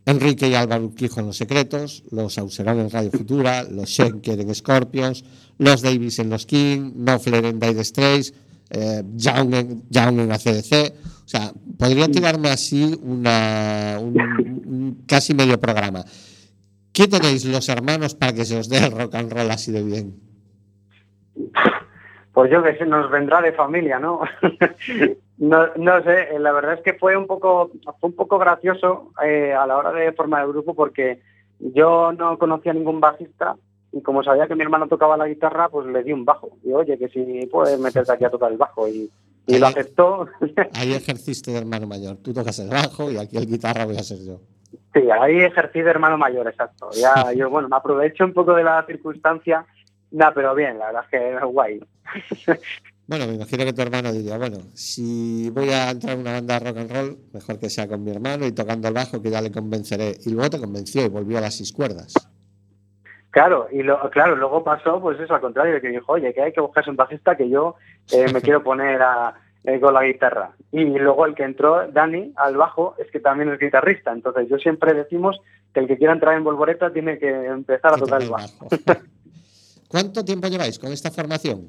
Enrique 0.06 0.48
y 0.48 0.54
Álvaro 0.54 0.86
Urquijo 0.86 1.20
en 1.20 1.26
Los 1.26 1.36
Secretos, 1.36 2.04
los 2.10 2.38
Auserón 2.38 2.80
en 2.80 2.90
Radio 2.90 3.10
Futura, 3.10 3.64
los 3.64 3.90
Schenker 3.90 4.40
en 4.40 4.54
Scorpions, 4.54 5.24
los 5.58 5.82
Davis 5.82 6.18
en 6.20 6.30
Los 6.30 6.46
King, 6.46 6.92
Knopfler 6.94 7.44
en 7.44 7.58
Dire 7.60 7.84
Straits, 7.84 8.32
eh, 8.70 9.02
Young, 9.16 9.54
en, 9.54 9.82
Young 9.90 10.20
en 10.20 10.32
ACDC. 10.32 10.94
O 11.26 11.28
sea, 11.28 11.52
podría 11.76 12.08
tirarme 12.08 12.48
así 12.48 12.98
una, 13.02 13.98
un- 14.00 15.02
casi 15.06 15.34
medio 15.34 15.60
programa. 15.60 16.04
¿Qué 16.98 17.06
tenéis 17.06 17.44
los 17.44 17.68
hermanos 17.68 18.16
para 18.16 18.32
que 18.32 18.44
se 18.44 18.58
os 18.58 18.68
dé 18.68 18.78
el 18.78 18.90
rock 18.90 19.14
and 19.14 19.32
roll 19.32 19.48
así 19.52 19.70
de 19.70 19.84
bien? 19.84 20.16
Pues 22.32 22.50
yo 22.50 22.60
que 22.60 22.76
sé, 22.76 22.86
nos 22.86 23.08
vendrá 23.08 23.40
de 23.40 23.52
familia, 23.52 24.00
¿no? 24.00 24.22
no, 25.38 25.68
no 25.76 26.02
sé, 26.02 26.22
eh, 26.34 26.40
la 26.40 26.50
verdad 26.50 26.72
es 26.72 26.80
que 26.80 26.94
fue 26.94 27.16
un 27.16 27.28
poco, 27.28 27.70
fue 28.00 28.10
un 28.10 28.16
poco 28.16 28.36
gracioso 28.38 29.12
eh, 29.24 29.52
a 29.52 29.64
la 29.68 29.76
hora 29.76 29.92
de 29.92 30.12
formar 30.12 30.42
el 30.42 30.48
grupo 30.48 30.74
porque 30.74 31.22
yo 31.60 32.12
no 32.12 32.36
conocía 32.36 32.72
ningún 32.72 32.98
bajista 32.98 33.54
y 33.92 34.02
como 34.02 34.24
sabía 34.24 34.48
que 34.48 34.56
mi 34.56 34.64
hermano 34.64 34.88
tocaba 34.88 35.16
la 35.16 35.28
guitarra, 35.28 35.68
pues 35.68 35.86
le 35.86 36.02
di 36.02 36.12
un 36.12 36.24
bajo. 36.24 36.58
Y 36.64 36.72
oye, 36.72 36.98
que 36.98 37.08
si 37.10 37.46
puedes 37.46 37.78
meterte 37.78 38.10
aquí 38.10 38.24
a 38.24 38.30
tocar 38.30 38.50
el 38.50 38.58
bajo 38.58 38.88
y, 38.88 39.08
y 39.46 39.58
lo 39.58 39.68
aceptó. 39.68 40.26
Ahí 40.74 40.94
ejerciste 40.94 41.52
de 41.52 41.58
hermano 41.58 41.86
mayor. 41.86 42.16
Tú 42.16 42.32
tocas 42.32 42.58
el 42.58 42.70
bajo 42.70 43.08
y 43.08 43.18
aquí 43.18 43.36
el 43.36 43.46
guitarra 43.46 43.84
voy 43.84 43.98
a 43.98 44.02
ser 44.02 44.18
yo. 44.18 44.40
Sí, 45.00 45.10
ahí 45.10 45.40
ejercí 45.40 45.80
de 45.80 45.90
hermano 45.90 46.18
mayor, 46.18 46.46
exacto. 46.46 46.90
Ya 46.92 47.32
yo, 47.32 47.50
bueno, 47.50 47.68
me 47.68 47.76
aprovecho 47.76 48.24
un 48.24 48.32
poco 48.32 48.54
de 48.54 48.64
la 48.64 48.84
circunstancia, 48.86 49.64
nada, 50.10 50.32
pero 50.34 50.54
bien, 50.54 50.78
la 50.78 50.86
verdad 50.86 51.04
es 51.04 51.10
que 51.10 51.36
es 51.36 51.42
guay. 51.42 51.80
Bueno, 53.08 53.26
me 53.26 53.36
imagino 53.36 53.64
que 53.64 53.72
tu 53.72 53.80
hermano 53.80 54.12
diría, 54.12 54.36
bueno, 54.36 54.58
si 54.74 55.48
voy 55.48 55.70
a 55.70 55.90
entrar 55.92 56.12
en 56.12 56.20
una 56.20 56.32
banda 56.32 56.58
de 56.58 56.66
rock 56.66 56.76
and 56.76 56.92
roll, 56.92 57.18
mejor 57.32 57.58
que 57.58 57.70
sea 57.70 57.88
con 57.88 58.04
mi 58.04 58.10
hermano 58.10 58.46
y 58.46 58.52
tocando 58.52 58.86
el 58.86 58.92
bajo, 58.92 59.22
que 59.22 59.30
ya 59.30 59.40
le 59.40 59.50
convenceré. 59.50 60.18
Y 60.26 60.30
luego 60.30 60.50
te 60.50 60.60
convenció 60.60 61.02
y 61.02 61.08
volvió 61.08 61.38
a 61.38 61.40
las 61.40 61.56
seis 61.56 61.72
cuerdas. 61.72 62.12
Claro, 63.30 63.66
y 63.72 63.82
lo, 63.82 64.10
claro, 64.10 64.36
luego 64.36 64.62
pasó 64.62 65.00
pues 65.00 65.18
eso 65.20 65.34
al 65.34 65.40
contrario, 65.40 65.80
que 65.80 65.88
dijo, 65.88 66.12
oye, 66.12 66.34
que 66.34 66.42
hay 66.42 66.52
que 66.52 66.60
buscarse 66.60 66.90
un 66.90 66.96
bajista 66.96 67.34
que 67.34 67.48
yo 67.48 67.76
eh, 68.12 68.30
me 68.30 68.40
quiero 68.42 68.62
poner 68.62 69.00
a, 69.00 69.34
eh, 69.64 69.80
con 69.80 69.94
la 69.94 70.04
guitarra. 70.04 70.52
Y 70.72 70.84
luego 70.84 71.26
el 71.26 71.34
que 71.34 71.44
entró, 71.44 71.86
Dani, 71.90 72.32
al 72.36 72.56
bajo, 72.56 72.94
es 72.98 73.10
que 73.10 73.20
también 73.20 73.50
es 73.50 73.58
guitarrista. 73.58 74.12
Entonces 74.12 74.48
yo 74.48 74.58
siempre 74.58 74.94
decimos 74.94 75.40
que 75.72 75.80
el 75.80 75.86
que 75.86 75.98
quiera 75.98 76.12
entrar 76.12 76.36
en 76.36 76.44
Volvoreta 76.44 76.92
tiene 76.92 77.18
que 77.18 77.28
empezar 77.28 77.94
a 77.94 77.96
tocar 77.96 78.22
toca 78.22 78.24
el 78.24 78.30
bajo. 78.30 78.68
¿Cuánto 79.88 80.24
tiempo 80.24 80.48
lleváis 80.48 80.78
con 80.78 80.92
esta 80.92 81.10
formación? 81.10 81.68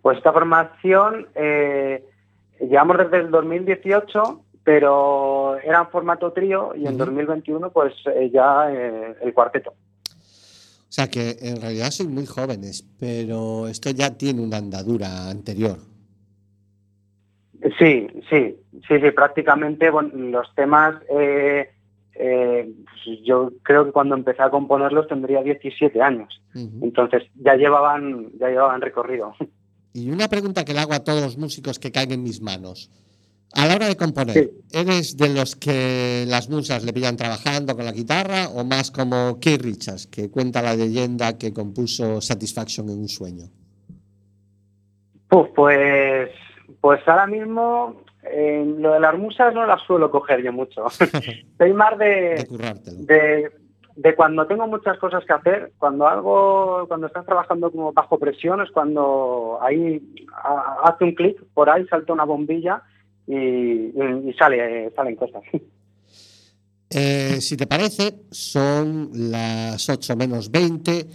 Pues 0.00 0.18
esta 0.18 0.32
formación 0.32 1.28
eh, 1.34 2.04
llevamos 2.60 2.98
desde 2.98 3.18
el 3.18 3.30
2018, 3.30 4.44
pero 4.64 5.56
era 5.58 5.80
en 5.80 5.88
formato 5.88 6.32
trío 6.32 6.74
y 6.74 6.86
en 6.86 6.94
Ujú. 6.94 7.06
2021 7.06 7.70
pues 7.70 7.94
eh, 8.06 8.30
ya 8.32 8.72
eh, 8.72 9.16
el 9.22 9.34
cuarteto. 9.34 9.70
O 9.70 10.94
sea 10.94 11.08
que 11.08 11.36
en 11.40 11.60
realidad 11.60 11.90
sois 11.90 12.08
muy 12.08 12.26
jóvenes, 12.26 12.84
pero 13.00 13.66
esto 13.66 13.90
ya 13.90 14.10
tiene 14.10 14.42
una 14.42 14.58
andadura 14.58 15.30
anterior. 15.30 15.78
Sí, 17.78 18.08
sí, 18.28 18.56
sí, 18.88 19.00
sí, 19.00 19.10
prácticamente 19.14 19.90
bueno, 19.90 20.10
los 20.14 20.52
temas, 20.54 20.96
eh, 21.08 21.70
eh, 22.14 22.68
pues 22.84 23.20
yo 23.24 23.52
creo 23.62 23.84
que 23.84 23.92
cuando 23.92 24.16
empecé 24.16 24.42
a 24.42 24.50
componerlos 24.50 25.06
tendría 25.06 25.42
17 25.42 26.02
años, 26.02 26.40
entonces 26.54 27.22
ya 27.36 27.54
llevaban, 27.54 28.30
ya 28.38 28.48
llevaban 28.48 28.80
recorrido. 28.80 29.34
Y 29.94 30.10
una 30.10 30.28
pregunta 30.28 30.64
que 30.64 30.72
le 30.72 30.80
hago 30.80 30.94
a 30.94 31.04
todos 31.04 31.22
los 31.22 31.36
músicos 31.36 31.78
que 31.78 31.92
caen 31.92 32.12
en 32.12 32.22
mis 32.22 32.40
manos. 32.40 32.90
A 33.54 33.66
la 33.66 33.74
hora 33.74 33.86
de 33.86 33.96
componer, 33.96 34.50
¿eres 34.72 35.18
de 35.18 35.28
los 35.28 35.54
que 35.54 36.24
las 36.26 36.48
musas 36.48 36.82
le 36.84 36.94
pillan 36.94 37.18
trabajando 37.18 37.76
con 37.76 37.84
la 37.84 37.92
guitarra 37.92 38.48
o 38.48 38.64
más 38.64 38.90
como 38.90 39.38
Keith 39.38 39.60
Richards, 39.60 40.06
que 40.06 40.30
cuenta 40.30 40.62
la 40.62 40.74
leyenda 40.74 41.36
que 41.36 41.52
compuso 41.52 42.22
Satisfaction 42.22 42.88
en 42.88 43.00
un 43.00 43.08
sueño? 43.08 43.50
pues, 45.28 45.50
pues 45.54 46.30
ahora 46.82 47.26
mismo 47.26 48.02
lo 48.24 48.92
de 48.92 49.00
las 49.00 49.18
musas 49.18 49.52
no 49.54 49.66
las 49.66 49.82
suelo 49.82 50.10
coger 50.10 50.42
yo 50.42 50.52
mucho. 50.52 50.86
Soy 51.58 51.72
más 51.72 51.98
de, 51.98 52.46
de, 53.06 53.50
de, 53.96 54.14
cuando 54.14 54.46
tengo 54.46 54.66
muchas 54.66 54.98
cosas 54.98 55.24
que 55.24 55.32
hacer, 55.32 55.72
cuando 55.78 56.06
algo, 56.06 56.86
cuando 56.88 57.08
estás 57.08 57.26
trabajando 57.26 57.70
como 57.70 57.92
bajo 57.92 58.18
presión 58.18 58.62
es 58.62 58.70
cuando 58.70 59.58
ahí 59.60 60.00
hace 60.84 61.04
un 61.04 61.14
clic, 61.14 61.42
por 61.54 61.68
ahí 61.68 61.86
salta 61.88 62.12
una 62.12 62.24
bombilla 62.24 62.82
y, 63.26 63.92
sale, 64.38 64.90
salen 64.94 65.16
cosas. 65.16 65.42
Eh, 66.94 67.40
si 67.40 67.56
te 67.56 67.66
parece, 67.66 68.26
son 68.30 69.08
las 69.14 69.88
8 69.88 70.14
menos 70.14 70.50
20, 70.50 71.06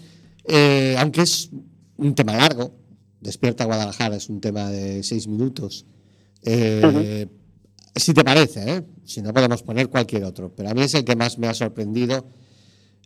eh, 0.48 0.96
aunque 0.98 1.22
es 1.22 1.52
un 1.98 2.16
tema 2.16 2.36
largo, 2.36 2.72
Despierta 3.22 3.66
Guadalajara 3.66 4.16
es 4.16 4.30
un 4.30 4.42
tema 4.42 4.70
de 4.70 5.04
6 5.04 5.28
minutos. 5.28 5.86
Eh, 6.44 7.28
si 7.96 8.14
te 8.14 8.24
parece, 8.24 8.86
si 9.04 9.22
no 9.22 9.34
podemos 9.34 9.64
poner 9.64 9.90
cualquier 9.90 10.24
otro, 10.24 10.54
pero 10.56 10.70
a 10.70 10.74
mí 10.74 10.82
es 10.82 10.94
el 10.94 11.04
que 11.04 11.16
más 11.16 11.38
me 11.38 11.48
ha 11.48 11.54
sorprendido. 11.54 12.28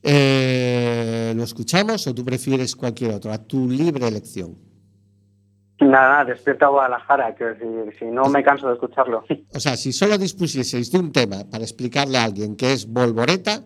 ¿Lo 0.04 1.44
escuchamos 1.44 2.06
o 2.08 2.14
tú 2.14 2.26
prefieres 2.26 2.76
cualquier 2.76 3.14
otro? 3.14 3.32
A 3.32 3.38
tu 3.38 3.70
libre 3.70 4.08
elección. 4.08 4.58
Nada, 5.82 6.24
despierta 6.24 6.68
Guadalajara, 6.68 7.36
que 7.36 7.56
si, 7.98 8.06
no 8.06 8.26
me 8.26 8.44
canso 8.44 8.68
de 8.68 8.74
escucharlo. 8.74 9.24
O 9.54 9.60
sea, 9.60 9.76
si 9.76 9.92
solo 9.92 10.18
dispusieseis 10.18 10.92
de 10.92 11.00
un 11.00 11.12
tema 11.12 11.50
para 11.50 11.64
explicarle 11.64 12.20
a 12.20 12.24
alguien 12.24 12.56
que 12.56 12.72
es 12.72 12.86
Volvoreta, 12.86 13.64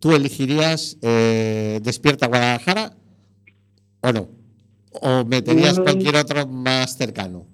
¿tú 0.00 0.12
elegirías 0.12 0.98
eh, 1.02 1.78
Despierta 1.82 2.26
Guadalajara 2.26 2.96
o 4.00 4.12
no? 4.12 4.28
¿O 5.02 5.24
meterías 5.24 5.78
mm. 5.78 5.82
cualquier 5.82 6.16
otro 6.16 6.46
más 6.46 6.96
cercano? 6.96 7.46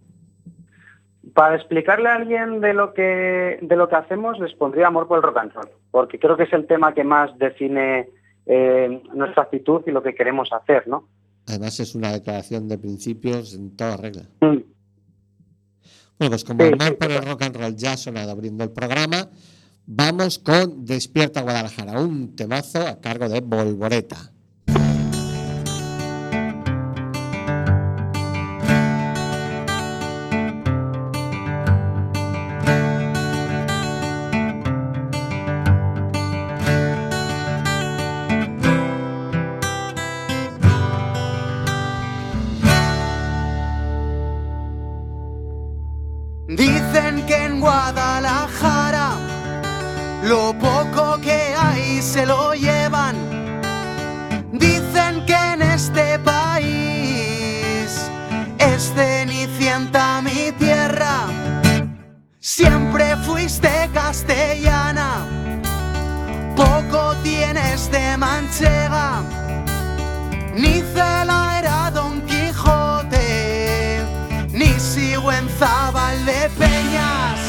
Para 1.35 1.57
explicarle 1.57 2.09
a 2.09 2.17
alguien 2.17 2.61
de 2.61 2.75
lo 2.75 2.93
que 2.93 3.59
de 3.63 3.77
lo 3.77 3.89
que 3.89 3.97
hacemos, 3.97 4.39
les 4.39 4.55
pondría 4.55 4.89
amor 4.89 5.09
por 5.09 5.19
el 5.19 5.23
rock 5.23 5.39
and 5.39 5.53
roll, 5.53 5.69
porque 5.91 6.19
creo 6.19 6.37
que 6.37 6.43
es 6.45 6.53
el 6.53 6.67
tema 6.67 6.93
que 6.93 7.05
más 7.05 7.37
define 7.39 8.09
eh, 8.47 9.03
nuestra 9.15 9.45
actitud 9.45 9.83
y 9.87 9.93
lo 9.93 10.03
que 10.03 10.15
queremos 10.15 10.51
hacer, 10.53 10.87
¿no? 10.89 11.09
Además 11.47 11.81
es 11.81 11.95
una 11.95 12.13
declaración 12.13 12.69
de 12.69 12.79
principios 12.79 13.55
en 13.55 13.77
toda 13.77 13.97
regla. 13.97 14.23
Mm. 14.41 14.59
Bueno, 16.19 16.31
pues 16.31 16.45
como 16.45 16.63
el 16.63 16.97
por 16.97 17.11
el 17.11 17.25
rock 17.25 17.43
and 17.43 17.57
roll 17.57 17.77
ya 17.77 17.93
ha 17.93 17.97
sonado 17.97 18.31
abriendo 18.31 18.63
el 18.63 18.71
programa, 18.71 19.29
vamos 19.87 20.39
con 20.39 20.85
Despierta 20.85 21.43
Guadalajara, 21.43 22.01
un 22.01 22.37
temazo 22.37 22.87
a 22.87 23.01
cargo 23.01 23.29
de 23.29 23.41
Volvoreta. 23.41 24.32
sigo 74.93 75.33
en 75.33 75.49
Zabal 75.49 76.23
de 76.27 76.51
Peñas. 76.59 77.41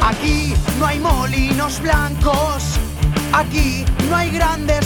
Aquí 0.00 0.54
no 0.78 0.86
hay 0.86 0.98
molinos 0.98 1.78
blancos, 1.82 2.80
aquí 3.34 3.84
no 4.08 4.16
hay 4.16 4.30
grandes 4.30 4.85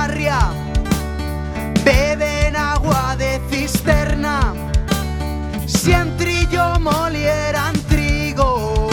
Si 5.65 5.91
en 5.91 6.15
trillo 6.17 6.79
molieran 6.79 7.73
trigo, 7.89 8.89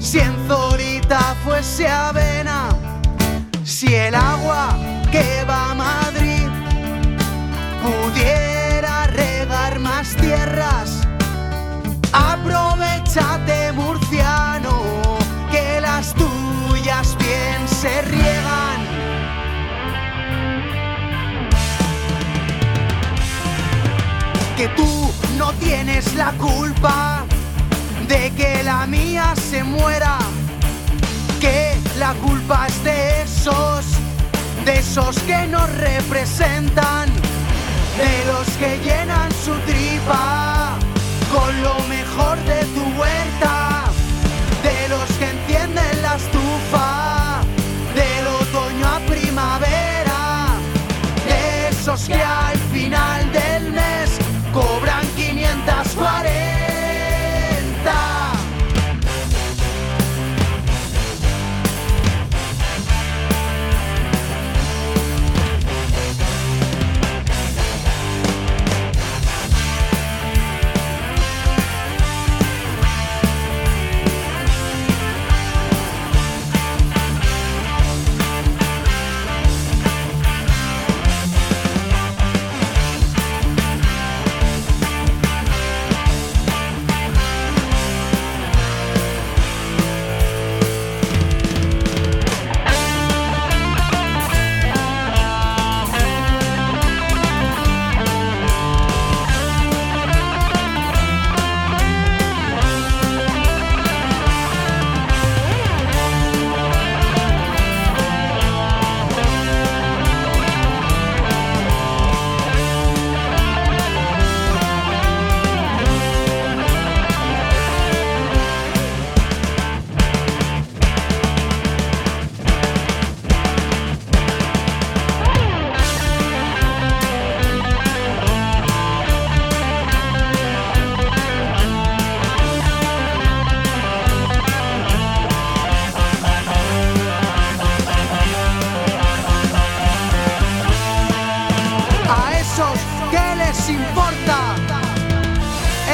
si 0.00 0.18
en 0.18 0.34
Zorita 0.48 1.36
fuese 1.44 1.86
avena, 1.86 2.68
si 3.62 3.94
el 3.94 4.14
agua 4.14 4.76
que 5.12 5.44
va 5.48 5.70
a 5.70 5.74
Madrid 5.74 6.48
pudiera 7.82 9.06
regar 9.06 9.78
más 9.78 10.16
tierras, 10.16 11.06
aprovechate 12.12 13.59
Que 24.60 24.68
tú 24.76 25.10
no 25.38 25.54
tienes 25.54 26.14
la 26.16 26.32
culpa 26.32 27.24
de 28.06 28.30
que 28.32 28.62
la 28.62 28.86
mía 28.86 29.32
se 29.34 29.64
muera. 29.64 30.18
Que 31.40 31.78
la 31.98 32.12
culpa 32.12 32.66
es 32.66 32.84
de 32.84 33.22
esos, 33.22 33.86
de 34.66 34.80
esos 34.80 35.18
que 35.20 35.46
nos 35.46 35.66
representan, 35.78 37.08
de 37.96 38.24
los 38.30 38.46
que 38.58 38.78
llenan 38.84 39.19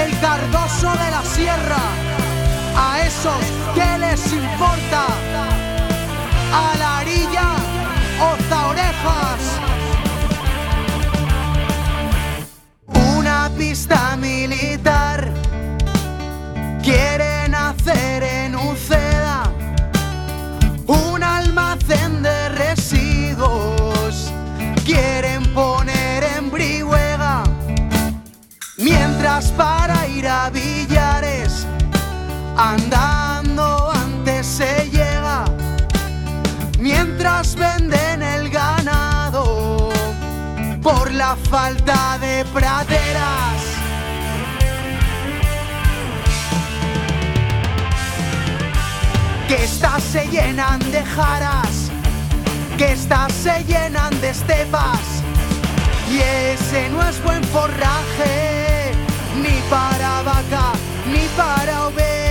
El 0.06 0.20
cardoso 0.20 0.92
de 0.92 1.10
la 1.10 1.22
sierra, 1.24 1.82
a 2.76 3.00
esos 3.04 3.42
que 3.74 3.98
les 3.98 4.32
importa? 4.32 5.04
A 6.54 6.76
la 6.78 6.98
arilla, 6.98 7.48
oza 8.20 8.68
orejas. 8.68 9.42
Una 13.16 13.50
pista 13.58 14.16
militar 14.16 15.28
quieren 16.84 17.35
para 29.44 30.06
ir 30.08 30.26
a 30.26 30.48
Villares 30.48 31.66
andando 32.56 33.90
antes 33.90 34.46
se 34.46 34.88
llega. 34.90 35.44
Mientras 36.78 37.54
venden 37.54 38.22
el 38.22 38.48
ganado 38.48 39.90
por 40.82 41.12
la 41.12 41.36
falta 41.50 42.18
de 42.18 42.44
praderas. 42.54 43.46
que 49.48 49.62
estas 49.62 50.02
se 50.02 50.26
llenan 50.26 50.80
de 50.90 51.04
jaras, 51.04 51.90
que 52.76 52.92
estas 52.92 53.32
se 53.32 53.62
llenan 53.64 54.20
de 54.20 54.30
estepas. 54.30 55.22
Y 56.10 56.18
ese 56.18 56.88
no 56.88 57.00
es 57.08 57.22
buen 57.22 57.44
forraje, 57.44 58.75
ni 59.42 59.60
para 59.70 60.22
vaca, 60.22 60.72
ni 61.06 61.26
para 61.36 61.86
oveja. 61.86 62.25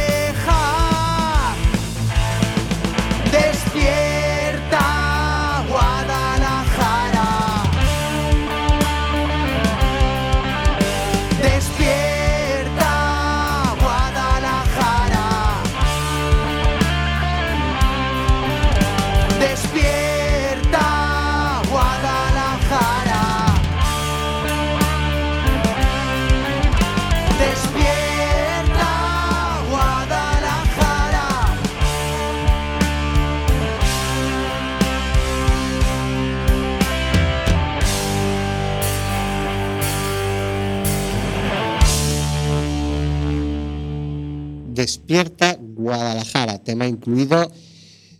Despierta 44.75 45.57
Guadalajara, 45.59 46.61
tema 46.61 46.85
incluido 46.85 47.49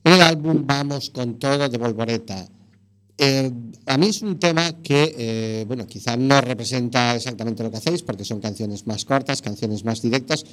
en 0.04 0.14
el 0.14 0.22
álbum 0.22 0.66
Vamos 0.66 1.10
con 1.10 1.38
todo 1.38 1.68
de 1.68 1.78
Volvoreta. 1.78 2.48
Eh, 3.18 3.52
a 3.88 3.98
mí 3.98 4.08
es 4.08 4.22
un 4.22 4.40
tema 4.40 4.82
que, 4.82 5.16
eh, 5.18 5.66
bueno, 5.68 5.86
quizá 5.88 6.18
no 6.18 6.40
representa 6.42 7.16
exactamente 7.16 7.64
lo 7.64 7.72
que 7.72 7.78
hacéis, 7.78 8.04
porque 8.04 8.26
son 8.26 8.40
canciones 8.40 8.88
más 8.88 9.06
cortas, 9.06 9.42
canciones 9.42 9.86
más 9.86 10.02
directas, 10.02 10.46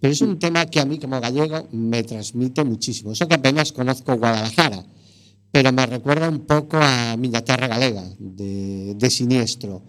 pero 0.00 0.12
es 0.12 0.20
un 0.20 0.38
tema 0.38 0.66
que 0.66 0.80
a 0.80 0.84
mí 0.84 0.98
como 0.98 1.20
gallego 1.20 1.68
me 1.72 2.02
transmite 2.02 2.64
muchísimo. 2.64 3.12
Eso 3.12 3.26
que 3.28 3.34
apenas 3.34 3.72
conozco 3.72 4.16
Guadalajara, 4.16 4.84
pero 5.50 5.72
me 5.72 5.86
recuerda 5.86 6.28
un 6.28 6.40
poco 6.40 6.78
a 6.80 7.16
Miña 7.16 7.42
Terra 7.42 7.66
Galega, 7.66 8.04
de, 8.18 8.94
de 8.96 9.10
Siniestro. 9.10 9.82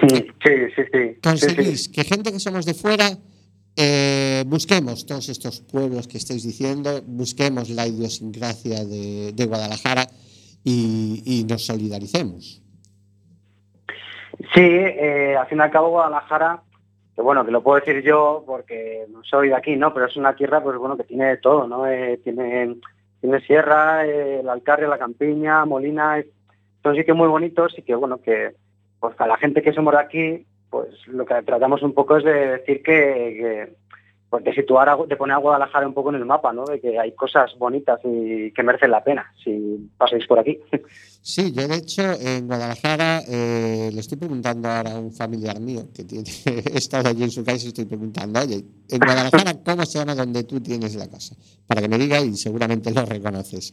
Sí, 0.00 0.08
sí, 0.08 0.22
sí, 0.22 0.22
sí. 0.42 0.72
sí, 0.76 0.82
sí. 0.92 1.20
¿Conseguís 1.22 1.88
que 1.88 2.04
gente 2.04 2.32
que 2.32 2.40
somos 2.40 2.64
de 2.64 2.74
fuera 2.74 3.16
eh, 3.80 4.44
busquemos 4.46 5.06
todos 5.06 5.30
estos 5.30 5.60
pueblos 5.60 6.06
que 6.06 6.18
estáis 6.18 6.42
diciendo, 6.42 7.00
busquemos 7.06 7.70
la 7.70 7.86
idiosincrasia 7.86 8.84
de, 8.84 9.32
de 9.32 9.46
Guadalajara 9.46 10.06
y, 10.62 11.22
y 11.24 11.44
nos 11.44 11.64
solidaricemos? 11.64 12.62
Sí, 14.54 14.60
eh, 14.60 15.36
al 15.38 15.46
fin 15.46 15.58
y 15.58 15.60
al 15.62 15.70
cabo 15.70 15.88
Guadalajara, 15.88 16.62
que 17.16 17.22
bueno, 17.22 17.44
que 17.44 17.52
lo 17.52 17.62
puedo 17.62 17.80
decir 17.80 18.02
yo 18.02 18.44
porque 18.46 19.06
no 19.10 19.22
soy 19.24 19.48
de 19.48 19.54
aquí, 19.54 19.76
¿no? 19.76 19.94
Pero 19.94 20.06
es 20.06 20.16
una 20.16 20.34
tierra, 20.34 20.62
pues 20.62 20.76
bueno, 20.76 20.96
que 20.96 21.04
tiene 21.04 21.36
todo, 21.38 21.66
¿no? 21.66 21.86
Eh, 21.86 22.20
tiene, 22.22 22.76
tiene 23.20 23.40
sierra, 23.40 24.06
eh, 24.06 24.40
el 24.40 24.48
Alcarria, 24.48 24.88
la 24.88 24.98
Campiña, 24.98 25.64
Molina, 25.64 26.22
son 26.82 26.96
sitios 26.96 27.16
muy 27.16 27.28
bonitos 27.28 27.78
y 27.78 27.82
que 27.82 27.94
bueno, 27.94 28.20
que 28.20 28.52
pues 28.98 29.18
a 29.18 29.26
la 29.26 29.38
gente 29.38 29.62
que 29.62 29.72
somos 29.72 29.92
de 29.92 30.00
aquí, 30.00 30.46
pues 30.70 30.88
lo 31.08 31.26
que 31.26 31.34
tratamos 31.42 31.82
un 31.82 31.92
poco 31.92 32.16
es 32.16 32.24
de 32.24 32.32
decir 32.58 32.82
que, 32.82 32.92
que 32.92 33.76
pues 34.30 34.44
de 34.44 34.54
situar, 34.54 34.88
a- 34.88 34.96
de 34.96 35.16
poner 35.16 35.34
a 35.34 35.38
Guadalajara 35.40 35.88
un 35.88 35.92
poco 35.94 36.10
en 36.10 36.14
el 36.16 36.24
mapa, 36.24 36.52
¿no? 36.52 36.64
De 36.64 36.80
que 36.80 36.96
hay 36.98 37.12
cosas 37.16 37.50
bonitas 37.58 37.98
y 38.04 38.52
que 38.52 38.62
merecen 38.62 38.92
la 38.92 39.02
pena 39.02 39.26
si 39.42 39.90
pasáis 39.98 40.24
por 40.28 40.38
aquí. 40.38 40.60
Sí, 41.22 41.50
yo 41.52 41.66
de 41.66 41.74
hecho 41.74 42.02
en 42.12 42.46
Guadalajara 42.46 43.22
eh, 43.28 43.90
le 43.92 44.00
estoy 44.00 44.16
preguntando 44.18 44.68
ahora 44.68 44.92
a 44.92 44.98
un 45.00 45.12
familiar 45.12 45.58
mío 45.60 45.88
que 45.92 46.04
tiene, 46.04 46.30
he 46.46 46.78
estado 46.78 47.08
allí 47.08 47.24
en 47.24 47.30
su 47.32 47.44
casa 47.44 47.64
y 47.64 47.68
estoy 47.68 47.86
preguntando, 47.86 48.38
oye, 48.40 48.64
en 48.88 48.98
Guadalajara, 49.00 49.54
¿cómo 49.64 49.84
se 49.84 49.98
llama 49.98 50.14
donde 50.14 50.44
tú 50.44 50.60
tienes 50.60 50.94
la 50.94 51.08
casa? 51.10 51.34
Para 51.66 51.82
que 51.82 51.88
me 51.88 51.98
diga 51.98 52.20
y 52.20 52.34
seguramente 52.36 52.92
lo 52.92 53.04
reconoces. 53.04 53.72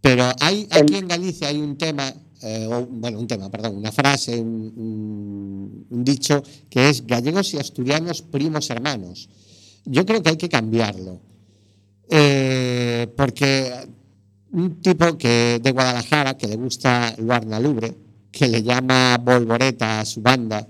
Pero 0.00 0.24
hay 0.40 0.66
aquí 0.72 0.96
en 0.96 1.06
Galicia 1.06 1.46
hay 1.48 1.60
un 1.60 1.78
tema, 1.78 2.12
eh, 2.42 2.66
o, 2.70 2.86
bueno, 2.86 3.18
un 3.18 3.26
tema, 3.26 3.50
perdón, 3.50 3.76
una 3.76 3.92
frase, 3.92 4.38
un, 4.40 4.72
un- 4.76 5.86
un 5.90 6.04
dicho 6.04 6.42
que 6.68 6.88
es 6.90 7.06
gallegos 7.06 7.54
y 7.54 7.58
asturianos 7.58 8.22
primos 8.22 8.68
hermanos. 8.70 9.28
Yo 9.84 10.04
creo 10.06 10.22
que 10.22 10.30
hay 10.30 10.36
que 10.36 10.48
cambiarlo. 10.48 11.20
Eh, 12.10 13.06
porque 13.16 13.72
un 14.52 14.80
tipo 14.82 15.16
que 15.16 15.58
de 15.62 15.70
Guadalajara 15.72 16.36
que 16.36 16.46
le 16.48 16.56
gusta 16.56 17.14
Luarna 17.18 17.58
Lubre, 17.58 17.94
que 18.30 18.48
le 18.48 18.62
llama 18.62 19.18
Volvoreta 19.18 20.00
a 20.00 20.04
su 20.04 20.20
banda 20.20 20.66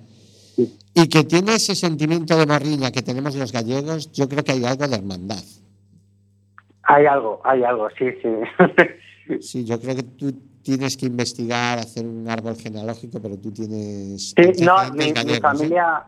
y 0.95 1.09
que 1.09 1.25
tiene 1.25 1.55
ese 1.55 1.75
sentimiento 1.75 2.37
de 2.37 2.47
morriña 2.47 2.91
que 2.93 3.03
tenemos 3.03 3.35
los 3.35 3.51
gallegos, 3.51 4.13
yo 4.13 4.29
creo 4.29 4.45
que 4.45 4.53
hay 4.53 4.65
algo 4.65 4.87
de 4.87 4.97
hermandad. 4.97 5.43
Hay 6.85 7.07
algo, 7.07 7.41
hay 7.45 7.63
algo, 7.65 7.89
sí, 7.99 8.05
sí. 8.21 9.39
Sí, 9.41 9.65
yo 9.65 9.81
creo 9.81 9.97
que 9.97 10.03
tú 10.03 10.35
tienes 10.63 10.97
que 10.97 11.07
investigar, 11.07 11.79
hacer 11.79 12.07
un 12.07 12.29
árbol 12.29 12.57
genealógico, 12.57 13.21
pero 13.21 13.37
tú 13.39 13.51
tienes 13.53 14.31
Sí, 14.37 14.63
no, 14.65 14.77
mi, 14.95 15.05
¿eh? 15.05 15.41
familia, 15.41 16.05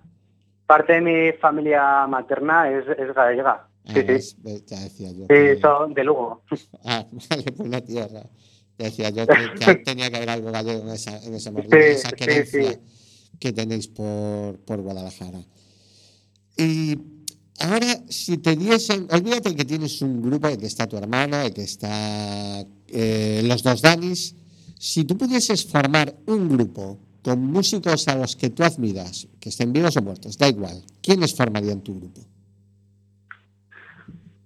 parte 0.66 0.94
de 0.94 1.00
mi 1.00 1.32
familia 1.38 2.07
materna 2.07 2.70
es, 2.70 2.84
es 2.98 3.14
gallega. 3.14 3.68
Ah, 3.86 3.92
Sí, 3.94 4.34
ya 4.66 4.80
decía 4.80 5.11
yo. 5.12 5.22
Sí, 5.24 5.26
que- 5.28 5.59
son 5.61 5.92
de 5.94 6.05
Lugo. 6.05 6.42
Ah, 6.84 7.05
vale, 7.30 7.52
pues 7.52 7.68
la 7.68 7.80
tierra. 7.82 8.22
Ya 8.78 8.86
decía 8.86 9.11
yo 9.11 9.26
que, 9.26 9.74
tenía 9.84 10.11
que 10.11 10.16
haber 10.16 10.30
algo 10.30 10.50
gallego 10.50 10.82
en 10.82 10.88
esa, 10.88 11.22
en 11.22 11.34
esa 11.34 11.50
morriña, 11.52 11.76
Sí, 11.76 11.90
esa 11.90 12.09
sí, 12.11 12.14
querencia 12.16 12.72
sí. 12.72 12.78
que 13.38 13.52
tenéis 13.52 13.88
por, 13.88 14.59
por 14.61 14.80
Guadalajara. 14.80 15.40
Y 16.57 16.96
ahora, 17.61 17.86
si 18.09 18.38
te 18.38 18.57
diesen, 18.57 19.07
olvídate 19.11 19.55
que 19.55 19.64
tienes 19.64 20.00
un 20.02 20.22
grupo, 20.22 20.48
en 20.48 20.59
que 20.59 20.66
está 20.66 20.86
tu 20.88 20.96
hermana, 20.96 21.44
en 21.46 21.52
que 21.52 21.62
está 21.62 22.64
eh, 22.88 23.42
los 23.44 23.62
dos 23.62 23.82
Danis, 23.82 24.34
si 24.79 25.05
tú 25.05 25.16
pudieses 25.16 25.64
formar 25.70 26.14
un 26.27 26.49
grupo 26.49 26.99
con 27.22 27.41
músicos 27.41 28.07
a 28.09 28.16
los 28.16 28.37
que 28.37 28.51
tú 28.51 28.62
admiras, 28.62 29.27
que 29.41 29.49
estén 29.49 29.72
vivos 29.72 29.97
o 29.97 30.03
muertos, 30.03 30.37
da 30.39 30.49
igual, 30.49 30.83
¿quiénes 31.03 31.35
formarían 31.35 31.81
tu 31.81 31.99
grupo? 31.99 32.20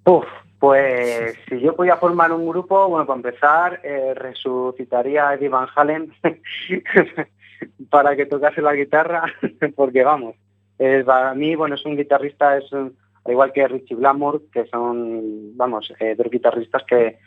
Uf, 0.05 0.25
pues 0.59 1.37
si 1.49 1.61
yo 1.61 1.75
podía 1.75 1.97
formar 1.97 2.33
un 2.33 2.49
grupo, 2.49 2.89
bueno, 2.89 3.07
para 3.07 3.17
empezar, 3.19 3.81
eh, 3.83 4.15
resucitaría 4.15 5.29
a 5.29 5.35
Eddie 5.35 5.49
Van 5.49 5.69
Halen 5.75 6.13
para 7.91 8.17
que 8.17 8.27
tocase 8.27 8.63
la 8.63 8.75
guitarra, 8.75 9.25
porque 9.77 10.05
vamos, 10.05 10.37
eh, 10.79 11.03
para 11.05 11.35
mí, 11.35 11.55
bueno, 11.57 11.75
es 11.75 11.85
un 11.85 11.97
guitarrista, 11.97 12.57
es 12.59 12.71
un- 12.73 12.97
al 13.25 13.33
igual 13.33 13.53
que 13.53 13.69
Richie 13.69 13.97
Blackmore, 13.97 14.39
que 14.53 14.67
son, 14.69 15.57
vamos, 15.57 15.93
eh, 16.01 16.15
dos 16.17 16.31
guitarristas 16.31 16.83
que, 16.85 17.19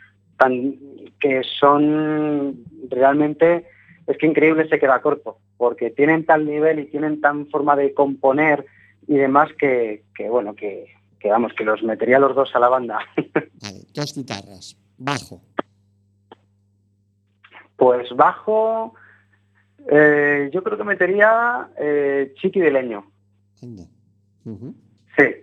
tan, 0.42 0.74
que 1.20 1.42
son 1.60 2.64
realmente, 2.88 3.64
es 4.08 4.18
que 4.18 4.26
increíble 4.26 4.68
se 4.68 4.80
queda 4.80 5.00
corto, 5.00 5.38
porque 5.56 5.90
tienen 5.90 6.26
tal 6.26 6.46
nivel 6.46 6.80
y 6.80 6.86
tienen 6.86 7.20
tan 7.20 7.46
forma 7.46 7.76
de 7.76 7.94
componer 7.94 8.66
y 9.06 9.14
demás 9.14 9.50
que, 9.56 10.02
que 10.16 10.28
bueno, 10.28 10.54
que, 10.54 10.92
que 11.20 11.28
vamos, 11.28 11.52
que 11.56 11.64
los 11.64 11.82
metería 11.84 12.18
los 12.18 12.34
dos 12.34 12.50
a 12.56 12.58
la 12.58 12.68
banda. 12.68 12.98
Vale, 13.16 13.80
dos 13.94 14.14
guitarras, 14.14 14.76
bajo, 14.98 15.40
Pues 17.76 18.10
bajo, 18.16 18.94
Eh, 19.90 20.48
yo 20.52 20.62
creo 20.62 20.78
que 20.78 20.84
metería 20.84 21.68
eh, 21.76 22.32
Chiqui 22.36 22.60
de 22.60 22.70
Leño. 22.70 23.04
Sí. 25.16 25.42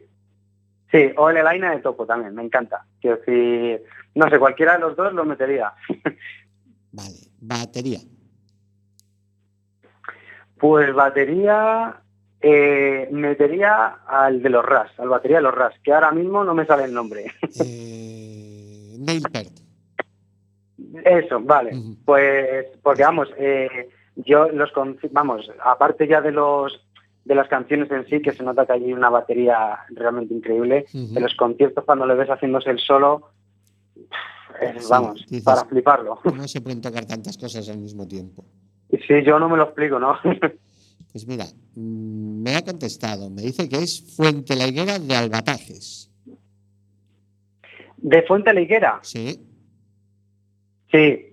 Sí, 0.92 1.12
o 1.18 1.30
el 1.30 1.38
Elaina 1.38 1.72
de 1.72 1.82
Topo 1.82 2.06
también, 2.06 2.34
me 2.34 2.44
encanta. 2.44 2.86
Quiero 3.00 3.18
decir, 3.18 3.84
no 4.20 4.30
sé, 4.30 4.38
cualquiera 4.38 4.74
de 4.74 4.80
los 4.80 4.96
dos 4.98 5.14
lo 5.14 5.24
metería. 5.24 5.74
Vale. 6.92 7.16
Batería. 7.40 8.00
Pues 10.58 10.94
batería, 10.94 12.02
eh, 12.42 13.08
metería 13.12 14.00
al 14.06 14.44
de 14.44 14.50
los 14.50 14.66
RAS, 14.66 14.92
al 15.00 15.08
batería 15.08 15.38
de 15.38 15.44
los 15.44 15.56
RAS, 15.56 15.74
que 15.82 15.94
ahora 15.94 16.12
mismo 16.12 16.44
no 16.44 16.54
me 16.54 16.66
sale 16.66 16.84
el 16.84 16.94
nombre. 16.94 17.32
Eh, 17.62 18.98
Neil 19.00 19.24
Peart. 19.32 19.54
Eso, 21.06 21.40
vale. 21.40 21.72
Pues, 22.04 22.66
porque 22.84 23.04
vamos, 23.04 23.30
eh, 23.38 23.90
yo 24.18 24.50
los, 24.50 24.74
vamos, 25.12 25.50
aparte 25.64 26.08
ya 26.08 26.20
de 26.20 26.34
los 26.34 26.86
de 27.24 27.36
las 27.36 27.48
canciones 27.48 27.92
en 27.92 28.08
sí, 28.08 28.22
que 28.22 28.32
se 28.32 28.44
nota 28.44 28.66
que 28.66 28.74
hay 28.74 28.92
una 28.92 29.10
batería 29.10 29.80
realmente 29.92 30.34
increíble, 30.34 30.86
en 30.94 31.22
los 31.22 31.36
conciertos 31.36 31.86
cuando 31.86 32.08
le 32.08 32.16
ves 32.16 32.28
haciéndose 32.28 32.72
el 32.72 32.80
solo, 32.80 33.30
es, 34.62 34.84
Sí, 34.84 34.90
vamos, 34.90 35.26
dices- 35.28 35.44
para 35.44 35.66
fliparlo. 35.66 36.20
No 36.36 36.48
se 36.48 36.62
pueden 36.62 36.82
tocar 36.82 37.06
tantas 37.06 37.38
cosas 37.38 37.68
al 37.70 37.78
mismo 37.80 38.08
tiempo. 38.08 38.46
Sí, 38.92 39.14
yo 39.26 39.38
no 39.40 39.48
me 39.50 39.58
lo 39.58 39.64
explico, 39.66 40.00
¿no? 40.00 40.16
Pues 41.12 41.26
mira, 41.26 41.46
mm, 41.76 42.42
me 42.44 42.56
ha 42.56 42.64
contestado. 42.64 43.32
Me 43.32 43.42
dice 43.42 43.68
que 43.68 43.78
es 43.78 44.16
Fuente 44.16 44.56
La 44.56 44.68
Higuera 44.68 45.00
de 45.00 45.16
Albatajes. 45.16 46.12
de 47.98 48.22
Fuente 48.24 48.54
La 48.54 48.62
Higuera, 48.62 49.00
Sí. 49.02 49.40
sí. 50.92 51.26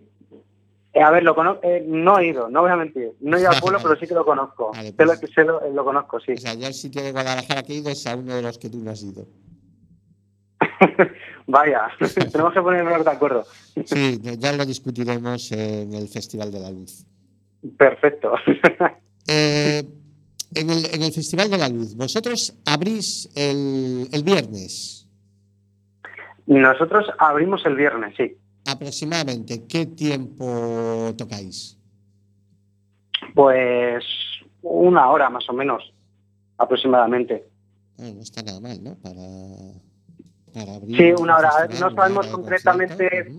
Eh, 0.95 1.03
a 1.03 1.11
ver, 1.11 1.23
lo 1.25 1.35
conozco, 1.35 1.61
no 1.87 2.19
he 2.19 2.29
ido, 2.29 2.49
no 2.49 2.63
voy 2.63 2.71
a 2.71 2.77
mentir. 2.77 3.13
No 3.21 3.37
he 3.37 3.41
ido 3.41 3.51
al 3.51 3.61
pueblo, 3.61 3.79
pero 3.83 3.97
sí 4.01 4.07
que 4.07 4.15
lo 4.15 4.25
conozco. 4.25 4.71
Vale, 4.73 4.93
Sé 4.97 5.05
lo, 5.05 5.13
pues- 5.21 5.33
sé 5.35 5.45
lo- 5.45 5.71
lo 5.71 5.85
conozco, 5.85 6.21
sí. 6.21 6.33
O 6.33 6.37
sea, 6.39 6.55
yo 6.55 6.67
el 6.67 6.73
sitio 6.75 7.03
de 7.03 7.13
Guadalajara 7.13 7.63
que 7.63 7.75
he 7.75 7.77
ido 7.77 7.91
es 7.91 8.07
a 8.07 8.17
uno 8.17 8.35
de 8.35 8.41
los 8.43 8.57
que 8.59 8.71
tú 8.71 8.79
no 8.79 8.91
has 8.91 9.03
ido. 9.03 9.27
Vaya, 11.47 11.89
tenemos 12.33 12.53
que 12.53 12.61
ponernos 12.61 13.05
de 13.05 13.11
acuerdo. 13.11 13.45
Sí, 13.85 14.21
ya 14.39 14.53
lo 14.53 14.65
discutiremos 14.65 15.53
en 15.53 15.93
el 15.95 16.09
Festival 16.09 16.51
de 16.51 16.61
la 16.61 16.71
Luz. 16.71 17.05
Perfecto. 17.77 18.35
Eh, 19.29 19.83
en, 20.55 20.71
el, 20.71 20.87
en 20.95 21.03
el 21.03 21.13
Festival 21.13 21.51
de 21.51 21.59
la 21.59 21.69
Luz, 21.69 21.97
vosotros 21.97 22.55
abrís 22.65 23.29
el, 23.35 24.09
el 24.13 24.23
viernes. 24.23 25.09
Nosotros 26.47 27.07
abrimos 27.19 27.67
el 27.67 27.75
viernes, 27.75 28.15
sí. 28.17 28.37
Aproximadamente, 28.65 29.67
¿qué 29.67 29.87
tiempo 29.87 31.13
tocáis? 31.19 31.77
Pues 33.35 34.05
una 34.63 35.11
hora 35.11 35.29
más 35.29 35.51
o 35.51 35.53
menos, 35.53 35.93
aproximadamente. 36.57 37.49
No 37.99 38.21
está 38.21 38.45
nada 38.45 38.61
mal, 38.61 38.81
¿no? 38.81 38.95
Para 38.97 39.23
abrir. 40.61 40.97
Sí, 40.97 41.13
un 41.13 41.23
una 41.23 41.37
hora. 41.39 41.51
festival, 41.51 41.91
No 41.91 41.97
sabemos 41.97 42.27
concretamente-. 42.29 43.33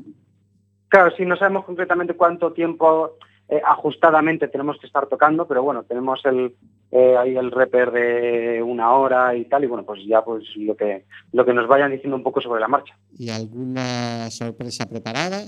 Claro, 0.89 1.11
sí, 1.15 1.26
no 1.26 1.36
sabemos 1.36 1.65
concretamente 1.65 2.13
cuánto 2.13 2.53
tiempo 2.53 3.18
eh, 3.49 3.61
ajustadamente 3.65 4.47
tenemos 4.47 4.78
que 4.80 4.88
estar 4.88 5.07
tocando, 5.07 5.47
pero 5.47 5.63
bueno, 5.63 5.84
tenemos 5.84 6.20
el 6.26 6.55
eh, 6.91 7.18
ahí 7.18 7.36
el 7.36 7.51
reper 7.51 7.91
de 7.91 8.63
una 8.63 8.93
hora 8.93 9.36
y 9.36 9.45
tal, 9.45 9.63
y 9.63 9.68
bueno, 9.68 9.86
pues 9.86 10.01
ya 10.07 10.24
pues 10.24 10.43
lo 10.55 10.76
que 10.76 11.05
lo 11.34 11.45
que 11.45 11.53
nos 11.53 11.68
vayan 11.68 11.91
diciendo 11.91 12.15
un 12.15 12.24
poco 12.24 12.41
sobre 12.41 12.61
la 12.61 12.68
marcha. 12.68 12.97
¿Y 13.18 13.30
alguna 13.30 14.30
sorpresa 14.32 14.86
preparada? 14.86 15.43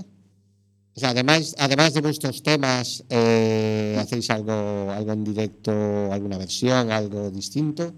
O 0.95 0.99
sea, 0.99 1.11
además, 1.11 1.55
además 1.59 1.93
de 1.93 2.01
vuestros 2.01 2.43
temas, 2.43 3.05
eh, 3.09 3.95
¿hacéis 3.99 4.29
algo, 4.31 4.91
algo 4.91 5.13
en 5.13 5.23
directo, 5.23 5.71
alguna 6.11 6.37
versión, 6.37 6.91
algo 6.91 7.29
distinto? 7.29 7.93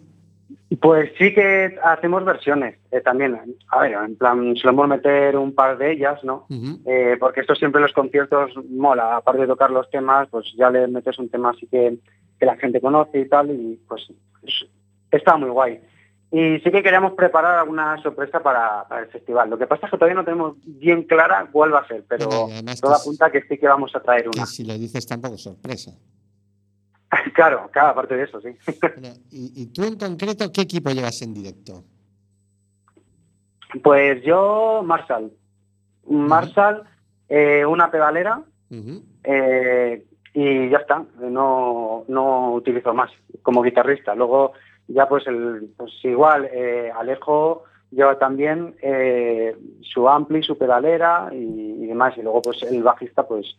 Pues 0.80 1.12
sí 1.18 1.34
que 1.34 1.78
hacemos 1.84 2.24
versiones 2.24 2.78
eh, 2.92 3.02
también. 3.02 3.38
A 3.68 3.80
ver, 3.82 3.92
en 3.94 4.16
plan, 4.16 4.56
solemos 4.56 4.88
meter 4.88 5.36
un 5.36 5.54
par 5.54 5.78
de 5.78 5.92
ellas, 5.92 6.24
¿no? 6.24 6.46
Eh, 6.86 7.18
porque 7.20 7.42
esto 7.42 7.56
siempre 7.56 7.80
en 7.80 7.84
los 7.84 7.94
conciertos 7.94 8.52
mola, 8.70 9.18
aparte 9.18 9.42
de 9.42 9.48
tocar 9.48 9.70
los 9.70 9.90
temas, 9.90 10.30
pues 10.30 10.46
ya 10.58 10.70
le 10.70 10.88
metes 10.88 11.20
un 11.20 11.30
tema 11.30 11.50
así 11.50 11.68
que, 11.68 11.98
que 12.40 12.46
la 12.46 12.56
gente 12.56 12.80
conoce 12.80 13.20
y 13.20 13.28
tal, 13.28 13.52
y 13.52 13.80
pues 13.88 14.08
es- 14.44 14.66
está 15.12 15.36
muy 15.36 15.50
guay. 15.50 15.82
Y 16.32 16.60
sí 16.62 16.72
que 16.72 16.82
queríamos 16.82 17.12
preparar 17.14 17.60
alguna 17.60 18.02
sorpresa 18.02 18.42
para, 18.42 18.86
para 18.88 19.02
el 19.02 19.10
festival. 19.10 19.50
Lo 19.50 19.58
que 19.58 19.68
pasa 19.68 19.88
es 19.88 19.92
que 19.92 19.98
todavía 19.98 20.16
no 20.16 20.24
tenemos 20.24 20.56
bien 20.66 21.04
clara 21.04 21.50
cuál 21.52 21.74
va 21.74 21.80
a 21.80 21.88
ser, 21.90 22.06
pero 22.08 22.30
que 22.48 22.60
es- 22.72 22.82
apunta 22.86 23.30
que 23.30 23.42
sí 23.42 23.58
que 23.58 23.68
vamos 23.68 23.94
a 23.94 24.00
traer 24.00 24.24
Que 24.30 24.38
una. 24.38 24.46
si 24.46 24.64
lo 24.64 24.74
dices 24.76 25.06
tampoco 25.06 25.36
es 25.36 25.42
sorpresa. 25.44 25.92
claro, 27.34 27.70
claro, 27.72 27.90
aparte 27.90 28.16
de 28.16 28.24
eso, 28.24 28.42
sí. 28.42 28.50
Y, 29.32 29.62
y 29.62 29.66
tú 29.68 29.84
en 29.84 29.98
concreto, 29.98 30.52
¿qué 30.52 30.62
equipo 30.62 30.90
llevas 30.92 31.22
en 31.22 31.34
directo? 31.34 31.84
Pues 33.84 34.22
yo, 34.24 34.82
Marshall. 34.84 35.32
Marshall, 36.08 36.84
eh, 37.30 37.66
una 37.66 37.92
pedalera. 37.92 38.44
Eh, 39.24 40.06
y 40.34 40.70
ya 40.70 40.78
está, 40.78 41.04
no, 41.20 42.06
no 42.08 42.54
utilizo 42.54 42.94
más 42.94 43.12
como 43.42 43.62
guitarrista. 43.62 44.16
Luego 44.16 44.54
ya 44.88 45.08
pues, 45.08 45.28
el, 45.28 45.70
pues 45.76 45.92
igual 46.04 46.50
eh, 46.52 46.92
Alejo 46.98 47.64
lleva 47.92 48.18
también 48.18 48.76
su 49.82 50.08
ampli, 50.08 50.42
su 50.44 50.58
pedalera 50.58 51.30
y, 51.34 51.84
y 51.84 51.88
demás. 51.88 52.18
Y 52.18 52.22
luego 52.22 52.42
pues 52.42 52.64
el 52.64 52.82
bajista 52.82 53.28
pues 53.28 53.58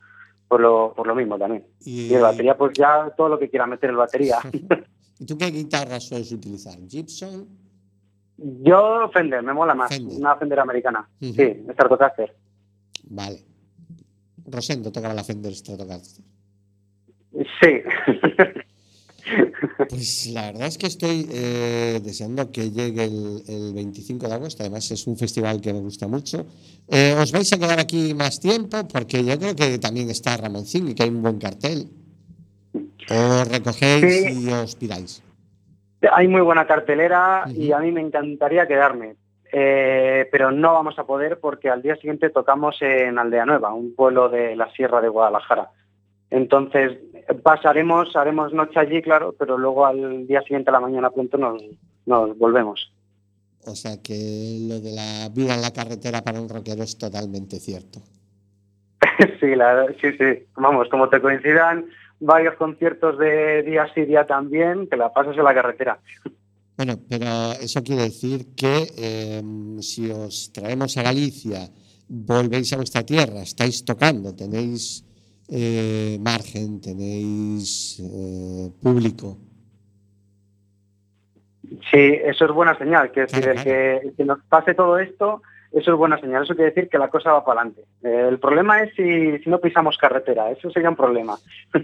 por 0.52 0.60
lo, 0.60 0.92
por 0.94 1.06
lo 1.06 1.14
mismo 1.14 1.38
también. 1.38 1.64
Y, 1.80 2.08
Y 2.08 2.14
el 2.14 2.20
batería 2.20 2.54
pues 2.58 2.74
ya 2.76 3.10
todo 3.16 3.30
lo 3.30 3.38
que 3.38 3.48
quiera 3.48 3.66
meter 3.66 3.88
el 3.88 3.96
batería. 3.96 4.36
¿Y 5.18 5.24
tú 5.24 5.38
qué 5.38 5.46
guitarra 5.46 5.98
sueles 5.98 6.30
utilizar? 6.30 6.74
¿Gibson? 6.86 7.48
Yo 8.36 9.08
Fender, 9.14 9.42
me 9.42 9.54
mola 9.54 9.74
más, 9.74 9.88
Fender. 9.88 10.14
una 10.18 10.36
Fender 10.36 10.60
americana. 10.60 11.08
Sí, 11.18 11.64
Stratocaster. 11.72 12.36
Vale. 13.04 13.46
Rosendo 14.44 14.92
tocaba 14.92 15.14
la 15.14 15.24
Fender 15.24 15.54
Stratocaster. 15.54 16.22
Sí. 17.32 17.80
Pues 19.88 20.26
la 20.32 20.46
verdad 20.52 20.66
es 20.68 20.78
que 20.78 20.86
estoy 20.86 21.26
eh, 21.32 22.00
deseando 22.02 22.50
que 22.50 22.70
llegue 22.70 23.04
el, 23.04 23.42
el 23.48 23.74
25 23.74 24.28
de 24.28 24.34
agosto. 24.34 24.62
Además, 24.62 24.90
es 24.90 25.06
un 25.06 25.16
festival 25.16 25.60
que 25.60 25.72
me 25.72 25.80
gusta 25.80 26.06
mucho. 26.08 26.46
Eh, 26.88 27.14
¿Os 27.20 27.32
vais 27.32 27.52
a 27.52 27.58
quedar 27.58 27.78
aquí 27.80 28.14
más 28.14 28.40
tiempo? 28.40 28.86
Porque 28.88 29.24
yo 29.24 29.38
creo 29.38 29.54
que 29.56 29.78
también 29.78 30.10
está 30.10 30.36
Ramoncín 30.36 30.88
y 30.88 30.94
que 30.94 31.02
hay 31.04 31.08
un 31.10 31.22
buen 31.22 31.38
cartel. 31.38 31.88
¿O 33.10 33.44
recogéis 33.44 34.24
Sí. 34.26 34.44
y 34.46 34.52
os 34.52 34.74
piráis? 34.76 35.22
Hay 36.12 36.26
muy 36.28 36.40
buena 36.40 36.66
cartelera 36.66 37.44
y 37.54 37.72
a 37.72 37.78
mí 37.78 37.92
me 37.92 38.00
encantaría 38.00 38.66
quedarme. 38.66 39.16
Eh, 39.52 40.26
pero 40.32 40.50
no 40.50 40.72
vamos 40.72 40.98
a 40.98 41.04
poder 41.04 41.38
porque 41.38 41.68
al 41.68 41.82
día 41.82 41.94
siguiente 41.96 42.30
tocamos 42.30 42.76
en 42.80 43.18
Aldea 43.18 43.44
Nueva, 43.44 43.74
un 43.74 43.94
pueblo 43.94 44.28
de 44.30 44.56
la 44.56 44.72
Sierra 44.72 45.00
de 45.02 45.08
Guadalajara. 45.08 45.68
Entonces 46.32 46.98
pasaremos, 47.42 48.16
haremos 48.16 48.52
noche 48.54 48.80
allí, 48.80 49.02
claro, 49.02 49.34
pero 49.38 49.58
luego 49.58 49.84
al 49.86 50.26
día 50.26 50.40
siguiente 50.42 50.70
a 50.70 50.72
la 50.72 50.80
mañana 50.80 51.10
pronto 51.10 51.36
nos, 51.36 51.62
nos 52.06 52.36
volvemos. 52.38 52.90
O 53.66 53.76
sea 53.76 54.02
que 54.02 54.58
lo 54.68 54.80
de 54.80 54.92
la 54.92 55.28
vida 55.28 55.54
en 55.54 55.60
la 55.62 55.72
carretera 55.72 56.22
para 56.22 56.40
un 56.40 56.48
rockero 56.48 56.82
es 56.82 56.96
totalmente 56.96 57.60
cierto. 57.60 58.00
sí, 59.40 59.54
la- 59.54 59.86
sí, 60.00 60.08
sí. 60.18 60.44
Vamos, 60.56 60.88
como 60.90 61.08
te 61.10 61.20
coincidan 61.20 61.86
varios 62.18 62.54
conciertos 62.56 63.18
de 63.18 63.62
día 63.62 63.86
sí, 63.94 64.02
día 64.06 64.26
también, 64.26 64.88
que 64.88 64.96
la 64.96 65.12
pasas 65.12 65.36
en 65.36 65.44
la 65.44 65.54
carretera. 65.54 66.00
Bueno, 66.78 66.94
pero 67.08 67.52
eso 67.60 67.82
quiere 67.82 68.04
decir 68.04 68.54
que 68.56 68.86
eh, 68.96 69.42
si 69.80 70.10
os 70.10 70.50
traemos 70.52 70.96
a 70.96 71.02
Galicia, 71.02 71.68
volvéis 72.08 72.72
a 72.72 72.76
vuestra 72.76 73.02
tierra, 73.04 73.42
estáis 73.42 73.84
tocando, 73.84 74.34
tenéis 74.34 75.04
eh, 75.54 76.18
margen, 76.18 76.80
tenéis 76.80 78.00
eh, 78.00 78.70
público. 78.82 79.36
Sí, 81.90 82.18
eso 82.24 82.46
es 82.46 82.52
buena 82.52 82.76
señal. 82.78 83.12
Que 83.12 83.20
decir, 83.22 83.42
Claro, 83.42 83.62
que, 83.62 84.12
que 84.16 84.24
nos 84.24 84.42
pase 84.44 84.72
todo 84.72 84.98
esto, 84.98 85.42
eso 85.70 85.92
es 85.92 85.98
buena 85.98 86.18
señal. 86.18 86.44
Eso 86.44 86.54
quiere 86.54 86.70
decir 86.70 86.88
que 86.88 86.96
la 86.96 87.10
cosa 87.10 87.32
va 87.32 87.44
para 87.44 87.60
adelante. 87.60 87.82
Eh, 88.02 88.28
el 88.30 88.38
problema 88.38 88.80
es 88.82 88.94
si, 88.94 89.38
si 89.44 89.50
no 89.50 89.60
pisamos 89.60 89.98
carretera. 89.98 90.50
Eso 90.50 90.70
sería 90.70 90.88
un 90.88 90.96
problema. 90.96 91.36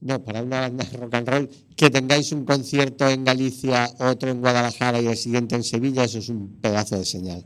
No, 0.00 0.22
para 0.22 0.42
una 0.42 0.60
banda 0.60 0.84
de 0.84 0.98
rock 0.98 1.14
and 1.14 1.28
roll, 1.30 1.48
que 1.78 1.88
tengáis 1.88 2.30
un 2.32 2.44
concierto 2.44 3.08
en 3.08 3.24
Galicia, 3.24 3.86
otro 4.00 4.28
en 4.28 4.42
Guadalajara 4.42 5.00
y 5.00 5.06
el 5.06 5.16
siguiente 5.16 5.54
en 5.54 5.62
Sevilla, 5.62 6.04
eso 6.04 6.18
es 6.18 6.28
un 6.28 6.60
pedazo 6.60 6.98
de 6.98 7.06
señal. 7.06 7.42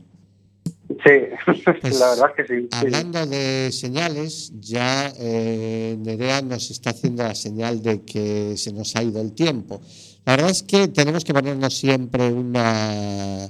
Sí, 1.03 1.11
Pues, 1.81 1.99
la 1.99 2.09
verdad 2.09 2.31
es 2.37 2.47
que 2.47 2.53
sí. 2.53 2.61
sí. 2.63 2.69
Hablando 2.71 3.25
de 3.25 3.71
señales, 3.71 4.51
ya 4.59 5.13
eh, 5.17 5.95
Nerea 5.99 6.41
nos 6.41 6.71
está 6.71 6.89
haciendo 6.91 7.23
la 7.23 7.35
señal 7.35 7.81
de 7.81 8.01
que 8.01 8.57
se 8.57 8.73
nos 8.73 8.95
ha 8.95 9.03
ido 9.03 9.21
el 9.21 9.33
tiempo. 9.33 9.81
La 10.25 10.33
verdad 10.33 10.51
es 10.51 10.63
que 10.63 10.87
tenemos 10.89 11.23
que 11.23 11.33
ponernos 11.33 11.77
siempre 11.77 12.31
una, 12.31 13.49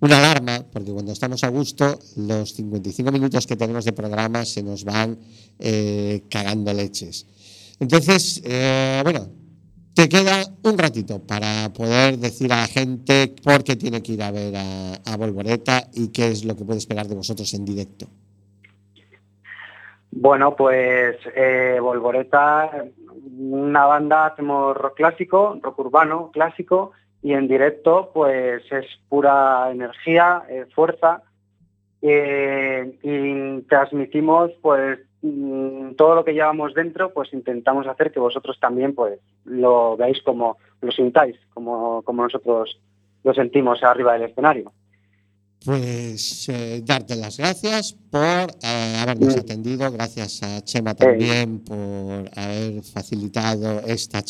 una 0.00 0.18
alarma, 0.18 0.64
porque 0.72 0.92
cuando 0.92 1.12
estamos 1.12 1.44
a 1.44 1.48
gusto, 1.48 1.98
los 2.16 2.54
55 2.54 3.12
minutos 3.12 3.46
que 3.46 3.56
tenemos 3.56 3.84
de 3.84 3.92
programa 3.92 4.44
se 4.44 4.62
nos 4.62 4.84
van 4.84 5.18
eh, 5.58 6.22
cagando 6.30 6.72
leches. 6.72 7.26
Entonces, 7.80 8.40
eh, 8.44 9.00
bueno, 9.04 9.28
te 9.98 10.08
queda 10.08 10.44
un 10.62 10.78
ratito 10.78 11.18
para 11.26 11.72
poder 11.76 12.18
decir 12.18 12.52
a 12.52 12.58
la 12.58 12.66
gente 12.68 13.34
por 13.42 13.64
qué 13.64 13.74
tiene 13.74 14.00
que 14.00 14.12
ir 14.12 14.22
a 14.22 14.30
ver 14.30 14.54
a, 14.54 14.94
a 14.94 15.16
Volvoreta 15.16 15.82
y 15.92 16.12
qué 16.12 16.28
es 16.28 16.44
lo 16.44 16.54
que 16.54 16.64
puede 16.64 16.78
esperar 16.78 17.08
de 17.08 17.16
vosotros 17.16 17.52
en 17.54 17.64
directo. 17.64 18.06
Bueno, 20.12 20.54
pues 20.54 21.16
eh, 21.34 21.78
Volvoreta, 21.80 22.70
una 23.40 23.86
banda, 23.86 24.26
hacemos 24.26 24.76
rock 24.76 24.98
clásico, 24.98 25.58
rock 25.60 25.80
urbano 25.80 26.30
clásico, 26.32 26.92
y 27.20 27.32
en 27.32 27.48
directo 27.48 28.12
pues 28.14 28.62
es 28.70 28.86
pura 29.08 29.68
energía, 29.72 30.44
eh, 30.48 30.66
fuerza, 30.76 31.24
eh, 32.02 32.96
y 33.02 33.62
transmitimos 33.62 34.52
pues 34.62 35.00
mm, 35.22 35.94
todo 35.94 36.14
lo 36.14 36.24
que 36.24 36.32
llevamos 36.32 36.74
dentro, 36.74 37.12
pues 37.12 37.32
intentamos 37.32 37.86
hacer 37.86 38.12
que 38.12 38.20
vosotros 38.20 38.58
también 38.60 38.94
pues 38.94 39.18
lo 39.44 39.96
veáis 39.96 40.22
como, 40.22 40.58
lo 40.80 40.92
sintáis, 40.92 41.36
como, 41.54 42.02
como 42.02 42.22
nosotros 42.22 42.78
lo 43.24 43.34
sentimos 43.34 43.82
arriba 43.82 44.14
del 44.14 44.30
escenario. 44.30 44.72
Pues 45.64 46.48
eh, 46.48 46.82
darte 46.84 47.16
las 47.16 47.36
gracias 47.36 47.92
por 48.10 48.46
eh, 48.62 48.96
habernos 49.00 49.36
atendido, 49.36 49.90
gracias 49.90 50.42
a 50.42 50.62
Chema 50.62 50.94
también 50.94 51.58
por 51.64 52.30
haber 52.36 52.82
facilitado 52.84 53.80
esta 53.80 54.22